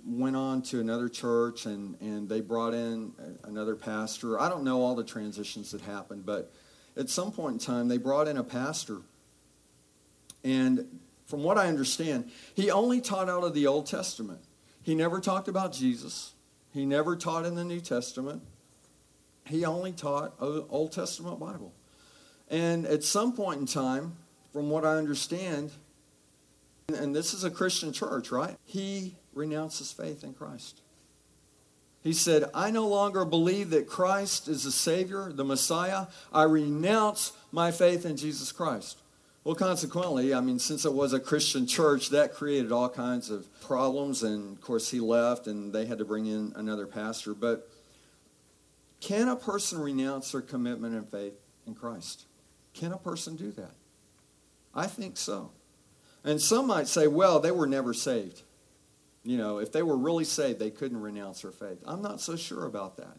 went 0.05 0.35
on 0.35 0.63
to 0.63 0.79
another 0.79 1.07
church 1.07 1.65
and, 1.67 1.99
and 2.01 2.27
they 2.27 2.41
brought 2.41 2.73
in 2.73 3.13
another 3.43 3.75
pastor. 3.75 4.39
I 4.39 4.49
don't 4.49 4.63
know 4.63 4.81
all 4.81 4.95
the 4.95 5.03
transitions 5.03 5.71
that 5.71 5.81
happened, 5.81 6.25
but 6.25 6.51
at 6.97 7.09
some 7.09 7.31
point 7.31 7.53
in 7.53 7.59
time, 7.59 7.88
they 7.88 7.97
brought 7.97 8.27
in 8.27 8.38
a 8.38 8.43
pastor. 8.43 9.01
And 10.43 10.99
from 11.25 11.43
what 11.43 11.57
I 11.57 11.67
understand, 11.67 12.31
he 12.55 12.71
only 12.71 13.01
taught 13.01 13.29
out 13.29 13.43
of 13.43 13.53
the 13.53 13.67
Old 13.67 13.85
Testament. 13.85 14.39
He 14.81 14.95
never 14.95 15.19
talked 15.19 15.47
about 15.47 15.73
Jesus, 15.73 16.33
he 16.73 16.85
never 16.85 17.15
taught 17.15 17.45
in 17.45 17.55
the 17.55 17.63
New 17.63 17.81
Testament. 17.81 18.41
He 19.47 19.63
only 19.63 19.91
taught 19.91 20.33
Old 20.39 20.91
Testament 20.91 21.39
Bible. 21.39 21.71
And 22.49 22.86
at 22.86 23.03
some 23.03 23.34
point 23.34 23.60
in 23.60 23.65
time, 23.65 24.15
from 24.53 24.69
what 24.69 24.86
I 24.86 24.95
understand, 24.95 25.71
and 26.88 27.15
this 27.15 27.34
is 27.34 27.43
a 27.43 27.49
Christian 27.49 27.91
church, 27.91 28.31
right? 28.31 28.55
He 28.65 29.15
renounces 29.34 29.91
faith 29.91 30.23
in 30.23 30.34
Christ. 30.34 30.81
He 32.03 32.13
said, 32.13 32.45
I 32.53 32.69
no 32.69 32.88
longer 32.88 33.25
believe 33.25 33.71
that 33.71 33.88
Christ 33.88 34.47
is 34.47 34.63
the 34.63 34.71
Savior, 34.71 35.31
the 35.34 35.43
Messiah. 35.43 36.05
I 36.31 36.43
renounce 36.43 37.31
my 37.51 37.71
faith 37.71 38.05
in 38.05 38.15
Jesus 38.15 38.51
Christ. 38.51 38.99
Well, 39.43 39.55
consequently, 39.55 40.34
I 40.34 40.39
mean, 40.39 40.60
since 40.60 40.86
it 40.86 40.93
was 40.93 41.13
a 41.13 41.19
Christian 41.19 41.65
church, 41.65 42.10
that 42.10 42.34
created 42.34 42.71
all 42.71 42.89
kinds 42.89 43.31
of 43.31 43.47
problems. 43.60 44.21
And 44.21 44.55
of 44.55 44.62
course, 44.62 44.91
he 44.91 44.99
left 44.99 45.47
and 45.47 45.73
they 45.73 45.86
had 45.86 45.97
to 45.97 46.05
bring 46.05 46.27
in 46.27 46.53
another 46.55 46.86
pastor. 46.86 47.34
But 47.34 47.67
can 49.01 49.27
a 49.27 49.36
person 49.36 49.79
renounce 49.79 50.31
their 50.31 50.41
commitment 50.41 50.95
and 50.95 51.10
faith 51.10 51.34
in 51.65 51.73
Christ? 51.73 52.25
Can 52.75 52.91
a 52.91 52.97
person 52.97 53.35
do 53.35 53.51
that? 53.51 53.71
I 54.75 54.85
think 54.88 55.17
so. 55.17 55.51
And 56.23 56.41
some 56.41 56.67
might 56.67 56.88
say, 56.88 57.07
well, 57.07 57.39
they 57.39 57.51
were 57.51 57.67
never 57.67 57.93
saved. 57.93 58.41
You 59.23 59.38
know, 59.38 59.59
if 59.59 59.71
they 59.71 59.81
were 59.81 59.97
really 59.97 60.25
saved, 60.25 60.59
they 60.59 60.69
couldn't 60.69 61.01
renounce 61.01 61.41
their 61.41 61.51
faith. 61.51 61.81
I'm 61.85 62.01
not 62.01 62.19
so 62.19 62.35
sure 62.35 62.65
about 62.65 62.97
that. 62.97 63.17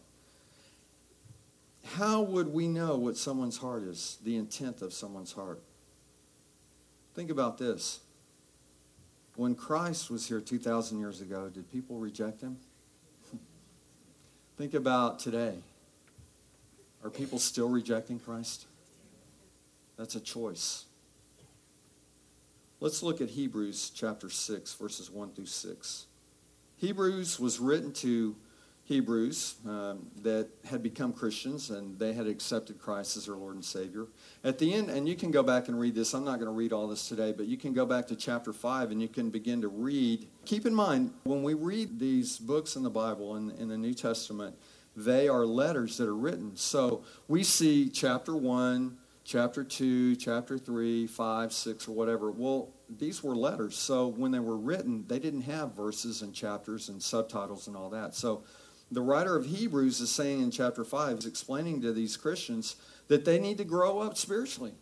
How 1.95 2.21
would 2.21 2.53
we 2.53 2.67
know 2.67 2.97
what 2.97 3.17
someone's 3.17 3.57
heart 3.57 3.83
is, 3.83 4.17
the 4.23 4.35
intent 4.35 4.81
of 4.81 4.93
someone's 4.93 5.31
heart? 5.31 5.61
Think 7.15 7.31
about 7.31 7.57
this. 7.57 8.01
When 9.35 9.55
Christ 9.55 10.11
was 10.11 10.27
here 10.27 10.41
2,000 10.41 10.99
years 10.99 11.21
ago, 11.21 11.49
did 11.49 11.71
people 11.71 11.97
reject 11.97 12.41
him? 12.41 12.57
Think 14.57 14.73
about 14.73 15.19
today. 15.19 15.55
Are 17.03 17.09
people 17.09 17.39
still 17.39 17.69
rejecting 17.69 18.19
Christ? 18.19 18.65
That's 19.97 20.15
a 20.15 20.19
choice. 20.19 20.85
Let's 22.79 23.01
look 23.01 23.21
at 23.21 23.29
Hebrews 23.29 23.91
chapter 23.93 24.29
6, 24.29 24.75
verses 24.75 25.09
1 25.09 25.31
through 25.31 25.47
6. 25.47 26.05
Hebrews 26.77 27.39
was 27.39 27.59
written 27.59 27.91
to 27.93 28.35
Hebrews 28.83 29.55
um, 29.67 30.05
that 30.21 30.47
had 30.63 30.83
become 30.83 31.11
Christians 31.11 31.71
and 31.71 31.97
they 31.97 32.13
had 32.13 32.27
accepted 32.27 32.79
Christ 32.79 33.17
as 33.17 33.25
their 33.25 33.35
Lord 33.35 33.55
and 33.55 33.65
Savior. 33.65 34.05
At 34.43 34.59
the 34.59 34.73
end, 34.73 34.91
and 34.91 35.09
you 35.09 35.15
can 35.15 35.31
go 35.31 35.41
back 35.41 35.67
and 35.67 35.79
read 35.79 35.95
this, 35.95 36.13
I'm 36.13 36.23
not 36.23 36.39
going 36.39 36.45
to 36.45 36.55
read 36.55 36.71
all 36.71 36.87
this 36.87 37.09
today, 37.09 37.33
but 37.35 37.47
you 37.47 37.57
can 37.57 37.73
go 37.73 37.85
back 37.85 38.07
to 38.07 38.15
chapter 38.15 38.53
5 38.53 38.91
and 38.91 39.01
you 39.01 39.07
can 39.07 39.31
begin 39.31 39.59
to 39.61 39.67
read. 39.67 40.27
Keep 40.45 40.67
in 40.67 40.75
mind, 40.75 41.11
when 41.23 41.41
we 41.41 41.55
read 41.55 41.99
these 41.99 42.37
books 42.37 42.75
in 42.75 42.83
the 42.83 42.89
Bible 42.89 43.35
and 43.35 43.51
in, 43.53 43.63
in 43.63 43.67
the 43.69 43.77
New 43.77 43.95
Testament, 43.95 44.55
they 44.95 45.27
are 45.27 45.45
letters 45.45 45.97
that 45.97 46.07
are 46.07 46.15
written. 46.15 46.55
So 46.55 47.03
we 47.27 47.43
see 47.43 47.89
chapter 47.89 48.37
1, 48.37 48.97
chapter 49.27 49.61
2, 49.61 50.15
chapter 50.15 50.57
3, 50.57 51.05
5, 51.05 51.53
6, 51.53 51.87
or 51.89 51.91
whatever. 51.91 52.31
Well, 52.31 52.69
these 52.97 53.21
were 53.21 53.35
letters. 53.35 53.75
So 53.75 54.07
when 54.07 54.31
they 54.31 54.39
were 54.39 54.55
written, 54.55 55.03
they 55.07 55.19
didn't 55.19 55.41
have 55.41 55.75
verses 55.75 56.21
and 56.21 56.33
chapters 56.33 56.87
and 56.87 57.03
subtitles 57.03 57.67
and 57.67 57.75
all 57.75 57.89
that. 57.89 58.15
So 58.15 58.43
the 58.89 59.01
writer 59.01 59.35
of 59.35 59.45
Hebrews 59.45 59.99
is 59.99 60.09
saying 60.09 60.39
in 60.39 60.49
chapter 60.49 60.85
5, 60.85 61.17
is 61.17 61.25
explaining 61.25 61.81
to 61.81 61.91
these 61.91 62.15
Christians 62.15 62.77
that 63.09 63.25
they 63.25 63.37
need 63.37 63.57
to 63.57 63.65
grow 63.65 63.99
up 63.99 64.17
spiritually, 64.17 64.73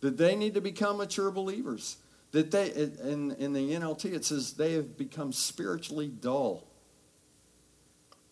that 0.00 0.16
they 0.16 0.34
need 0.34 0.54
to 0.54 0.62
become 0.62 0.96
mature 0.96 1.30
believers. 1.30 1.98
That 2.32 2.50
they, 2.50 2.70
in, 2.70 3.32
in 3.38 3.52
the 3.52 3.72
NLT, 3.72 4.06
it 4.14 4.24
says 4.24 4.54
they 4.54 4.72
have 4.74 4.96
become 4.96 5.30
spiritually 5.30 6.08
dull. 6.08 6.66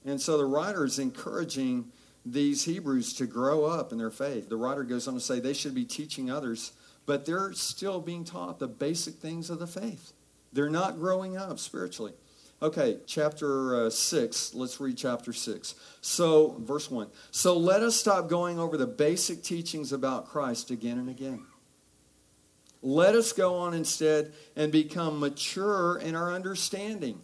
And 0.07 0.19
so 0.21 0.39
the 0.39 0.47
writer 0.47 0.85
is 0.85 0.99
encouraging 0.99 1.93
these 2.27 2.65
Hebrews 2.65 3.15
to 3.15 3.27
grow 3.27 3.65
up 3.65 3.93
in 3.93 3.99
their 3.99 4.11
faith. 4.11 4.49
The 4.49 4.57
writer 4.57 4.83
goes 4.83 5.07
on 5.07 5.15
to 5.15 5.21
say 5.21 5.39
they 5.39 5.53
should 5.53 5.75
be 5.75 5.85
teaching 5.85 6.29
others, 6.29 6.73
but 7.07 7.25
they're 7.25 7.53
still 7.53 8.01
being 8.01 8.25
taught 8.25 8.59
the 8.59 8.67
basic 8.67 9.15
things 9.15 9.49
of 9.49 9.61
the 9.61 9.67
faith. 9.67 10.13
They're 10.53 10.69
not 10.69 10.99
growing 10.99 11.37
up 11.37 11.61
spiritually. 11.61 12.13
Okay, 12.61 12.99
chapter 13.07 13.87
uh, 13.87 13.91
6. 13.91 14.55
Let's 14.55 14.81
read 14.81 14.97
chapter 14.97 15.33
6. 15.33 15.75
So, 16.01 16.57
verse 16.59 16.91
1. 16.91 17.09
So 17.31 17.57
let 17.57 17.83
us 17.83 17.97
stop 17.97 18.29
going 18.29 18.59
over 18.59 18.77
the 18.77 18.87
basic 18.87 19.43
teachings 19.43 19.93
about 19.93 20.27
Christ 20.27 20.71
again 20.71 20.99
and 20.99 21.09
again. 21.09 21.45
Let 22.83 23.15
us 23.15 23.33
go 23.33 23.57
on 23.57 23.75
instead 23.75 24.33
and 24.57 24.73
become 24.73 25.21
mature 25.21 25.99
in 25.99 26.17
our 26.17 26.33
understanding 26.33 27.21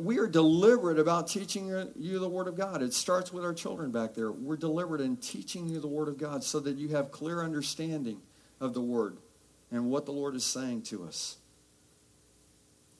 we 0.00 0.18
are 0.18 0.26
deliberate 0.26 0.98
about 0.98 1.28
teaching 1.28 1.66
you 1.96 2.18
the 2.18 2.28
Word 2.28 2.48
of 2.48 2.56
God. 2.56 2.82
It 2.82 2.92
starts 2.92 3.32
with 3.32 3.44
our 3.44 3.54
children 3.54 3.90
back 3.90 4.14
there. 4.14 4.32
We're 4.32 4.56
deliberate 4.56 5.00
in 5.00 5.16
teaching 5.16 5.68
you 5.68 5.80
the 5.80 5.88
Word 5.88 6.08
of 6.08 6.18
God 6.18 6.42
so 6.42 6.60
that 6.60 6.76
you 6.76 6.88
have 6.88 7.10
clear 7.10 7.42
understanding 7.42 8.20
of 8.60 8.74
the 8.74 8.80
Word 8.80 9.18
and 9.70 9.90
what 9.90 10.06
the 10.06 10.12
Lord 10.12 10.34
is 10.34 10.44
saying 10.44 10.82
to 10.82 11.04
us. 11.04 11.36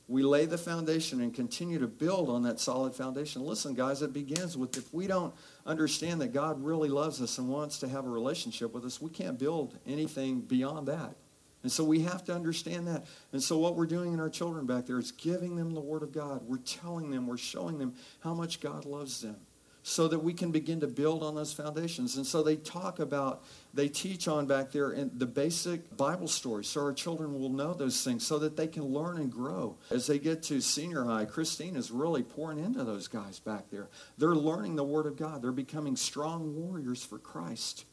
We 0.09 0.25
lay 0.25 0.45
the 0.45 0.59
foundation 0.59 1.21
and 1.21 1.33
continue 1.33 1.79
to 1.79 1.87
build 1.87 2.29
on 2.29 2.43
that 2.43 2.59
solid 2.59 2.97
foundation. 2.97 3.43
Listen, 3.43 3.75
guys, 3.75 4.03
it 4.03 4.13
begins 4.13 4.57
with 4.57 4.77
if 4.77 4.93
we 4.93 5.07
don't 5.07 5.33
understand 5.65 6.21
that 6.21 6.33
God 6.33 6.65
really 6.65 6.89
loves 6.89 7.23
us 7.23 7.39
and 7.39 7.49
wants 7.49 7.79
to 7.79 7.89
have 7.89 8.05
a 8.07 8.09
relationship 8.09 8.75
with 8.75 8.85
us, 8.85 9.01
we 9.01 9.11
can't 9.11 9.39
build 9.39 9.79
anything 9.87 10.41
beyond 10.41 10.89
that. 10.89 11.15
And 11.63 11.71
so 11.71 11.85
we 11.85 12.01
have 12.01 12.25
to 12.25 12.35
understand 12.35 12.87
that. 12.87 13.05
And 13.33 13.43
so 13.43 13.59
what 13.59 13.77
we're 13.77 13.87
doing 13.87 14.13
in 14.13 14.21
our 14.21 14.31
children 14.31 14.67
back 14.67 14.87
there 14.87 14.99
is 14.99 15.13
giving 15.13 15.57
them 15.57 15.73
the 15.73 15.81
Word 15.81 16.03
of 16.03 16.13
God. 16.13 16.43
We're 16.47 16.59
telling 16.59 17.11
them, 17.11 17.27
we're 17.27 17.37
showing 17.37 17.79
them 17.79 17.95
how 18.21 18.35
much 18.35 18.61
God 18.61 18.87
loves 18.87 19.21
them 19.21 19.37
so 19.83 20.09
that 20.09 20.19
we 20.19 20.33
can 20.33 20.51
begin 20.51 20.81
to 20.81 20.87
build 20.87 21.23
on 21.23 21.35
those 21.35 21.53
foundations. 21.53 22.17
And 22.17 22.27
so 22.27 22.43
they 22.43 22.57
talk 22.57 22.99
about, 22.99 23.45
they 23.73 23.89
teach 23.89 24.29
on 24.29 24.47
back 24.47 24.73
there 24.73 24.93
in 24.93 25.11
the 25.15 25.27
basic 25.27 25.97
Bible 25.97 26.29
stories 26.29 26.69
so 26.69 26.83
our 26.83 26.93
children 26.93 27.39
will 27.39 27.49
know 27.49 27.73
those 27.73 28.05
things 28.05 28.27
so 28.27 28.39
that 28.41 28.57
they 28.57 28.67
can 28.67 28.85
learn 28.85 29.17
and 29.17 29.31
grow. 29.31 29.79
As 29.91 30.07
they 30.07 30.19
get 30.19 30.43
to 30.45 30.61
senior 30.61 31.05
high, 31.05 31.25
Christine 31.25 31.77
is 31.77 31.91
really 31.91 32.23
pouring 32.23 32.59
into 32.59 32.85
those 32.85 33.09
guys 33.09 33.39
back 33.39 33.71
there. 33.71 33.89
They're 34.19 34.35
learning 34.35 34.77
the 34.77 34.85
Word 34.85 35.07
of 35.07 35.17
God. 35.17 35.43
They're 35.43 35.53
becoming 35.53 35.97
strong 35.97 36.55
warriors 36.55 37.03
for 37.03 37.19
Christ. 37.19 37.87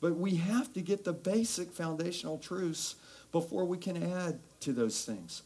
But 0.00 0.16
we 0.16 0.36
have 0.36 0.72
to 0.74 0.80
get 0.80 1.04
the 1.04 1.12
basic 1.12 1.72
foundational 1.72 2.38
truths 2.38 2.96
before 3.32 3.64
we 3.64 3.78
can 3.78 4.02
add 4.02 4.40
to 4.60 4.72
those 4.72 5.04
things. 5.04 5.42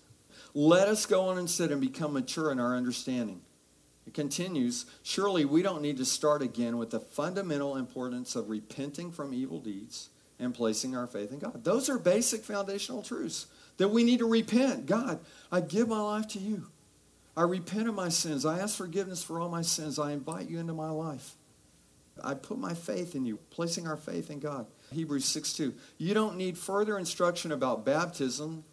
Let 0.55 0.89
us 0.89 1.07
go 1.07 1.29
on 1.29 1.39
instead 1.39 1.71
and 1.71 1.81
become 1.81 2.13
mature 2.13 2.51
in 2.51 2.59
our 2.59 2.77
understanding. 2.77 3.41
It 4.07 4.15
continues 4.15 4.87
Surely 5.03 5.45
we 5.45 5.63
don't 5.63 5.83
need 5.83 5.99
to 5.99 6.05
start 6.05 6.43
again 6.43 6.79
with 6.79 6.91
the 6.91 7.01
fundamental 7.01 7.77
importance 7.77 8.35
of 8.35 8.51
repenting 8.51 9.13
from 9.13 9.33
evil 9.33 9.61
deeds 9.61 10.11
and 10.39 10.55
placing 10.55 10.97
our 10.97 11.07
faith 11.07 11.33
in 11.33 11.39
God. 11.39 11.63
Those 11.63 11.89
are 11.89 11.99
basic 11.99 12.43
foundational 12.43 13.03
truths 13.03 13.47
that 13.77 13.89
we 13.89 14.03
need 14.03 14.19
to 14.19 14.29
repent. 14.29 14.87
God, 14.87 15.21
I 15.53 15.61
give 15.61 15.89
my 15.89 16.01
life 16.01 16.27
to 16.29 16.39
you. 16.39 16.67
I 17.37 17.43
repent 17.43 17.89
of 17.89 17.95
my 17.95 18.09
sins. 18.09 18.45
I 18.45 18.59
ask 18.59 18.77
forgiveness 18.77 19.23
for 19.23 19.41
all 19.41 19.49
my 19.49 19.63
sins. 19.63 19.99
I 19.99 20.13
invite 20.13 20.51
you 20.51 20.59
into 20.59 20.73
my 20.73 20.91
life. 20.91 21.37
I 22.23 22.35
put 22.35 22.59
my 22.59 22.75
faith 22.75 23.15
in 23.15 23.25
you, 23.25 23.39
placing 23.51 23.87
our 23.87 23.97
faith 23.97 24.31
in 24.31 24.41
God. 24.41 24.67
Hebrews 24.93 25.25
6 25.25 25.53
2. 25.55 25.75
You 25.99 26.15
don't 26.15 26.37
need 26.37 26.59
further 26.59 26.99
instruction 26.99 27.53
about 27.53 27.85
baptism, 27.85 28.65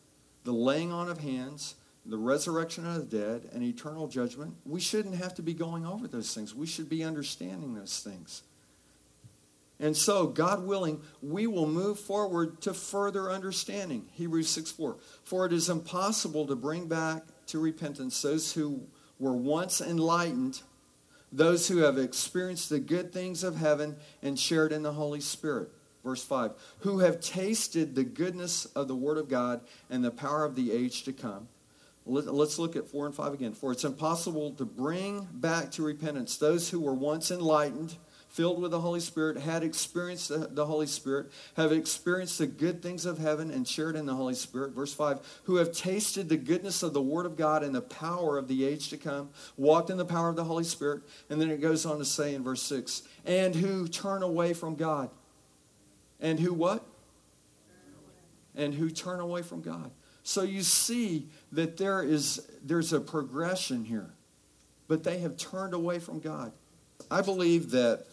the 0.44 0.52
laying 0.52 0.92
on 0.92 1.10
of 1.10 1.20
hands, 1.20 1.76
the 2.06 2.18
resurrection 2.18 2.86
of 2.86 3.10
the 3.10 3.18
dead, 3.18 3.50
and 3.54 3.64
eternal 3.64 4.08
judgment. 4.08 4.56
We 4.66 4.80
shouldn't 4.80 5.16
have 5.16 5.36
to 5.36 5.42
be 5.42 5.54
going 5.54 5.86
over 5.86 6.08
those 6.08 6.34
things. 6.34 6.56
We 6.56 6.68
should 6.68 6.90
be 6.90 7.04
understanding 7.04 7.76
those 7.76 8.00
things. 8.00 8.44
And 9.80 9.96
so, 9.96 10.26
God 10.26 10.66
willing, 10.66 11.02
we 11.22 11.46
will 11.46 11.68
move 11.68 12.00
forward 12.00 12.62
to 12.62 12.74
further 12.74 13.30
understanding. 13.30 14.08
Hebrews 14.14 14.50
6 14.50 14.72
4. 14.72 14.98
For 15.24 15.46
it 15.46 15.54
is 15.54 15.70
impossible 15.70 16.48
to 16.48 16.56
bring 16.56 16.88
back 16.88 17.24
to 17.48 17.60
repentance 17.60 18.22
those 18.22 18.54
who 18.54 18.82
were 19.20 19.36
once 19.36 19.82
enlightened 19.82 20.62
those 21.32 21.68
who 21.68 21.78
have 21.80 21.98
experienced 21.98 22.70
the 22.70 22.80
good 22.80 23.12
things 23.12 23.44
of 23.44 23.58
heaven 23.58 23.98
and 24.22 24.40
shared 24.40 24.72
in 24.72 24.84
the 24.84 24.94
Holy 24.94 25.22
Spirit. 25.22 25.70
Verse 26.04 26.24
5 26.24 26.52
Who 26.80 27.00
have 27.00 27.20
tasted 27.20 27.96
the 27.96 28.04
goodness 28.04 28.66
of 28.68 28.88
the 28.88 28.96
Word 28.96 29.18
of 29.18 29.30
God 29.30 29.62
and 29.90 30.04
the 30.04 30.12
power 30.12 30.46
of 30.46 30.56
the 30.56 30.72
age 30.72 31.04
to 31.04 31.14
come. 31.14 31.48
Let's 32.06 32.58
look 32.58 32.78
at 32.78 32.88
4 32.88 33.08
and 33.08 33.16
5 33.16 33.34
again. 33.34 33.54
For 33.54 33.74
it's 33.74 33.84
impossible 33.84 34.52
to 34.52 34.66
bring 34.66 35.28
back 35.34 35.72
to 35.72 35.84
repentance 35.84 36.38
those 36.38 36.70
who 36.70 36.80
were 36.80 36.94
once 36.94 37.32
enlightened 37.32 37.98
filled 38.30 38.62
with 38.62 38.72
the 38.72 38.82
Holy 38.82 39.00
Spirit, 39.00 39.38
had 39.38 39.64
experienced 39.64 40.30
the, 40.30 40.66
Holy 40.66 40.88
Spirit, 40.88 41.32
have 41.56 41.72
experienced 41.72 42.38
the 42.38 42.48
good 42.48 42.82
things 42.82 43.06
of 43.06 43.18
heaven 43.18 43.52
and 43.52 43.68
shared 43.68 43.96
in 43.96 44.06
the 44.06 44.14
Holy 44.14 44.34
Spirit. 44.34 44.74
Verse 44.74 44.94
5 44.94 45.42
Who 45.46 45.56
have 45.56 45.72
tasted 45.72 46.30
the 46.30 46.38
goodness 46.38 46.84
of 46.84 46.94
the 46.94 47.02
Word 47.02 47.26
of 47.26 47.38
God 47.38 47.64
and 47.64 47.74
the 47.74 47.82
power 47.82 48.38
of 48.38 48.48
the 48.48 48.66
age 48.66 48.90
to 48.90 48.98
come, 48.98 49.30
walked 49.56 49.90
in 49.90 49.98
the 49.98 50.06
power 50.06 50.30
of 50.30 50.36
the 50.36 50.44
Holy 50.44 50.64
Spirit. 50.64 51.02
And 51.30 51.42
then 51.42 51.50
it 51.50 51.62
goes 51.62 51.86
on 51.86 51.98
to 52.00 52.06
say 52.06 52.36
in 52.36 52.44
verse 52.44 52.62
6 52.64 53.04
And 53.26 53.56
who 53.56 53.88
turn 53.88 54.24
away 54.24 54.54
from 54.54 54.76
God. 54.76 55.10
And 56.20 56.40
who 56.40 56.54
what? 56.54 56.86
And 58.56 58.74
who 58.74 58.90
turn 58.90 59.20
away 59.20 59.44
from 59.44 59.62
God. 59.62 59.92
So 60.24 60.42
you 60.42 60.62
see 60.62 61.28
that 61.54 61.78
there 61.78 62.04
is 62.04 62.50
there's 62.64 62.92
a 62.92 63.00
progression 63.00 63.86
here. 63.86 64.10
But 64.88 65.04
they 65.04 65.20
have 65.20 65.38
turned 65.38 65.74
away 65.74 66.00
from 66.00 66.20
God. 66.20 66.52
I 67.10 67.22
believe 67.22 67.72
that 67.72 68.06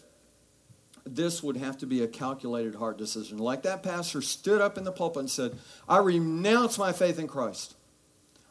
this 1.05 1.43
would 1.43 1.57
have 1.57 1.77
to 1.77 1.85
be 1.85 2.03
a 2.03 2.07
calculated 2.07 2.75
heart 2.75 2.97
decision. 2.97 3.37
Like 3.37 3.63
that 3.63 3.83
pastor 3.83 4.21
stood 4.21 4.61
up 4.61 4.77
in 4.77 4.83
the 4.83 4.91
pulpit 4.91 5.21
and 5.21 5.29
said, 5.29 5.57
I 5.87 5.99
renounce 5.99 6.77
my 6.77 6.91
faith 6.91 7.19
in 7.19 7.27
Christ. 7.27 7.75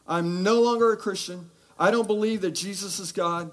I'm 0.07 0.43
no 0.43 0.61
longer 0.61 0.91
a 0.91 0.97
Christian. 0.97 1.49
I 1.77 1.91
don't 1.91 2.07
believe 2.07 2.41
that 2.41 2.51
Jesus 2.51 2.99
is 2.99 3.11
God. 3.11 3.51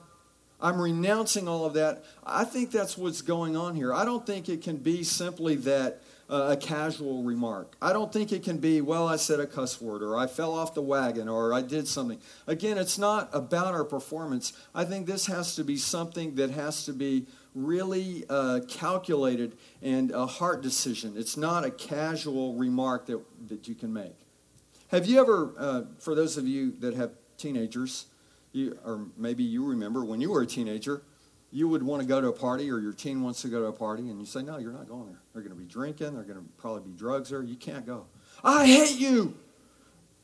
I'm 0.60 0.80
renouncing 0.80 1.48
all 1.48 1.64
of 1.64 1.74
that. 1.74 2.04
I 2.24 2.44
think 2.44 2.70
that's 2.70 2.96
what's 2.96 3.20
going 3.20 3.56
on 3.56 3.74
here. 3.74 3.92
I 3.92 4.04
don't 4.04 4.24
think 4.24 4.48
it 4.48 4.62
can 4.62 4.76
be 4.76 5.02
simply 5.02 5.56
that 5.56 6.00
uh, 6.30 6.50
a 6.52 6.56
casual 6.56 7.24
remark. 7.24 7.74
I 7.82 7.92
don't 7.92 8.12
think 8.12 8.32
it 8.32 8.44
can 8.44 8.58
be, 8.58 8.80
well, 8.80 9.08
I 9.08 9.16
said 9.16 9.40
a 9.40 9.46
cuss 9.46 9.80
word, 9.80 10.02
or 10.02 10.16
I 10.16 10.28
fell 10.28 10.54
off 10.54 10.72
the 10.72 10.80
wagon, 10.80 11.28
or 11.28 11.52
I 11.52 11.62
did 11.62 11.88
something. 11.88 12.18
Again, 12.46 12.78
it's 12.78 12.96
not 12.96 13.28
about 13.32 13.74
our 13.74 13.84
performance. 13.84 14.52
I 14.74 14.84
think 14.84 15.06
this 15.06 15.26
has 15.26 15.56
to 15.56 15.64
be 15.64 15.76
something 15.76 16.36
that 16.36 16.50
has 16.50 16.84
to 16.86 16.92
be 16.92 17.26
really 17.54 18.24
uh, 18.28 18.60
calculated 18.68 19.56
and 19.82 20.10
a 20.10 20.26
heart 20.26 20.62
decision. 20.62 21.14
It's 21.16 21.36
not 21.36 21.64
a 21.64 21.70
casual 21.70 22.54
remark 22.54 23.06
that, 23.06 23.20
that 23.48 23.68
you 23.68 23.74
can 23.74 23.92
make. 23.92 24.16
Have 24.88 25.06
you 25.06 25.20
ever, 25.20 25.54
uh, 25.58 25.82
for 25.98 26.14
those 26.14 26.36
of 26.36 26.46
you 26.46 26.72
that 26.80 26.94
have 26.94 27.12
teenagers, 27.36 28.06
you, 28.52 28.78
or 28.84 29.06
maybe 29.16 29.42
you 29.42 29.64
remember 29.64 30.04
when 30.04 30.20
you 30.20 30.30
were 30.30 30.42
a 30.42 30.46
teenager, 30.46 31.02
you 31.50 31.68
would 31.68 31.82
want 31.82 32.00
to 32.00 32.08
go 32.08 32.20
to 32.20 32.28
a 32.28 32.32
party 32.32 32.70
or 32.70 32.78
your 32.78 32.92
teen 32.92 33.22
wants 33.22 33.42
to 33.42 33.48
go 33.48 33.60
to 33.60 33.66
a 33.66 33.72
party 33.72 34.08
and 34.08 34.18
you 34.18 34.26
say, 34.26 34.42
no, 34.42 34.58
you're 34.58 34.72
not 34.72 34.88
going 34.88 35.06
there. 35.06 35.20
They're 35.32 35.42
going 35.42 35.54
to 35.54 35.60
be 35.60 35.66
drinking. 35.66 36.14
They're 36.14 36.24
going 36.24 36.38
to 36.38 36.44
probably 36.56 36.90
be 36.90 36.96
drugs 36.96 37.30
there. 37.30 37.42
You 37.42 37.56
can't 37.56 37.84
go. 37.84 38.06
I 38.42 38.66
hate 38.66 38.98
you. 38.98 39.36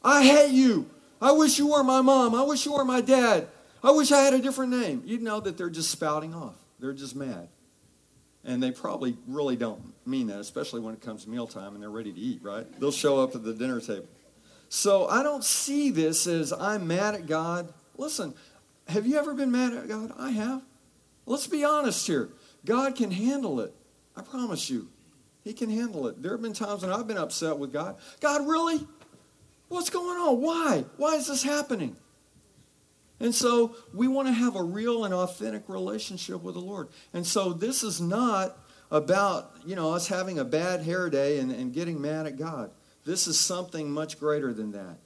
I 0.03 0.25
hate 0.25 0.53
you. 0.53 0.89
I 1.21 1.33
wish 1.33 1.59
you 1.59 1.69
were 1.69 1.83
my 1.83 2.01
mom. 2.01 2.35
I 2.35 2.43
wish 2.43 2.65
you 2.65 2.73
were 2.73 2.85
my 2.85 3.01
dad. 3.01 3.49
I 3.83 3.91
wish 3.91 4.13
I 4.13 4.23
had 4.23 4.35
a 4.35 4.41
different 4.41 4.73
name. 4.73 5.03
You'd 5.05 5.23
know 5.23 5.41
that 5.41 5.57
they're 5.57 5.71
just 5.71 5.91
spouting 5.91 6.35
off. 6.35 6.57
They're 6.81 6.93
just 6.93 7.17
mad. 7.17 7.49
And 8.45 8.63
they 8.63 8.71
probably 8.71 9.17
really 9.27 9.57
don't 9.57 9.93
mean 10.07 10.29
that, 10.29 10.39
especially 10.39 10.81
when 10.81 10.95
it 10.95 11.01
comes 11.01 11.25
to 11.25 11.31
mealtime 11.31 11.75
and 11.75 11.83
they're 11.83 11.91
ready 11.91 12.13
to 12.13 12.21
eat, 12.21 12.41
right? 12.43 12.67
They'll 12.81 12.93
show 12.93 13.21
up 13.21 13.35
at 13.35 13.45
the 13.45 13.53
dinner 13.53 13.81
table. 13.81 14.07
So 14.69 15.09
I 15.09 15.23
don't 15.23 15.45
see 15.45 15.91
this 15.91 16.27
as 16.27 16.53
I'm 16.53 16.87
mad 16.87 17.15
at 17.15 17.27
God. 17.27 17.73
Listen, 17.97 18.35
have 18.87 19.07
you 19.07 19.19
ever 19.19 19.35
been 19.35 19.51
mad 19.51 19.75
at 19.75 19.89
God? 19.89 20.13
I 20.19 20.31
have. 20.31 20.63
Let's 21.27 21.47
be 21.47 21.65
honest 21.65 22.07
here. 22.07 22.31
God 22.65 22.95
can 22.95 23.11
handle 23.11 23.61
it. 23.61 23.75
I 24.17 24.23
promise 24.23 24.71
you. 24.71 24.89
He 25.43 25.53
can 25.53 25.71
handle 25.71 26.07
it. 26.09 26.23
There 26.23 26.33
have 26.33 26.43
been 26.43 26.53
times 26.53 26.83
when 26.83 26.93
I've 26.93 27.07
been 27.07 27.19
upset 27.19 27.59
with 27.59 27.73
God. 27.73 27.97
God, 28.21 28.47
really? 28.47 28.87
What's 29.69 29.91
going 29.91 30.19
on? 30.19 30.41
Why? 30.41 30.85
Why 30.97 31.15
is 31.15 31.27
this 31.29 31.43
happening? 31.43 31.97
And 33.21 33.35
so 33.35 33.75
we 33.93 34.07
want 34.07 34.29
to 34.29 34.33
have 34.33 34.55
a 34.55 34.63
real 34.63 35.05
and 35.05 35.13
authentic 35.13 35.69
relationship 35.69 36.43
with 36.43 36.55
the 36.55 36.61
Lord. 36.61 36.89
And 37.13 37.27
so 37.27 37.53
this 37.53 37.83
is 37.83 38.01
not 38.01 38.57
about, 38.91 39.57
you 39.67 39.77
know, 39.77 39.93
us 39.93 40.09
having 40.09 40.39
a 40.39 40.45
bad 40.45 40.83
hair 40.83 41.11
day 41.11 41.39
and, 41.39 41.51
and 41.51 41.73
getting 41.73 42.01
mad 42.01 42.27
at 42.27 42.39
God. 42.39 42.71
This 43.05 43.27
is 43.27 43.39
something 43.39 43.91
much 43.91 44.21
greater 44.21 44.53
than 44.53 44.73
that. 44.73 44.99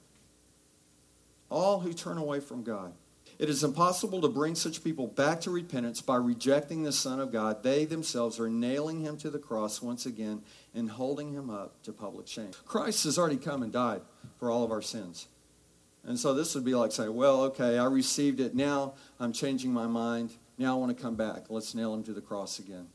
All 1.49 1.79
who 1.79 1.93
turn 1.93 2.17
away 2.17 2.39
from 2.39 2.63
God. 2.63 2.93
It 3.39 3.49
is 3.49 3.63
impossible 3.63 4.21
to 4.21 4.29
bring 4.29 4.55
such 4.55 4.83
people 4.83 5.07
back 5.07 5.41
to 5.41 5.51
repentance 5.51 6.01
by 6.01 6.17
rejecting 6.17 6.83
the 6.83 6.91
Son 6.91 7.19
of 7.19 7.31
God. 7.31 7.63
They 7.63 7.85
themselves 7.85 8.39
are 8.39 8.49
nailing 8.49 9.01
him 9.01 9.17
to 9.17 9.29
the 9.29 9.39
cross 9.39 9.81
once 9.81 10.05
again 10.05 10.43
and 10.75 10.89
holding 10.89 11.33
him 11.33 11.49
up 11.49 11.81
to 11.83 11.91
public 11.91 12.27
shame. 12.27 12.51
Christ 12.65 13.05
has 13.05 13.17
already 13.17 13.37
come 13.37 13.63
and 13.63 13.71
died 13.71 14.01
for 14.37 14.51
all 14.51 14.63
of 14.63 14.71
our 14.71 14.81
sins. 14.81 15.27
And 16.05 16.19
so 16.19 16.33
this 16.33 16.53
would 16.53 16.65
be 16.65 16.75
like 16.75 16.91
saying, 16.91 17.13
well, 17.13 17.43
okay, 17.43 17.77
I 17.77 17.85
received 17.85 18.39
it. 18.39 18.53
Now 18.55 18.95
I'm 19.19 19.31
changing 19.31 19.71
my 19.71 19.87
mind. 19.87 20.33
Now 20.57 20.75
I 20.75 20.77
want 20.77 20.95
to 20.95 21.01
come 21.01 21.15
back. 21.15 21.45
Let's 21.49 21.73
nail 21.73 21.93
him 21.93 22.03
to 22.03 22.13
the 22.13 22.21
cross 22.21 22.59
again. 22.59 22.87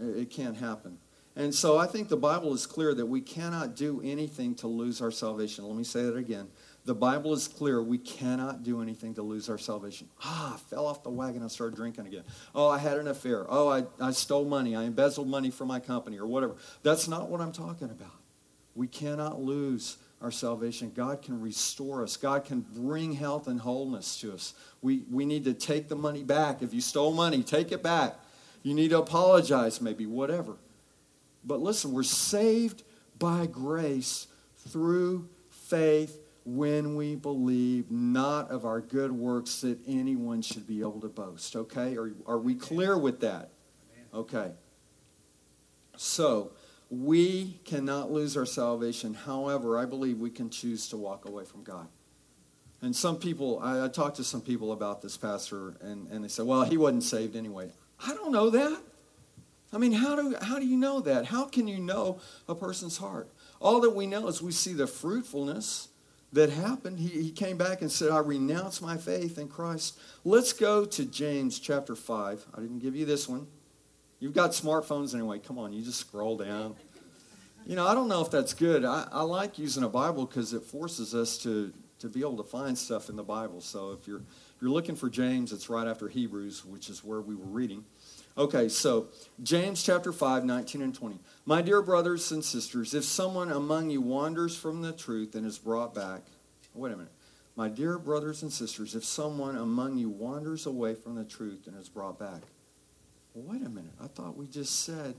It 0.00 0.30
can't 0.30 0.56
happen. 0.56 0.98
And 1.34 1.54
so 1.54 1.78
I 1.78 1.86
think 1.86 2.08
the 2.08 2.16
Bible 2.16 2.52
is 2.52 2.66
clear 2.66 2.94
that 2.94 3.06
we 3.06 3.20
cannot 3.20 3.76
do 3.76 4.00
anything 4.04 4.56
to 4.56 4.66
lose 4.66 5.00
our 5.00 5.12
salvation. 5.12 5.64
Let 5.64 5.76
me 5.76 5.84
say 5.84 6.02
that 6.02 6.16
again. 6.16 6.48
The 6.84 6.94
Bible 6.94 7.32
is 7.32 7.46
clear. 7.46 7.82
We 7.82 7.98
cannot 7.98 8.62
do 8.62 8.80
anything 8.80 9.14
to 9.14 9.22
lose 9.22 9.48
our 9.48 9.58
salvation. 9.58 10.08
Ah, 10.24 10.54
I 10.54 10.58
fell 10.58 10.86
off 10.86 11.02
the 11.02 11.10
wagon. 11.10 11.44
I 11.44 11.48
started 11.48 11.76
drinking 11.76 12.06
again. 12.06 12.24
Oh, 12.54 12.68
I 12.68 12.78
had 12.78 12.98
an 12.98 13.06
affair. 13.06 13.46
Oh, 13.48 13.68
I, 13.68 13.84
I 14.00 14.10
stole 14.12 14.46
money. 14.46 14.74
I 14.74 14.84
embezzled 14.84 15.28
money 15.28 15.50
from 15.50 15.68
my 15.68 15.78
company 15.78 16.18
or 16.18 16.26
whatever. 16.26 16.56
That's 16.82 17.06
not 17.06 17.28
what 17.28 17.40
I'm 17.40 17.52
talking 17.52 17.90
about. 17.90 18.16
We 18.74 18.88
cannot 18.88 19.40
lose 19.40 19.98
our 20.20 20.30
salvation. 20.30 20.92
God 20.94 21.22
can 21.22 21.40
restore 21.40 22.02
us. 22.02 22.16
God 22.16 22.44
can 22.44 22.60
bring 22.60 23.12
health 23.12 23.46
and 23.46 23.60
wholeness 23.60 24.20
to 24.20 24.32
us. 24.32 24.54
We, 24.82 25.04
we 25.10 25.24
need 25.24 25.44
to 25.44 25.54
take 25.54 25.88
the 25.88 25.96
money 25.96 26.24
back. 26.24 26.62
If 26.62 26.74
you 26.74 26.80
stole 26.80 27.12
money, 27.12 27.42
take 27.42 27.70
it 27.72 27.82
back. 27.82 28.16
You 28.62 28.74
need 28.74 28.90
to 28.90 28.98
apologize, 28.98 29.80
maybe, 29.80 30.06
whatever. 30.06 30.56
But 31.44 31.60
listen, 31.60 31.92
we're 31.92 32.02
saved 32.02 32.82
by 33.18 33.46
grace 33.46 34.26
through 34.68 35.28
faith 35.50 36.18
when 36.44 36.96
we 36.96 37.14
believe, 37.14 37.90
not 37.90 38.50
of 38.50 38.64
our 38.64 38.80
good 38.80 39.12
works 39.12 39.60
that 39.60 39.78
anyone 39.86 40.40
should 40.42 40.66
be 40.66 40.80
able 40.80 41.00
to 41.00 41.08
boast. 41.08 41.54
Okay? 41.54 41.96
Are, 41.96 42.12
are 42.26 42.38
we 42.38 42.54
clear 42.54 42.96
with 42.96 43.20
that? 43.20 43.50
Okay. 44.14 44.52
So, 45.96 46.52
we 46.90 47.60
cannot 47.64 48.10
lose 48.10 48.36
our 48.36 48.46
salvation. 48.46 49.14
However, 49.14 49.78
I 49.78 49.84
believe 49.84 50.18
we 50.18 50.30
can 50.30 50.50
choose 50.50 50.88
to 50.88 50.96
walk 50.96 51.26
away 51.26 51.44
from 51.44 51.62
God. 51.62 51.88
And 52.80 52.94
some 52.94 53.16
people, 53.16 53.60
I, 53.62 53.84
I 53.84 53.88
talked 53.88 54.16
to 54.16 54.24
some 54.24 54.40
people 54.40 54.72
about 54.72 55.02
this 55.02 55.16
pastor, 55.16 55.74
and, 55.80 56.08
and 56.10 56.24
they 56.24 56.28
said, 56.28 56.46
well, 56.46 56.62
he 56.62 56.76
wasn't 56.76 57.02
saved 57.02 57.36
anyway. 57.36 57.70
I 58.06 58.14
don't 58.14 58.32
know 58.32 58.50
that. 58.50 58.80
I 59.72 59.78
mean, 59.78 59.92
how 59.92 60.16
do, 60.16 60.36
how 60.40 60.58
do 60.58 60.66
you 60.66 60.76
know 60.76 61.00
that? 61.00 61.26
How 61.26 61.44
can 61.44 61.68
you 61.68 61.78
know 61.78 62.20
a 62.48 62.54
person's 62.54 62.96
heart? 62.96 63.28
All 63.60 63.80
that 63.80 63.94
we 63.94 64.06
know 64.06 64.28
is 64.28 64.40
we 64.40 64.52
see 64.52 64.72
the 64.72 64.86
fruitfulness 64.86 65.88
that 66.32 66.50
happened. 66.50 67.00
He, 67.00 67.08
he 67.08 67.30
came 67.30 67.58
back 67.58 67.82
and 67.82 67.90
said, 67.90 68.10
I 68.10 68.18
renounce 68.18 68.80
my 68.80 68.96
faith 68.96 69.38
in 69.38 69.48
Christ. 69.48 69.98
Let's 70.24 70.52
go 70.52 70.84
to 70.84 71.04
James 71.04 71.58
chapter 71.58 71.94
5. 71.94 72.46
I 72.54 72.60
didn't 72.60 72.78
give 72.78 72.96
you 72.96 73.04
this 73.04 73.28
one. 73.28 73.46
You've 74.20 74.34
got 74.34 74.50
smartphones 74.50 75.14
anyway. 75.14 75.38
Come 75.38 75.58
on, 75.58 75.72
you 75.72 75.82
just 75.82 76.00
scroll 76.00 76.36
down. 76.36 76.74
You 77.66 77.76
know, 77.76 77.86
I 77.86 77.94
don't 77.94 78.08
know 78.08 78.22
if 78.22 78.30
that's 78.30 78.54
good. 78.54 78.84
I, 78.84 79.06
I 79.12 79.22
like 79.22 79.58
using 79.58 79.84
a 79.84 79.88
Bible 79.88 80.26
because 80.26 80.54
it 80.54 80.62
forces 80.62 81.14
us 81.14 81.38
to, 81.38 81.72
to 82.00 82.08
be 82.08 82.20
able 82.20 82.38
to 82.38 82.42
find 82.42 82.76
stuff 82.76 83.08
in 83.08 83.16
the 83.16 83.22
Bible. 83.22 83.60
So 83.60 83.92
if 83.92 84.08
you're, 84.08 84.18
if 84.18 84.56
you're 84.60 84.70
looking 84.70 84.96
for 84.96 85.08
James, 85.08 85.52
it's 85.52 85.68
right 85.68 85.86
after 85.86 86.08
Hebrews, 86.08 86.64
which 86.64 86.88
is 86.88 87.04
where 87.04 87.20
we 87.20 87.34
were 87.34 87.44
reading. 87.44 87.84
Okay, 88.36 88.68
so 88.68 89.08
James 89.42 89.82
chapter 89.82 90.12
5, 90.12 90.44
19 90.44 90.82
and 90.82 90.94
20. 90.94 91.18
My 91.44 91.60
dear 91.60 91.82
brothers 91.82 92.32
and 92.32 92.44
sisters, 92.44 92.94
if 92.94 93.04
someone 93.04 93.52
among 93.52 93.90
you 93.90 94.00
wanders 94.00 94.56
from 94.56 94.82
the 94.82 94.92
truth 94.92 95.34
and 95.34 95.44
is 95.46 95.58
brought 95.58 95.94
back, 95.94 96.22
wait 96.74 96.92
a 96.92 96.96
minute. 96.96 97.12
My 97.54 97.68
dear 97.68 97.98
brothers 97.98 98.42
and 98.42 98.52
sisters, 98.52 98.94
if 98.94 99.04
someone 99.04 99.56
among 99.56 99.98
you 99.98 100.08
wanders 100.08 100.66
away 100.66 100.94
from 100.94 101.16
the 101.16 101.24
truth 101.24 101.66
and 101.66 101.76
is 101.76 101.88
brought 101.88 102.18
back, 102.18 102.42
wait 103.34 103.62
a 103.62 103.68
minute. 103.68 103.92
I 104.02 104.06
thought 104.06 104.36
we 104.36 104.46
just 104.46 104.84
said, 104.84 105.14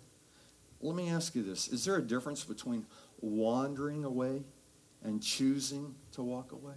let 0.82 0.96
me 0.96 1.10
ask 1.10 1.36
you 1.36 1.44
this. 1.44 1.68
Is 1.68 1.86
there 1.86 1.98
a 1.98 2.02
difference 2.02 2.44
between 2.44 2.86
wandering 3.22 4.04
away 4.04 4.44
and 5.04 5.22
choosing 5.22 5.96
to 6.14 6.22
walk 6.22 6.52
away? 6.52 6.76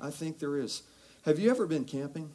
I 0.00 0.10
think 0.10 0.38
there 0.38 0.58
is. 0.58 0.82
Have 1.24 1.38
you 1.38 1.50
ever 1.50 1.66
been 1.66 1.84
camping? 1.84 2.30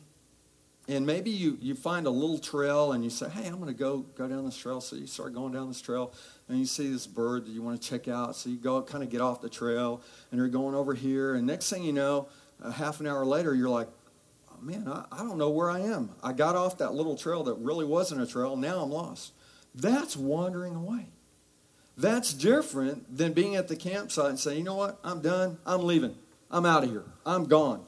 And 0.88 1.06
maybe 1.06 1.30
you, 1.30 1.58
you 1.62 1.76
find 1.76 2.08
a 2.08 2.10
little 2.10 2.40
trail 2.40 2.94
and 2.94 3.04
you 3.04 3.12
say, 3.12 3.30
hey, 3.30 3.46
I'm 3.46 3.58
going 3.60 3.68
to 3.68 3.74
go 3.74 4.00
go 4.16 4.28
down 4.28 4.44
this 4.46 4.58
trail. 4.58 4.82
So 4.82 4.96
you 4.96 5.06
start 5.06 5.36
going 5.36 5.54
down 5.54 5.68
this 5.68 5.82
trail 5.82 6.14
and 6.48 6.58
you 6.58 6.66
see 6.66 6.92
this 6.92 7.06
bird 7.06 7.46
that 7.46 7.52
you 7.52 7.62
want 7.62 7.80
to 7.80 7.88
check 7.88 8.08
out. 8.08 8.36
So 8.36 8.50
you 8.50 8.58
go 8.58 8.82
kind 8.82 9.04
of 9.04 9.12
get 9.12 9.22
off 9.22 9.40
the 9.40 9.50
trail 9.50 10.02
and 10.32 10.40
you're 10.40 10.48
going 10.48 10.74
over 10.74 10.96
here. 10.96 11.36
And 11.36 11.46
next 11.46 11.70
thing 11.70 11.84
you 11.84 11.94
know, 11.94 12.28
a 12.64 12.72
half 12.72 13.02
an 13.02 13.08
hour 13.08 13.24
later, 13.24 13.54
you're 13.54 13.70
like, 13.70 13.88
man, 14.64 14.88
I, 14.88 15.06
I 15.12 15.18
don't 15.20 15.38
know 15.38 15.50
where 15.50 15.70
I 15.70 15.80
am. 15.80 16.12
I 16.24 16.34
got 16.34 16.56
off 16.56 16.78
that 16.80 16.94
little 16.94 17.16
trail 17.16 17.44
that 17.44 17.56
really 17.56 17.86
wasn't 17.86 18.22
a 18.22 18.28
trail. 18.28 18.56
Now 18.56 18.82
I'm 18.82 18.92
lost. 18.92 19.34
That's 19.76 20.16
wandering 20.16 20.76
away. 20.76 21.08
That's 21.98 22.34
different 22.34 23.18
than 23.18 23.34
being 23.34 23.56
at 23.56 23.68
the 23.68 23.76
campsite 23.76 24.30
and 24.30 24.40
saying, 24.40 24.60
you 24.60 24.64
know 24.64 24.76
what, 24.76 25.00
I'm 25.04 25.22
done, 25.22 25.58
I'm 25.66 25.84
leaving, 25.84 26.16
I'm 26.50 26.66
out 26.66 26.86
of 26.86 26.90
here, 26.90 27.04
I'm 27.26 27.44
gone. 27.44 27.86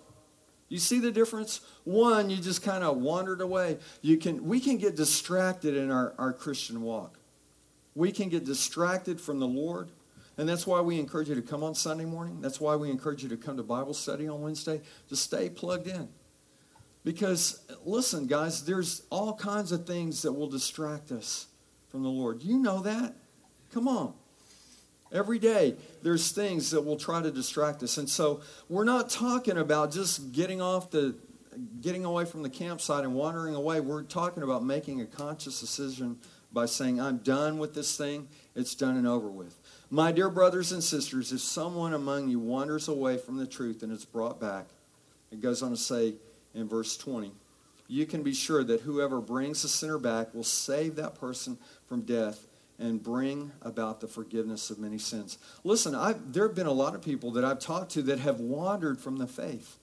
You 0.67 0.79
see 0.79 0.99
the 0.99 1.11
difference? 1.11 1.61
One, 1.85 2.29
you 2.29 2.37
just 2.37 2.61
kind 2.61 2.83
of 2.83 2.97
wandered 2.97 3.41
away. 3.41 3.77
You 4.01 4.17
can, 4.17 4.45
we 4.45 4.61
can 4.61 4.77
get 4.77 4.95
distracted 4.95 5.75
in 5.75 5.91
our, 5.91 6.13
our 6.17 6.31
Christian 6.31 6.81
walk. 6.81 7.19
We 7.93 8.13
can 8.13 8.29
get 8.29 8.45
distracted 8.45 9.19
from 9.19 9.39
the 9.39 9.47
Lord. 9.47 9.89
And 10.37 10.47
that's 10.47 10.65
why 10.65 10.79
we 10.79 10.97
encourage 10.97 11.27
you 11.27 11.35
to 11.35 11.41
come 11.41 11.61
on 11.61 11.75
Sunday 11.75 12.05
morning. 12.05 12.39
That's 12.39 12.61
why 12.61 12.77
we 12.77 12.89
encourage 12.89 13.21
you 13.21 13.27
to 13.29 13.37
come 13.37 13.57
to 13.57 13.63
Bible 13.63 13.93
study 13.93 14.29
on 14.29 14.41
Wednesday, 14.41 14.81
to 15.09 15.15
stay 15.15 15.49
plugged 15.49 15.87
in. 15.87 16.07
Because, 17.03 17.61
listen, 17.83 18.27
guys, 18.27 18.63
there's 18.63 19.03
all 19.09 19.33
kinds 19.33 19.71
of 19.71 19.87
things 19.87 20.21
that 20.21 20.33
will 20.33 20.49
distract 20.49 21.11
us 21.11 21.47
from 21.89 22.03
the 22.03 22.09
Lord. 22.09 22.43
You 22.43 22.57
know 22.59 22.81
that. 22.81 23.15
Come 23.73 23.87
on. 23.87 24.13
Every 25.11 25.39
day, 25.39 25.75
there's 26.03 26.31
things 26.31 26.71
that 26.71 26.81
will 26.81 26.97
try 26.97 27.21
to 27.21 27.31
distract 27.31 27.83
us. 27.83 27.97
And 27.97 28.09
so, 28.09 28.41
we're 28.69 28.83
not 28.83 29.09
talking 29.09 29.57
about 29.57 29.91
just 29.91 30.31
getting 30.31 30.61
off 30.61 30.91
the, 30.91 31.15
getting 31.81 32.05
away 32.05 32.25
from 32.25 32.43
the 32.43 32.49
campsite 32.49 33.03
and 33.03 33.15
wandering 33.15 33.55
away. 33.55 33.79
We're 33.79 34.03
talking 34.03 34.43
about 34.43 34.63
making 34.63 35.01
a 35.01 35.05
conscious 35.05 35.59
decision 35.59 36.17
by 36.53 36.65
saying, 36.65 37.01
I'm 37.01 37.17
done 37.17 37.57
with 37.57 37.73
this 37.73 37.97
thing. 37.97 38.27
It's 38.55 38.75
done 38.75 38.97
and 38.97 39.07
over 39.07 39.29
with. 39.29 39.57
My 39.89 40.11
dear 40.11 40.29
brothers 40.29 40.71
and 40.71 40.83
sisters, 40.83 41.31
if 41.31 41.41
someone 41.41 41.93
among 41.93 42.29
you 42.29 42.39
wanders 42.39 42.87
away 42.87 43.17
from 43.17 43.37
the 43.37 43.47
truth 43.47 43.83
and 43.83 43.91
is 43.91 44.05
brought 44.05 44.39
back, 44.39 44.67
it 45.31 45.41
goes 45.41 45.61
on 45.61 45.71
to 45.71 45.77
say, 45.77 46.15
in 46.53 46.67
verse 46.67 46.97
20. 46.97 47.31
You 47.87 48.05
can 48.05 48.23
be 48.23 48.33
sure 48.33 48.63
that 48.63 48.81
whoever 48.81 49.19
brings 49.19 49.63
a 49.63 49.69
sinner 49.69 49.97
back 49.97 50.33
will 50.33 50.43
save 50.43 50.95
that 50.95 51.19
person 51.19 51.57
from 51.87 52.01
death 52.01 52.47
and 52.79 53.01
bring 53.01 53.51
about 53.61 53.99
the 53.99 54.07
forgiveness 54.07 54.69
of 54.69 54.79
many 54.79 54.97
sins. 54.97 55.37
Listen, 55.63 55.93
I've, 55.93 56.33
there 56.33 56.47
have 56.47 56.55
been 56.55 56.67
a 56.67 56.71
lot 56.71 56.95
of 56.95 57.01
people 57.01 57.31
that 57.31 57.45
I've 57.45 57.59
talked 57.59 57.91
to 57.91 58.01
that 58.03 58.19
have 58.19 58.39
wandered 58.39 58.99
from 58.99 59.17
the 59.17 59.27
faith, 59.27 59.77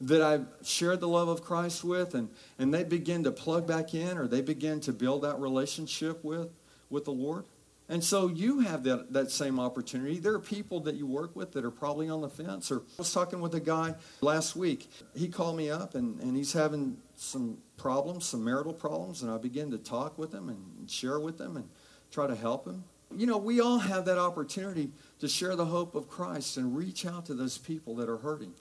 that 0.00 0.22
I've 0.22 0.46
shared 0.62 1.00
the 1.00 1.08
love 1.08 1.28
of 1.28 1.42
Christ 1.42 1.82
with, 1.82 2.14
and, 2.14 2.28
and 2.58 2.72
they 2.72 2.84
begin 2.84 3.24
to 3.24 3.32
plug 3.32 3.66
back 3.66 3.94
in 3.94 4.16
or 4.16 4.28
they 4.28 4.42
begin 4.42 4.80
to 4.80 4.92
build 4.92 5.22
that 5.22 5.40
relationship 5.40 6.22
with, 6.22 6.50
with 6.88 7.04
the 7.04 7.12
Lord. 7.12 7.44
And 7.88 8.02
so 8.02 8.26
you 8.26 8.60
have 8.60 8.82
that, 8.84 9.12
that 9.12 9.30
same 9.30 9.60
opportunity. 9.60 10.18
There 10.18 10.34
are 10.34 10.40
people 10.40 10.80
that 10.80 10.96
you 10.96 11.06
work 11.06 11.36
with 11.36 11.52
that 11.52 11.64
are 11.64 11.70
probably 11.70 12.08
on 12.08 12.20
the 12.20 12.28
fence. 12.28 12.70
Or 12.72 12.80
I 12.80 12.98
was 12.98 13.12
talking 13.12 13.40
with 13.40 13.54
a 13.54 13.60
guy 13.60 13.94
last 14.20 14.56
week. 14.56 14.90
He 15.14 15.28
called 15.28 15.56
me 15.56 15.70
up 15.70 15.94
and, 15.94 16.20
and 16.20 16.36
he's 16.36 16.52
having 16.52 16.96
some 17.14 17.58
problems, 17.76 18.26
some 18.26 18.42
marital 18.42 18.72
problems. 18.72 19.22
And 19.22 19.30
I 19.30 19.38
began 19.38 19.70
to 19.70 19.78
talk 19.78 20.18
with 20.18 20.32
him 20.32 20.48
and 20.48 20.90
share 20.90 21.20
with 21.20 21.40
him 21.40 21.56
and 21.56 21.68
try 22.10 22.26
to 22.26 22.34
help 22.34 22.66
him. 22.66 22.82
You 23.14 23.26
know, 23.26 23.38
we 23.38 23.60
all 23.60 23.78
have 23.78 24.04
that 24.06 24.18
opportunity 24.18 24.90
to 25.20 25.28
share 25.28 25.54
the 25.54 25.66
hope 25.66 25.94
of 25.94 26.08
Christ 26.08 26.56
and 26.56 26.76
reach 26.76 27.06
out 27.06 27.26
to 27.26 27.34
those 27.34 27.56
people 27.56 27.94
that 27.96 28.08
are 28.08 28.18
hurting. 28.18 28.52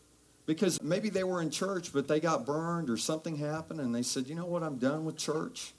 Because 0.45 0.79
maybe 0.83 1.09
they 1.09 1.23
were 1.23 1.41
in 1.41 1.49
church, 1.49 1.91
but 1.91 2.07
they 2.07 2.19
got 2.19 2.45
burned 2.45 2.91
or 2.91 2.97
something 2.97 3.37
happened 3.37 3.79
and 3.79 3.95
they 3.95 4.03
said, 4.03 4.27
you 4.27 4.35
know 4.35 4.45
what, 4.45 4.61
I'm 4.61 4.77
done 4.77 5.03
with 5.03 5.17
church. 5.17 5.73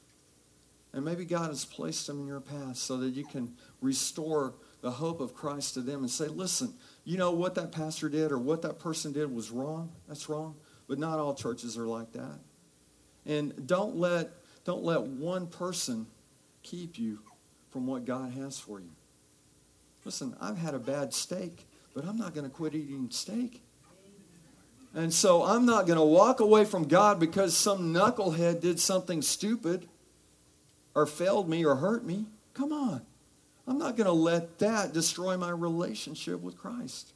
And 0.93 1.05
maybe 1.05 1.25
God 1.25 1.49
has 1.49 1.65
placed 1.65 2.07
them 2.07 2.21
in 2.21 2.27
your 2.27 2.41
path 2.41 2.77
so 2.77 2.97
that 2.99 3.11
you 3.11 3.25
can 3.25 3.55
restore 3.81 4.55
the 4.81 4.91
hope 4.91 5.21
of 5.21 5.35
Christ 5.35 5.75
to 5.75 5.81
them 5.81 6.01
and 6.01 6.11
say, 6.11 6.27
listen, 6.27 6.73
you 7.05 7.19
know 7.19 7.33
what 7.33 7.55
that 7.57 7.73
pastor 7.73 8.09
did 8.09 8.33
or 8.33 8.39
what 8.39 8.63
that 8.63 8.79
person 8.79 9.13
did 9.13 9.35
was 9.35 9.51
wrong. 9.51 9.93
That's 10.09 10.29
wrong. 10.29 10.57
But 10.89 10.99
not 10.99 11.19
all 11.19 11.35
churches 11.35 11.77
are 11.77 11.87
like 11.87 12.13
that. 12.13 12.39
And 13.27 13.67
don't 13.67 13.97
let, 13.97 14.31
don't 14.65 14.85
let 14.85 15.03
one 15.03 15.49
person 15.49 16.07
keep 16.63 16.99
you 16.99 17.19
from 17.71 17.87
what 17.87 18.05
God 18.05 18.33
has 18.33 18.59
for 18.59 18.81
you. 18.81 18.91
Listen, 20.05 20.37
I've 20.41 20.57
had 20.57 20.75
a 20.75 20.79
bad 20.79 21.13
steak, 21.13 21.67
but 21.95 22.05
I'm 22.05 22.17
not 22.17 22.33
going 22.33 22.49
to 22.49 22.51
quit 22.51 22.75
eating 22.75 23.09
steak. 23.11 23.63
And 24.95 25.13
so 25.13 25.43
I'm 25.43 25.67
not 25.67 25.87
going 25.87 25.99
to 25.99 26.05
walk 26.05 26.41
away 26.41 26.65
from 26.65 26.89
God 26.89 27.21
because 27.21 27.55
some 27.57 27.93
knucklehead 27.93 28.61
did 28.61 28.81
something 28.81 29.21
stupid 29.21 29.89
or 30.97 31.07
failed 31.07 31.49
me 31.49 31.65
or 31.65 31.77
hurt 31.77 32.05
me. 32.05 32.25
Come 32.55 32.73
on. 32.73 33.03
I'm 33.69 33.79
not 33.79 33.97
going 33.97 34.07
to 34.07 34.13
let 34.13 34.59
that 34.61 34.93
destroy 34.93 35.37
my 35.37 35.51
relationship 35.51 36.41
with 36.41 36.57
Christ. 36.57 37.13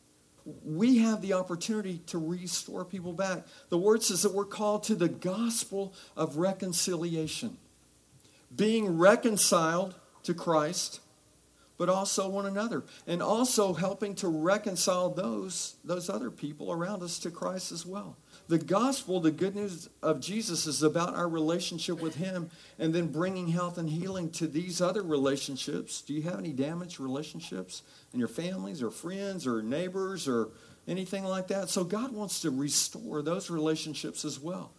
We 0.64 0.99
have 0.99 1.22
the 1.22 1.33
opportunity 1.33 1.99
to 2.07 2.18
restore 2.18 2.85
people 2.85 3.14
back. 3.14 3.47
The 3.70 3.78
word 3.78 4.03
says 4.03 4.22
that 4.22 4.35
we're 4.35 4.45
called 4.45 4.85
to 4.85 4.95
the 4.95 5.09
gospel 5.09 5.95
of 6.14 6.37
reconciliation. 6.37 7.57
Being 8.55 8.99
reconciled 8.99 9.95
to 10.24 10.35
Christ, 10.35 11.01
but 11.78 11.89
also 11.89 12.28
one 12.28 12.47
another. 12.47 12.85
And 13.07 13.22
also 13.22 13.72
helping 13.72 14.14
to 14.16 14.28
reconcile 14.28 15.09
those, 15.09 15.76
those 15.85 16.11
other 16.11 16.31
people 16.31 16.70
around 16.70 17.03
us 17.03 17.18
to 17.20 17.31
Christ 17.31 17.72
as 17.72 17.87
well. 17.87 18.16
The 18.51 18.59
gospel, 18.59 19.20
the 19.20 19.30
good 19.30 19.55
news 19.55 19.88
of 20.03 20.20
Jesus, 20.20 20.66
is 20.66 20.82
about 20.82 21.14
our 21.14 21.28
relationship 21.28 22.03
with 22.03 22.16
Him 22.16 22.51
and 22.80 22.92
then 22.92 23.07
bringing 23.07 23.46
health 23.46 23.78
and 23.78 23.88
healing 23.88 24.28
to 24.32 24.48
these 24.48 24.80
other 24.80 25.05
relationships. 25.05 26.03
Do 26.03 26.14
you 26.14 26.22
have 26.22 26.40
any 26.40 26.51
damaged 26.51 26.98
relationships 26.98 27.82
in 28.12 28.18
your 28.18 28.26
families 28.26 28.82
or 28.82 28.90
friends 28.90 29.46
or 29.46 29.62
neighbors 29.62 30.26
or 30.26 30.48
anything 30.88 31.22
like 31.22 31.46
that? 31.46 31.68
So 31.68 31.84
God 31.84 32.11
wants 32.11 32.40
to 32.40 32.51
restore 32.51 33.22
those 33.22 33.51
relationships 33.51 34.24
as 34.24 34.40
well. 34.40 34.72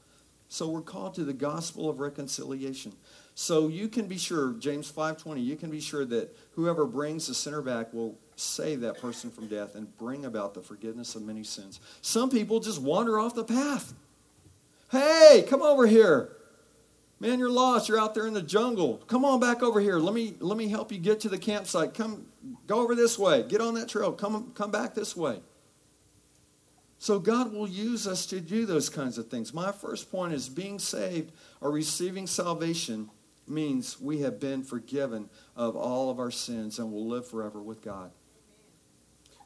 So 0.49 0.67
we're 0.67 0.81
called 0.81 1.13
to 1.13 1.23
the 1.23 1.31
gospel 1.31 1.89
of 1.89 2.01
reconciliation. 2.01 2.91
So 3.35 3.69
you 3.69 3.87
can 3.87 4.07
be 4.07 4.17
sure, 4.17 4.53
James 4.53 4.91
5:20, 4.91 5.41
you 5.41 5.55
can 5.55 5.69
be 5.69 5.79
sure 5.79 6.05
that 6.05 6.35
whoever 6.53 6.85
brings 6.85 7.27
the 7.27 7.33
sinner 7.33 7.61
back 7.61 7.93
will 7.93 8.17
save 8.35 8.81
that 8.81 8.99
person 8.99 9.31
from 9.31 9.47
death 9.47 9.75
and 9.75 9.95
bring 9.97 10.25
about 10.25 10.53
the 10.53 10.61
forgiveness 10.61 11.15
of 11.15 11.21
many 11.21 11.43
sins. 11.43 11.79
Some 12.01 12.29
people 12.29 12.59
just 12.59 12.81
wander 12.81 13.19
off 13.19 13.35
the 13.35 13.43
path. 13.43 13.93
Hey, 14.91 15.45
come 15.47 15.61
over 15.61 15.87
here. 15.87 16.35
Man, 17.19 17.37
you're 17.37 17.51
lost. 17.51 17.87
You're 17.87 17.99
out 17.99 18.15
there 18.15 18.25
in 18.25 18.33
the 18.33 18.41
jungle. 18.41 18.97
Come 19.07 19.23
on 19.23 19.39
back 19.39 19.61
over 19.61 19.79
here. 19.79 19.99
Let 19.99 20.13
me 20.13 20.35
let 20.39 20.57
me 20.57 20.67
help 20.67 20.91
you 20.91 20.97
get 20.97 21.19
to 21.21 21.29
the 21.29 21.37
campsite. 21.37 21.93
Come 21.93 22.25
go 22.67 22.79
over 22.79 22.95
this 22.95 23.17
way. 23.17 23.43
Get 23.43 23.61
on 23.61 23.75
that 23.75 23.87
trail. 23.87 24.11
Come 24.11 24.51
come 24.53 24.71
back 24.71 24.95
this 24.95 25.15
way. 25.15 25.39
So 26.97 27.17
God 27.17 27.53
will 27.53 27.67
use 27.67 28.07
us 28.07 28.25
to 28.27 28.39
do 28.39 28.65
those 28.65 28.89
kinds 28.89 29.17
of 29.17 29.27
things. 29.27 29.53
My 29.53 29.71
first 29.71 30.11
point 30.11 30.33
is 30.33 30.49
being 30.49 30.77
saved 30.77 31.31
or 31.59 31.71
receiving 31.71 32.27
salvation 32.27 33.09
means 33.51 33.99
we 33.99 34.21
have 34.21 34.39
been 34.39 34.63
forgiven 34.63 35.29
of 35.55 35.75
all 35.75 36.09
of 36.09 36.19
our 36.19 36.31
sins 36.31 36.79
and 36.79 36.91
will 36.91 37.07
live 37.07 37.27
forever 37.27 37.61
with 37.61 37.81
God. 37.81 38.11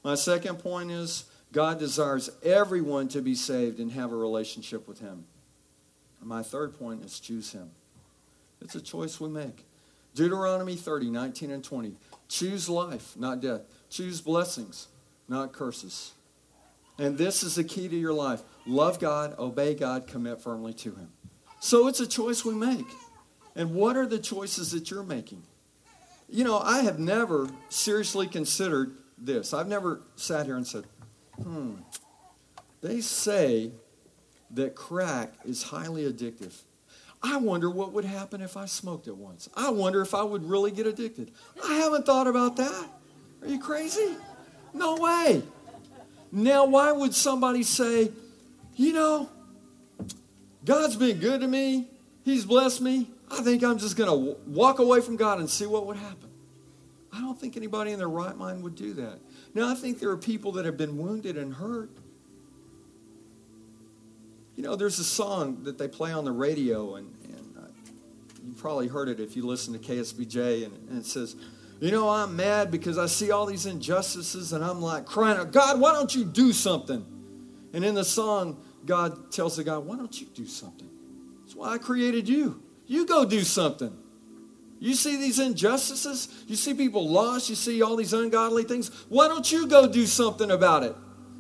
My 0.04 0.16
second 0.16 0.60
point 0.60 0.92
is 0.92 1.26
God 1.52 1.80
desires 1.80 2.30
everyone 2.44 3.08
to 3.10 3.22
be 3.22 3.36
saved 3.36 3.80
and 3.80 3.92
have 3.92 4.12
a 4.12 4.16
relationship 4.16 4.88
with 4.88 5.00
Him. 5.00 5.26
And 6.20 6.30
my 6.30 6.44
third 6.44 6.78
point 6.78 7.04
is 7.04 7.20
choose 7.20 7.52
Him. 7.52 7.72
It's 8.62 8.76
a 8.76 8.82
choice 8.82 9.20
we 9.20 9.30
make. 9.30 9.66
Deuteronomy 10.14 10.76
30, 10.76 11.10
19 11.10 11.52
and 11.52 11.64
20. 11.64 11.96
Choose 12.28 12.70
life, 12.70 13.16
not 13.18 13.42
death. 13.42 13.62
Choose 13.90 14.22
blessings, 14.22 14.88
not 15.28 15.54
curses. 15.54 16.14
And 16.98 17.18
this 17.18 17.44
is 17.44 17.56
the 17.56 17.64
key 17.64 17.88
to 17.88 17.96
your 17.96 18.14
life. 18.14 18.42
Love 18.66 19.00
God, 19.00 19.38
obey 19.38 19.76
God, 19.76 20.08
commit 20.08 20.42
firmly 20.42 20.74
to 20.76 20.96
Him. 20.96 21.10
So 21.60 21.88
it's 21.88 22.00
a 22.00 22.08
choice 22.08 22.46
we 22.46 22.54
make. 22.54 22.86
And 23.56 23.74
what 23.74 23.96
are 23.96 24.06
the 24.06 24.20
choices 24.20 24.72
that 24.72 24.92
you're 24.92 25.04
making? 25.04 25.44
You 26.28 26.44
know, 26.44 26.60
I 26.60 26.82
have 26.82 27.00
never 27.00 27.50
seriously 27.70 28.28
considered 28.28 28.96
this. 29.18 29.54
I've 29.54 29.68
never 29.68 30.02
sat 30.16 30.46
here 30.46 30.58
and 30.58 30.68
said, 30.68 30.86
hmm, 31.42 31.76
they 32.82 33.02
say 33.02 33.72
that 34.52 34.76
crack 34.76 35.34
is 35.46 35.64
highly 35.64 36.12
addictive. 36.12 36.54
I 37.24 37.38
wonder 37.38 37.70
what 37.70 37.94
would 37.94 38.06
happen 38.06 38.42
if 38.42 38.58
I 38.58 38.66
smoked 38.66 39.08
it 39.08 39.16
once. 39.16 39.50
I 39.56 39.70
wonder 39.70 40.02
if 40.02 40.14
I 40.14 40.24
would 40.24 40.48
really 40.48 40.72
get 40.72 40.86
addicted. 40.86 41.32
I 41.64 41.76
haven't 41.76 42.06
thought 42.06 42.28
about 42.28 42.58
that. 42.58 42.86
Are 43.42 43.48
you 43.48 43.60
crazy? 43.60 44.16
No 44.74 44.96
way. 44.98 45.42
Now, 46.32 46.66
why 46.66 46.92
would 46.92 47.16
somebody 47.16 47.64
say, 47.64 48.12
you 48.76 48.94
know, 48.94 49.30
God's 50.66 50.96
been 50.96 51.20
good 51.20 51.42
to 51.42 51.48
me, 51.48 51.88
He's 52.24 52.46
blessed 52.46 52.82
me. 52.82 53.08
I 53.32 53.42
think 53.42 53.64
I'm 53.64 53.78
just 53.78 53.98
going 53.98 54.10
to 54.10 54.38
walk 54.48 54.80
away 54.80 55.02
from 55.02 55.16
God 55.16 55.40
and 55.40 55.50
see 55.50 55.66
what 55.66 55.86
would 55.88 55.98
happen. 55.98 56.30
I 57.12 57.22
don't 57.22 57.40
think 57.40 57.56
anybody 57.56 57.92
in 57.92 58.00
their 58.00 58.10
right 58.10 58.36
mind 58.36 58.62
would 58.64 58.76
do 58.76 58.94
that. 58.96 59.20
Now, 59.54 59.70
I 59.70 59.76
think 59.76 60.00
there 60.00 60.10
are 60.10 60.18
people 60.18 60.52
that 60.54 60.66
have 60.66 60.78
been 60.78 60.98
wounded 60.98 61.38
and 61.38 61.54
hurt. 61.54 61.90
You 64.56 64.64
know, 64.64 64.76
there's 64.76 65.00
a 65.00 65.04
song 65.04 65.64
that 65.64 65.78
they 65.78 65.88
play 65.88 66.12
on 66.12 66.26
the 66.26 66.32
radio, 66.32 66.96
and, 66.96 67.14
and 67.24 67.58
uh, 67.58 67.68
you've 68.46 68.58
probably 68.58 68.88
heard 68.88 69.08
it 69.08 69.20
if 69.20 69.36
you 69.36 69.46
listen 69.46 69.74
to 69.74 69.80
KSBJ, 69.80 70.66
and, 70.66 70.90
and 70.90 71.00
it 71.00 71.06
says, 71.06 71.36
You 71.80 71.92
know, 71.92 72.10
I'm 72.10 72.36
mad 72.36 72.70
because 72.70 72.98
I 72.98 73.06
see 73.06 73.32
all 73.32 73.46
these 73.46 73.66
injustices, 73.66 74.52
and 74.52 74.64
I'm 74.64 74.82
like 74.82 75.06
crying 75.06 75.38
out, 75.38 75.52
God, 75.52 75.80
why 75.80 75.94
don't 75.94 76.14
you 76.14 76.26
do 76.26 76.52
something? 76.52 77.06
And 77.74 77.84
in 77.84 77.96
the 77.96 78.06
song, 78.06 78.62
God 78.86 79.32
tells 79.32 79.56
the 79.56 79.64
guy, 79.64 79.78
Why 79.78 79.96
don't 79.96 80.20
you 80.20 80.28
do 80.28 80.46
something? 80.46 80.90
That's 81.44 81.56
why 81.56 81.74
I 81.74 81.78
created 81.78 82.28
you. 82.28 82.62
You 82.88 83.06
go 83.06 83.26
do 83.26 83.42
something. 83.42 83.96
You 84.80 84.94
see 84.94 85.18
these 85.18 85.40
injustices? 85.40 86.28
You 86.48 86.56
see 86.56 86.74
people 86.74 87.10
lost? 87.10 87.50
You 87.50 87.56
see 87.56 87.82
all 87.82 87.96
these 87.96 88.14
ungodly 88.14 88.64
things? 88.64 88.90
Why 89.10 89.28
don't 89.28 89.50
you 89.52 89.68
go 89.68 89.88
do 89.88 90.06
something 90.06 90.52
about 90.52 90.84
it? 90.84 90.96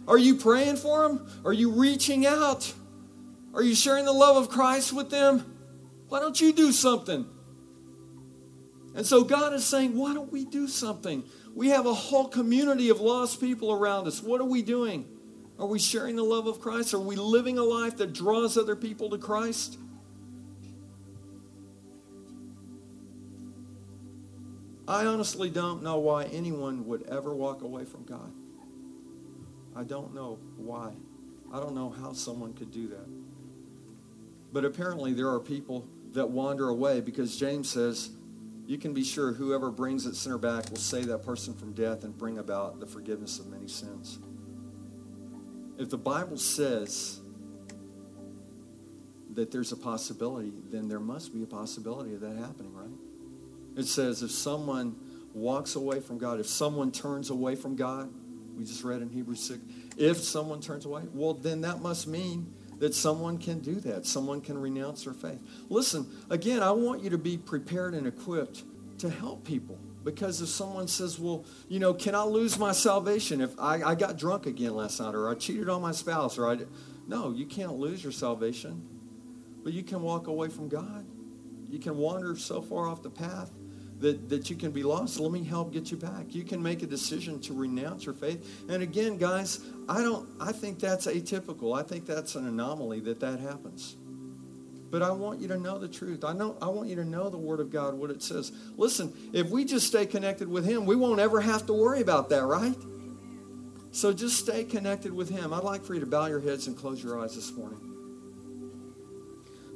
Are 0.08 0.18
you 0.18 0.36
praying 0.36 0.78
for 0.78 1.08
them? 1.08 1.28
Are 1.44 1.54
you 1.54 1.72
reaching 1.72 2.26
out? 2.26 2.74
Are 3.54 3.64
you 3.64 3.76
sharing 3.76 4.06
the 4.06 4.14
love 4.14 4.38
of 4.38 4.50
Christ 4.50 4.94
with 4.94 5.10
them? 5.10 5.54
Why 6.08 6.20
don't 6.20 6.40
you 6.40 6.54
do 6.54 6.72
something? 6.72 7.26
And 8.96 9.06
so 9.06 9.24
God 9.24 9.54
is 9.54 9.66
saying, 9.66 9.96
why 9.98 10.14
don't 10.14 10.32
we 10.32 10.46
do 10.46 10.68
something? 10.68 11.24
We 11.54 11.70
have 11.70 11.86
a 11.86 11.94
whole 11.94 12.28
community 12.28 12.90
of 12.90 13.02
lost 13.02 13.42
people 13.42 13.72
around 13.72 14.08
us. 14.08 14.24
What 14.24 14.42
are 14.42 14.46
we 14.46 14.62
doing? 14.62 15.06
Are 15.60 15.68
we 15.68 15.80
sharing 15.80 16.16
the 16.16 16.24
love 16.24 16.48
of 16.48 16.60
Christ? 16.60 16.94
Are 16.94 17.00
we 17.00 17.16
living 17.16 17.58
a 17.58 17.64
life 17.64 17.98
that 17.98 18.14
draws 18.14 18.58
other 18.58 18.76
people 18.76 19.10
to 19.10 19.18
Christ? 19.18 19.78
I 24.88 25.06
honestly 25.06 25.50
don't 25.50 25.82
know 25.82 25.98
why 25.98 26.26
anyone 26.26 26.86
would 26.88 27.04
ever 27.10 27.34
walk 27.34 27.62
away 27.64 27.86
from 27.86 28.04
God. 28.04 28.32
I 29.76 29.84
don't 29.84 30.14
know 30.14 30.40
why. 30.58 30.94
I 31.52 31.60
don't 31.60 31.74
know 31.74 31.90
how 31.90 32.14
someone 32.14 32.54
could 32.54 32.72
do 32.72 32.88
that. 32.90 33.08
But 34.54 34.64
apparently, 34.64 35.14
there 35.14 35.30
are 35.30 35.40
people 35.40 35.88
that 36.14 36.30
wander 36.30 36.70
away 36.70 37.02
because 37.02 37.36
James 37.36 37.70
says, 37.70 38.12
you 38.68 38.78
can 38.78 38.94
be 38.94 39.04
sure 39.04 39.34
whoever 39.34 39.70
brings 39.70 40.06
that 40.06 40.16
sinner 40.16 40.38
back 40.38 40.70
will 40.70 40.78
save 40.78 41.08
that 41.08 41.24
person 41.24 41.54
from 41.54 41.74
death 41.74 42.04
and 42.04 42.18
bring 42.18 42.38
about 42.38 42.80
the 42.80 42.86
forgiveness 42.86 43.40
of 43.40 43.48
many 43.48 43.68
sins. 43.68 44.20
If 45.78 45.90
the 45.90 45.98
Bible 45.98 46.38
says 46.38 47.20
that 49.34 49.52
there's 49.52 49.72
a 49.72 49.78
possibility, 49.78 50.54
then 50.72 50.88
there 50.88 51.00
must 51.00 51.34
be 51.34 51.44
a 51.44 51.48
possibility 51.48 52.16
of 52.16 52.22
that 52.22 52.38
happening, 52.38 52.74
right? 52.74 52.90
It 53.76 53.86
says 53.86 54.24
if 54.24 54.32
someone 54.32 54.96
walks 55.34 55.76
away 55.76 56.00
from 56.00 56.18
God, 56.18 56.40
if 56.40 56.48
someone 56.48 56.92
turns 56.92 57.30
away 57.30 57.56
from 57.56 57.76
God, 57.76 58.10
we 58.56 58.64
just 58.64 58.84
read 58.84 59.02
in 59.02 59.10
Hebrews 59.10 59.42
6, 59.44 59.60
if 59.98 60.18
someone 60.18 60.62
turns 60.62 60.86
away, 60.86 61.04
well, 61.14 61.34
then 61.34 61.62
that 61.62 61.82
must 61.82 62.08
mean 62.08 62.54
that 62.80 62.94
someone 62.94 63.38
can 63.38 63.60
do 63.60 63.76
that. 63.82 64.06
Someone 64.06 64.42
can 64.42 64.58
renounce 64.58 65.06
their 65.06 65.14
faith. 65.14 65.40
Listen, 65.70 66.08
again, 66.30 66.62
I 66.62 66.72
want 66.72 67.04
you 67.04 67.10
to 67.12 67.18
be 67.18 67.38
prepared 67.38 67.94
and 67.94 68.08
equipped 68.08 68.64
to 69.00 69.10
help 69.10 69.46
people. 69.46 69.78
Because 70.04 70.42
if 70.42 70.50
someone 70.50 70.88
says, 70.88 71.18
well, 71.18 71.46
you 71.68 71.80
know, 71.80 71.94
can 71.94 72.16
I 72.16 72.24
lose 72.24 72.60
my 72.60 72.72
salvation 72.74 73.42
if 73.42 73.58
I, 73.60 73.82
I 73.82 73.96
got 73.96 74.18
drunk 74.18 74.46
again 74.46 74.76
last 74.76 75.00
night 75.00 75.16
or 75.16 75.30
I 75.30 75.36
cheated 75.36 75.70
on 75.70 75.82
my 75.82 75.92
spouse 75.92 76.38
or 76.38 76.48
I... 76.50 76.58
No, 77.08 77.32
you 77.32 77.46
can't 77.46 77.74
lose 77.74 78.04
your 78.04 78.12
salvation. 78.12 78.88
But 79.64 79.74
you 79.74 79.84
can 79.84 80.02
walk 80.02 80.28
away 80.28 80.50
from 80.50 80.70
God. 80.70 81.06
You 81.70 81.80
can 81.80 81.98
wander 81.98 82.36
so 82.36 82.62
far 82.62 82.88
off 82.88 83.02
the 83.02 83.10
path 83.10 83.52
that, 84.00 84.30
that 84.30 84.50
you 84.50 84.56
can 84.56 84.72
be 84.72 84.84
lost. 84.84 85.20
Let 85.20 85.32
me 85.32 85.44
help 85.44 85.72
get 85.72 85.92
you 85.92 85.98
back. 85.98 86.34
You 86.36 86.44
can 86.44 86.62
make 86.62 86.84
a 86.84 86.86
decision 86.86 87.40
to 87.42 87.54
renounce 87.54 88.06
your 88.06 88.16
faith. 88.16 88.66
And 88.70 88.84
again, 88.84 89.18
guys, 89.18 89.62
I 89.88 90.02
don't 90.02 90.28
I 90.40 90.52
think 90.52 90.80
that's 90.80 91.08
atypical. 91.08 91.78
I 91.78 91.84
think 91.84 92.06
that's 92.06 92.36
an 92.36 92.48
anomaly 92.48 93.02
that 93.02 93.20
that 93.22 93.40
happens. 93.40 93.96
But 94.92 95.02
I 95.02 95.12
want 95.12 95.42
you 95.42 95.48
to 95.50 95.58
know 95.58 95.78
the 95.78 95.88
truth. 95.88 96.24
I 96.24 96.34
know 96.34 96.58
I 96.62 96.68
want 96.68 96.90
you 96.90 96.96
to 96.96 97.06
know 97.06 97.30
the 97.30 97.38
word 97.38 97.60
of 97.60 97.70
God 97.72 97.94
what 97.96 98.12
it 98.12 98.22
says. 98.22 98.52
Listen, 98.78 99.14
if 99.34 99.50
we 99.50 99.66
just 99.66 99.88
stay 99.88 100.06
connected 100.06 100.48
with 100.48 100.66
him, 100.66 100.86
we 100.86 100.96
won't 100.96 101.20
ever 101.20 101.42
have 101.42 101.66
to 101.68 101.74
worry 101.74 102.02
about 102.02 102.30
that, 102.30 102.44
right? 102.44 102.78
So 103.92 104.12
just 104.12 104.38
stay 104.38 104.66
connected 104.66 105.14
with 105.14 105.30
him. 105.30 105.54
I'd 105.54 105.64
like 105.64 105.84
for 105.84 105.94
you 105.94 106.02
to 106.02 106.06
bow 106.06 106.26
your 106.26 106.42
heads 106.42 106.68
and 106.68 106.78
close 106.78 107.02
your 107.02 107.20
eyes 107.20 107.34
this 107.34 107.54
morning. 107.54 107.80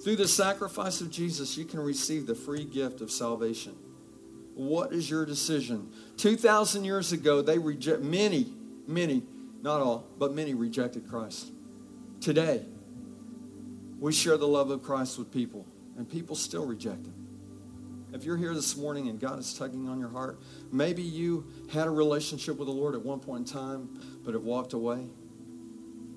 Through 0.04 0.18
the 0.18 0.28
sacrifice 0.28 1.02
of 1.02 1.10
Jesus, 1.10 1.58
you 1.58 1.66
can 1.66 1.80
receive 1.80 2.26
the 2.26 2.36
free 2.36 2.66
gift 2.66 3.02
of 3.02 3.12
salvation. 3.12 3.76
What 4.60 4.92
is 4.92 5.10
your 5.10 5.26
decision? 5.26 5.90
2,000 6.18 6.84
years 6.84 7.14
ago, 7.14 7.42
they 7.42 7.58
reject 7.58 8.02
many, 8.02 8.52
many, 8.88 9.24
not 9.62 9.80
all, 9.80 10.06
but 10.18 10.34
many 10.34 10.54
rejected 10.54 11.08
Christ. 11.08 11.54
Today, 12.20 12.66
we 14.02 14.12
share 14.12 14.36
the 14.36 14.50
love 14.50 14.70
of 14.70 14.84
Christ 14.84 15.18
with 15.18 15.32
people, 15.32 15.66
and 15.98 16.10
people 16.10 16.36
still 16.36 16.66
reject 16.66 17.06
him. 17.06 17.14
If 18.12 18.26
you're 18.26 18.36
here 18.36 18.54
this 18.54 18.76
morning 18.76 19.08
and 19.08 19.18
God 19.18 19.40
is 19.40 19.54
tugging 19.54 19.88
on 19.88 19.98
your 19.98 20.10
heart, 20.10 20.42
maybe 20.74 21.04
you 21.04 21.48
had 21.72 21.88
a 21.88 21.92
relationship 21.92 22.58
with 22.58 22.68
the 22.68 22.74
Lord 22.74 22.96
at 22.96 23.02
one 23.02 23.22
point 23.22 23.48
in 23.48 23.54
time, 23.54 23.88
but 24.26 24.34
have 24.34 24.44
walked 24.44 24.74
away. 24.74 25.08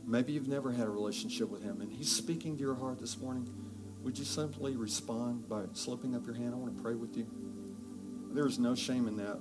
Maybe 0.04 0.32
you've 0.32 0.48
never 0.48 0.72
had 0.72 0.88
a 0.88 0.90
relationship 0.90 1.48
with 1.48 1.62
Him, 1.62 1.80
and 1.80 1.92
He's 1.92 2.10
speaking 2.10 2.56
to 2.56 2.60
your 2.60 2.74
heart 2.74 2.98
this 2.98 3.18
morning. 3.18 3.48
Would 4.02 4.18
you 4.18 4.24
simply 4.24 4.74
respond 4.74 5.48
by 5.48 5.62
slipping 5.74 6.16
up 6.16 6.26
your 6.26 6.34
hand? 6.34 6.54
I 6.54 6.56
want 6.56 6.76
to 6.76 6.82
pray 6.82 6.96
with 6.96 7.16
you. 7.16 7.51
There 8.32 8.46
is 8.46 8.58
no 8.58 8.74
shame 8.74 9.06
in 9.06 9.16
that. 9.18 9.38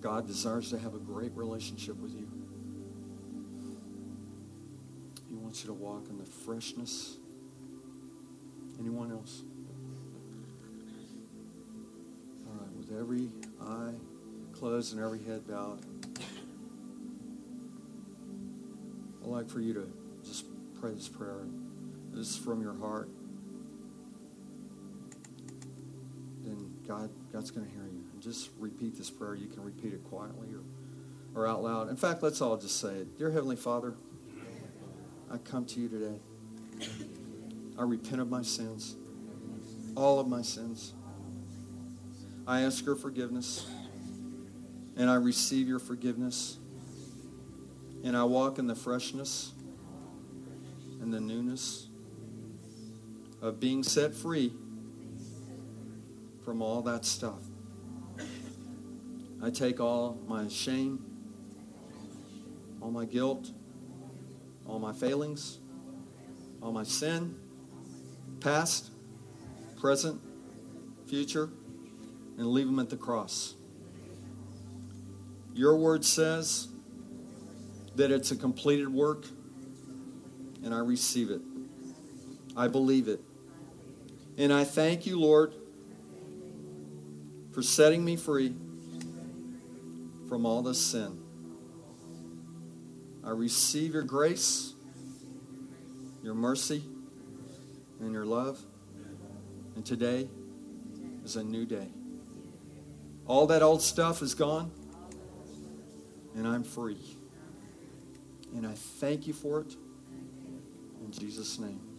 God 0.00 0.26
desires 0.26 0.70
to 0.70 0.78
have 0.78 0.94
a 0.94 0.98
great 0.98 1.32
relationship 1.34 1.96
with 2.00 2.12
you. 2.12 2.28
He 5.28 5.34
wants 5.34 5.62
you 5.62 5.66
to 5.68 5.74
walk 5.74 6.08
in 6.08 6.18
the 6.18 6.24
freshness. 6.24 7.18
Anyone 8.78 9.10
else? 9.10 9.42
All 12.46 12.54
right, 12.54 12.72
with 12.76 12.98
every 12.98 13.28
eye 13.60 13.94
closed 14.52 14.94
and 14.94 15.04
every 15.04 15.22
head 15.22 15.46
bowed, 15.46 15.80
I'd 19.22 19.28
like 19.28 19.50
for 19.50 19.60
you 19.60 19.74
to 19.74 19.92
just 20.24 20.46
pray 20.80 20.92
this 20.92 21.08
prayer. 21.08 21.44
This 22.12 22.30
is 22.30 22.36
from 22.36 22.62
your 22.62 22.78
heart. 22.78 23.08
God, 26.90 27.08
God's 27.32 27.52
going 27.52 27.64
to 27.64 27.72
hear 27.72 27.84
you. 27.84 28.02
And 28.12 28.20
just 28.20 28.50
repeat 28.58 28.98
this 28.98 29.10
prayer. 29.10 29.36
You 29.36 29.46
can 29.46 29.62
repeat 29.62 29.92
it 29.92 30.02
quietly 30.02 30.48
or, 30.52 31.40
or 31.40 31.46
out 31.46 31.62
loud. 31.62 31.88
In 31.88 31.94
fact, 31.94 32.20
let's 32.20 32.40
all 32.40 32.56
just 32.56 32.80
say 32.80 32.88
it. 32.88 33.16
Dear 33.16 33.30
Heavenly 33.30 33.54
Father, 33.54 33.94
I 35.30 35.38
come 35.38 35.64
to 35.66 35.78
you 35.78 35.88
today. 35.88 36.18
I 37.78 37.84
repent 37.84 38.20
of 38.20 38.28
my 38.28 38.42
sins, 38.42 38.96
all 39.96 40.18
of 40.18 40.26
my 40.26 40.42
sins. 40.42 40.92
I 42.44 42.62
ask 42.62 42.84
your 42.84 42.96
forgiveness, 42.96 43.70
and 44.96 45.08
I 45.08 45.14
receive 45.14 45.68
your 45.68 45.78
forgiveness, 45.78 46.58
and 48.02 48.16
I 48.16 48.24
walk 48.24 48.58
in 48.58 48.66
the 48.66 48.74
freshness 48.74 49.52
and 51.00 51.14
the 51.14 51.20
newness 51.20 51.86
of 53.40 53.60
being 53.60 53.84
set 53.84 54.12
free 54.12 54.52
from 56.50 56.62
all 56.62 56.82
that 56.82 57.04
stuff. 57.04 57.38
I 59.40 59.50
take 59.50 59.78
all 59.78 60.18
my 60.26 60.48
shame, 60.48 60.98
all 62.80 62.90
my 62.90 63.04
guilt, 63.04 63.52
all 64.66 64.80
my 64.80 64.92
failings, 64.92 65.60
all 66.60 66.72
my 66.72 66.82
sin, 66.82 67.36
past, 68.40 68.90
present, 69.80 70.20
future, 71.06 71.50
and 72.36 72.48
leave 72.48 72.66
them 72.66 72.80
at 72.80 72.90
the 72.90 72.96
cross. 72.96 73.54
Your 75.54 75.76
word 75.76 76.04
says 76.04 76.66
that 77.94 78.10
it's 78.10 78.32
a 78.32 78.36
completed 78.36 78.92
work, 78.92 79.24
and 80.64 80.74
I 80.74 80.80
receive 80.80 81.30
it. 81.30 81.42
I 82.56 82.66
believe 82.66 83.06
it. 83.06 83.20
And 84.36 84.52
I 84.52 84.64
thank 84.64 85.06
you, 85.06 85.16
Lord, 85.20 85.54
for 87.52 87.62
setting 87.62 88.04
me 88.04 88.16
free 88.16 88.54
from 90.28 90.46
all 90.46 90.62
this 90.62 90.80
sin. 90.80 91.18
I 93.24 93.30
receive 93.30 93.94
your 93.94 94.02
grace, 94.02 94.74
your 96.22 96.34
mercy, 96.34 96.84
and 98.00 98.12
your 98.12 98.24
love. 98.24 98.60
And 99.76 99.84
today 99.84 100.28
is 101.24 101.36
a 101.36 101.44
new 101.44 101.66
day. 101.66 101.88
All 103.26 103.46
that 103.48 103.62
old 103.62 103.82
stuff 103.82 104.22
is 104.22 104.34
gone, 104.34 104.70
and 106.34 106.46
I'm 106.46 106.64
free. 106.64 106.98
And 108.54 108.66
I 108.66 108.72
thank 108.72 109.26
you 109.26 109.32
for 109.32 109.60
it 109.60 109.76
in 111.04 111.12
Jesus' 111.12 111.58
name. 111.58 111.89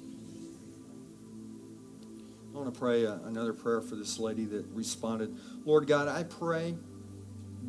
I 2.62 2.64
want 2.64 2.76
to 2.76 2.80
pray 2.80 3.08
uh, 3.08 3.16
another 3.26 3.54
prayer 3.54 3.82
for 3.82 3.96
this 3.96 4.20
lady 4.20 4.46
that 4.46 4.68
responded. 4.68 5.36
Lord 5.66 5.88
God, 5.88 6.08
I 6.08 6.22
pray 6.22 6.76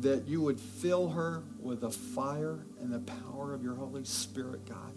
that 0.01 0.27
you 0.27 0.39
would 0.41 0.59
fill 0.59 1.09
her 1.09 1.41
with 1.59 1.81
the 1.81 1.89
fire 1.89 2.59
and 2.79 2.93
the 2.93 2.99
power 2.99 3.55
of 3.55 3.63
your 3.63 3.73
Holy 3.73 4.05
Spirit, 4.05 4.69
God. 4.69 4.93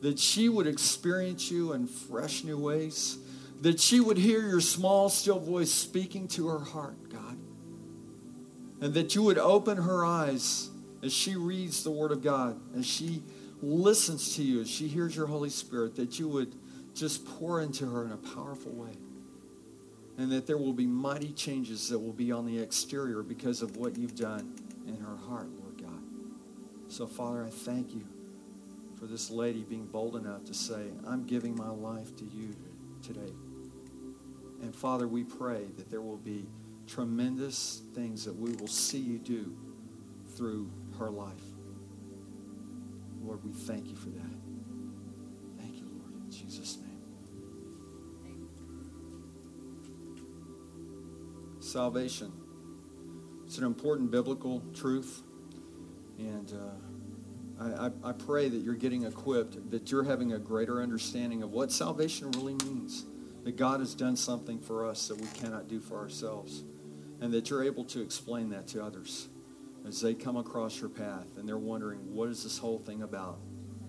That 0.00 0.18
she 0.18 0.48
would 0.48 0.66
experience 0.66 1.50
you 1.50 1.74
in 1.74 1.86
fresh 1.86 2.44
new 2.44 2.56
ways. 2.56 3.18
That 3.60 3.78
she 3.78 4.00
would 4.00 4.16
hear 4.16 4.40
your 4.40 4.62
small, 4.62 5.10
still 5.10 5.38
voice 5.38 5.70
speaking 5.70 6.26
to 6.28 6.48
her 6.48 6.60
heart, 6.60 7.10
God. 7.10 7.36
And 8.80 8.94
that 8.94 9.14
you 9.14 9.22
would 9.24 9.36
open 9.36 9.76
her 9.76 10.02
eyes 10.02 10.70
as 11.02 11.12
she 11.12 11.36
reads 11.36 11.84
the 11.84 11.90
Word 11.90 12.10
of 12.10 12.22
God, 12.22 12.58
as 12.74 12.86
she 12.86 13.22
listens 13.60 14.34
to 14.36 14.42
you, 14.42 14.62
as 14.62 14.70
she 14.70 14.88
hears 14.88 15.14
your 15.14 15.26
Holy 15.26 15.50
Spirit, 15.50 15.96
that 15.96 16.18
you 16.18 16.26
would 16.28 16.54
just 16.94 17.26
pour 17.26 17.60
into 17.60 17.86
her 17.86 18.04
in 18.06 18.12
a 18.12 18.16
powerful 18.16 18.72
way. 18.72 18.96
And 20.20 20.30
that 20.30 20.46
there 20.46 20.58
will 20.58 20.74
be 20.74 20.86
mighty 20.86 21.32
changes 21.32 21.88
that 21.88 21.98
will 21.98 22.12
be 22.12 22.30
on 22.30 22.44
the 22.44 22.58
exterior 22.58 23.22
because 23.22 23.62
of 23.62 23.78
what 23.78 23.96
you've 23.96 24.14
done 24.14 24.54
in 24.86 24.94
her 24.98 25.16
heart, 25.16 25.48
Lord 25.62 25.80
God. 25.80 26.02
So, 26.88 27.06
Father, 27.06 27.42
I 27.42 27.48
thank 27.48 27.94
you 27.94 28.06
for 28.98 29.06
this 29.06 29.30
lady 29.30 29.62
being 29.62 29.86
bold 29.86 30.16
enough 30.16 30.44
to 30.44 30.52
say, 30.52 30.90
I'm 31.06 31.24
giving 31.24 31.56
my 31.56 31.70
life 31.70 32.14
to 32.16 32.24
you 32.26 32.54
today. 33.02 33.32
And 34.60 34.76
Father, 34.76 35.08
we 35.08 35.24
pray 35.24 35.64
that 35.78 35.90
there 35.90 36.02
will 36.02 36.18
be 36.18 36.46
tremendous 36.86 37.80
things 37.94 38.22
that 38.26 38.36
we 38.36 38.52
will 38.56 38.68
see 38.68 38.98
you 38.98 39.18
do 39.18 39.56
through 40.36 40.70
her 40.98 41.08
life. 41.08 41.32
Lord, 43.22 43.42
we 43.42 43.52
thank 43.52 43.88
you 43.88 43.96
for 43.96 44.10
that. 44.10 44.36
Thank 45.58 45.76
you, 45.76 45.86
Lord, 45.98 46.12
in 46.14 46.30
Jesus' 46.30 46.76
Salvation. 51.70 52.32
It's 53.46 53.58
an 53.58 53.64
important 53.64 54.10
biblical 54.10 54.60
truth. 54.74 55.22
And 56.18 56.52
uh, 56.52 57.64
I, 57.64 57.86
I, 57.86 58.10
I 58.10 58.12
pray 58.12 58.48
that 58.48 58.58
you're 58.58 58.74
getting 58.74 59.04
equipped, 59.04 59.70
that 59.70 59.90
you're 59.92 60.02
having 60.02 60.32
a 60.32 60.38
greater 60.38 60.82
understanding 60.82 61.44
of 61.44 61.52
what 61.52 61.70
salvation 61.70 62.32
really 62.32 62.54
means. 62.54 63.06
That 63.44 63.56
God 63.56 63.78
has 63.78 63.94
done 63.94 64.16
something 64.16 64.58
for 64.58 64.84
us 64.84 65.06
that 65.08 65.16
we 65.16 65.28
cannot 65.28 65.68
do 65.68 65.78
for 65.78 65.98
ourselves. 65.98 66.64
And 67.20 67.32
that 67.32 67.50
you're 67.50 67.62
able 67.62 67.84
to 67.84 68.02
explain 68.02 68.50
that 68.50 68.66
to 68.68 68.82
others 68.82 69.28
as 69.86 70.00
they 70.00 70.14
come 70.14 70.36
across 70.36 70.80
your 70.80 70.90
path 70.90 71.36
and 71.36 71.48
they're 71.48 71.56
wondering, 71.56 72.00
what 72.12 72.28
is 72.30 72.42
this 72.42 72.58
whole 72.58 72.80
thing 72.80 73.02
about? 73.02 73.38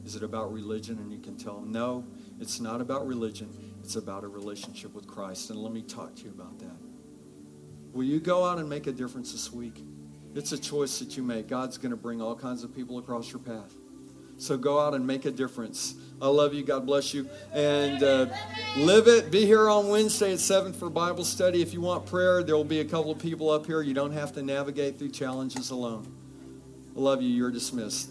Is 0.05 0.15
it 0.15 0.23
about 0.23 0.53
religion? 0.53 0.99
And 0.99 1.11
you 1.11 1.19
can 1.19 1.35
tell 1.35 1.59
them, 1.59 1.71
no, 1.71 2.05
it's 2.39 2.59
not 2.59 2.79
about 2.79 3.07
religion. 3.07 3.49
It's 3.83 3.95
about 3.95 4.23
a 4.23 4.27
relationship 4.27 4.93
with 4.93 5.07
Christ. 5.07 5.49
And 5.49 5.59
let 5.59 5.73
me 5.73 5.81
talk 5.81 6.15
to 6.17 6.23
you 6.23 6.29
about 6.29 6.59
that. 6.59 6.80
Will 7.93 8.03
you 8.03 8.19
go 8.19 8.45
out 8.45 8.57
and 8.57 8.69
make 8.69 8.87
a 8.87 8.91
difference 8.91 9.31
this 9.31 9.51
week? 9.51 9.83
It's 10.33 10.51
a 10.53 10.57
choice 10.57 10.99
that 10.99 11.17
you 11.17 11.23
make. 11.23 11.47
God's 11.47 11.77
going 11.77 11.91
to 11.91 11.97
bring 11.97 12.21
all 12.21 12.35
kinds 12.35 12.63
of 12.63 12.73
people 12.73 12.97
across 12.97 13.31
your 13.31 13.39
path. 13.39 13.73
So 14.37 14.57
go 14.57 14.79
out 14.79 14.95
and 14.95 15.05
make 15.05 15.25
a 15.25 15.31
difference. 15.31 15.95
I 16.21 16.27
love 16.27 16.53
you. 16.53 16.63
God 16.63 16.85
bless 16.85 17.13
you. 17.13 17.29
And 17.53 18.01
uh, 18.01 18.27
live 18.77 19.07
it. 19.07 19.29
Be 19.29 19.45
here 19.45 19.69
on 19.69 19.89
Wednesday 19.89 20.33
at 20.33 20.39
7 20.39 20.73
for 20.73 20.89
Bible 20.89 21.25
study. 21.25 21.61
If 21.61 21.73
you 21.73 21.81
want 21.81 22.05
prayer, 22.05 22.41
there 22.41 22.55
will 22.55 22.63
be 22.63 22.79
a 22.79 22.85
couple 22.85 23.11
of 23.11 23.19
people 23.19 23.49
up 23.49 23.65
here. 23.65 23.81
You 23.81 23.93
don't 23.93 24.13
have 24.13 24.33
to 24.33 24.41
navigate 24.41 24.97
through 24.97 25.09
challenges 25.09 25.69
alone. 25.69 26.11
I 26.95 26.99
love 26.99 27.21
you. 27.21 27.29
You're 27.29 27.51
dismissed. 27.51 28.09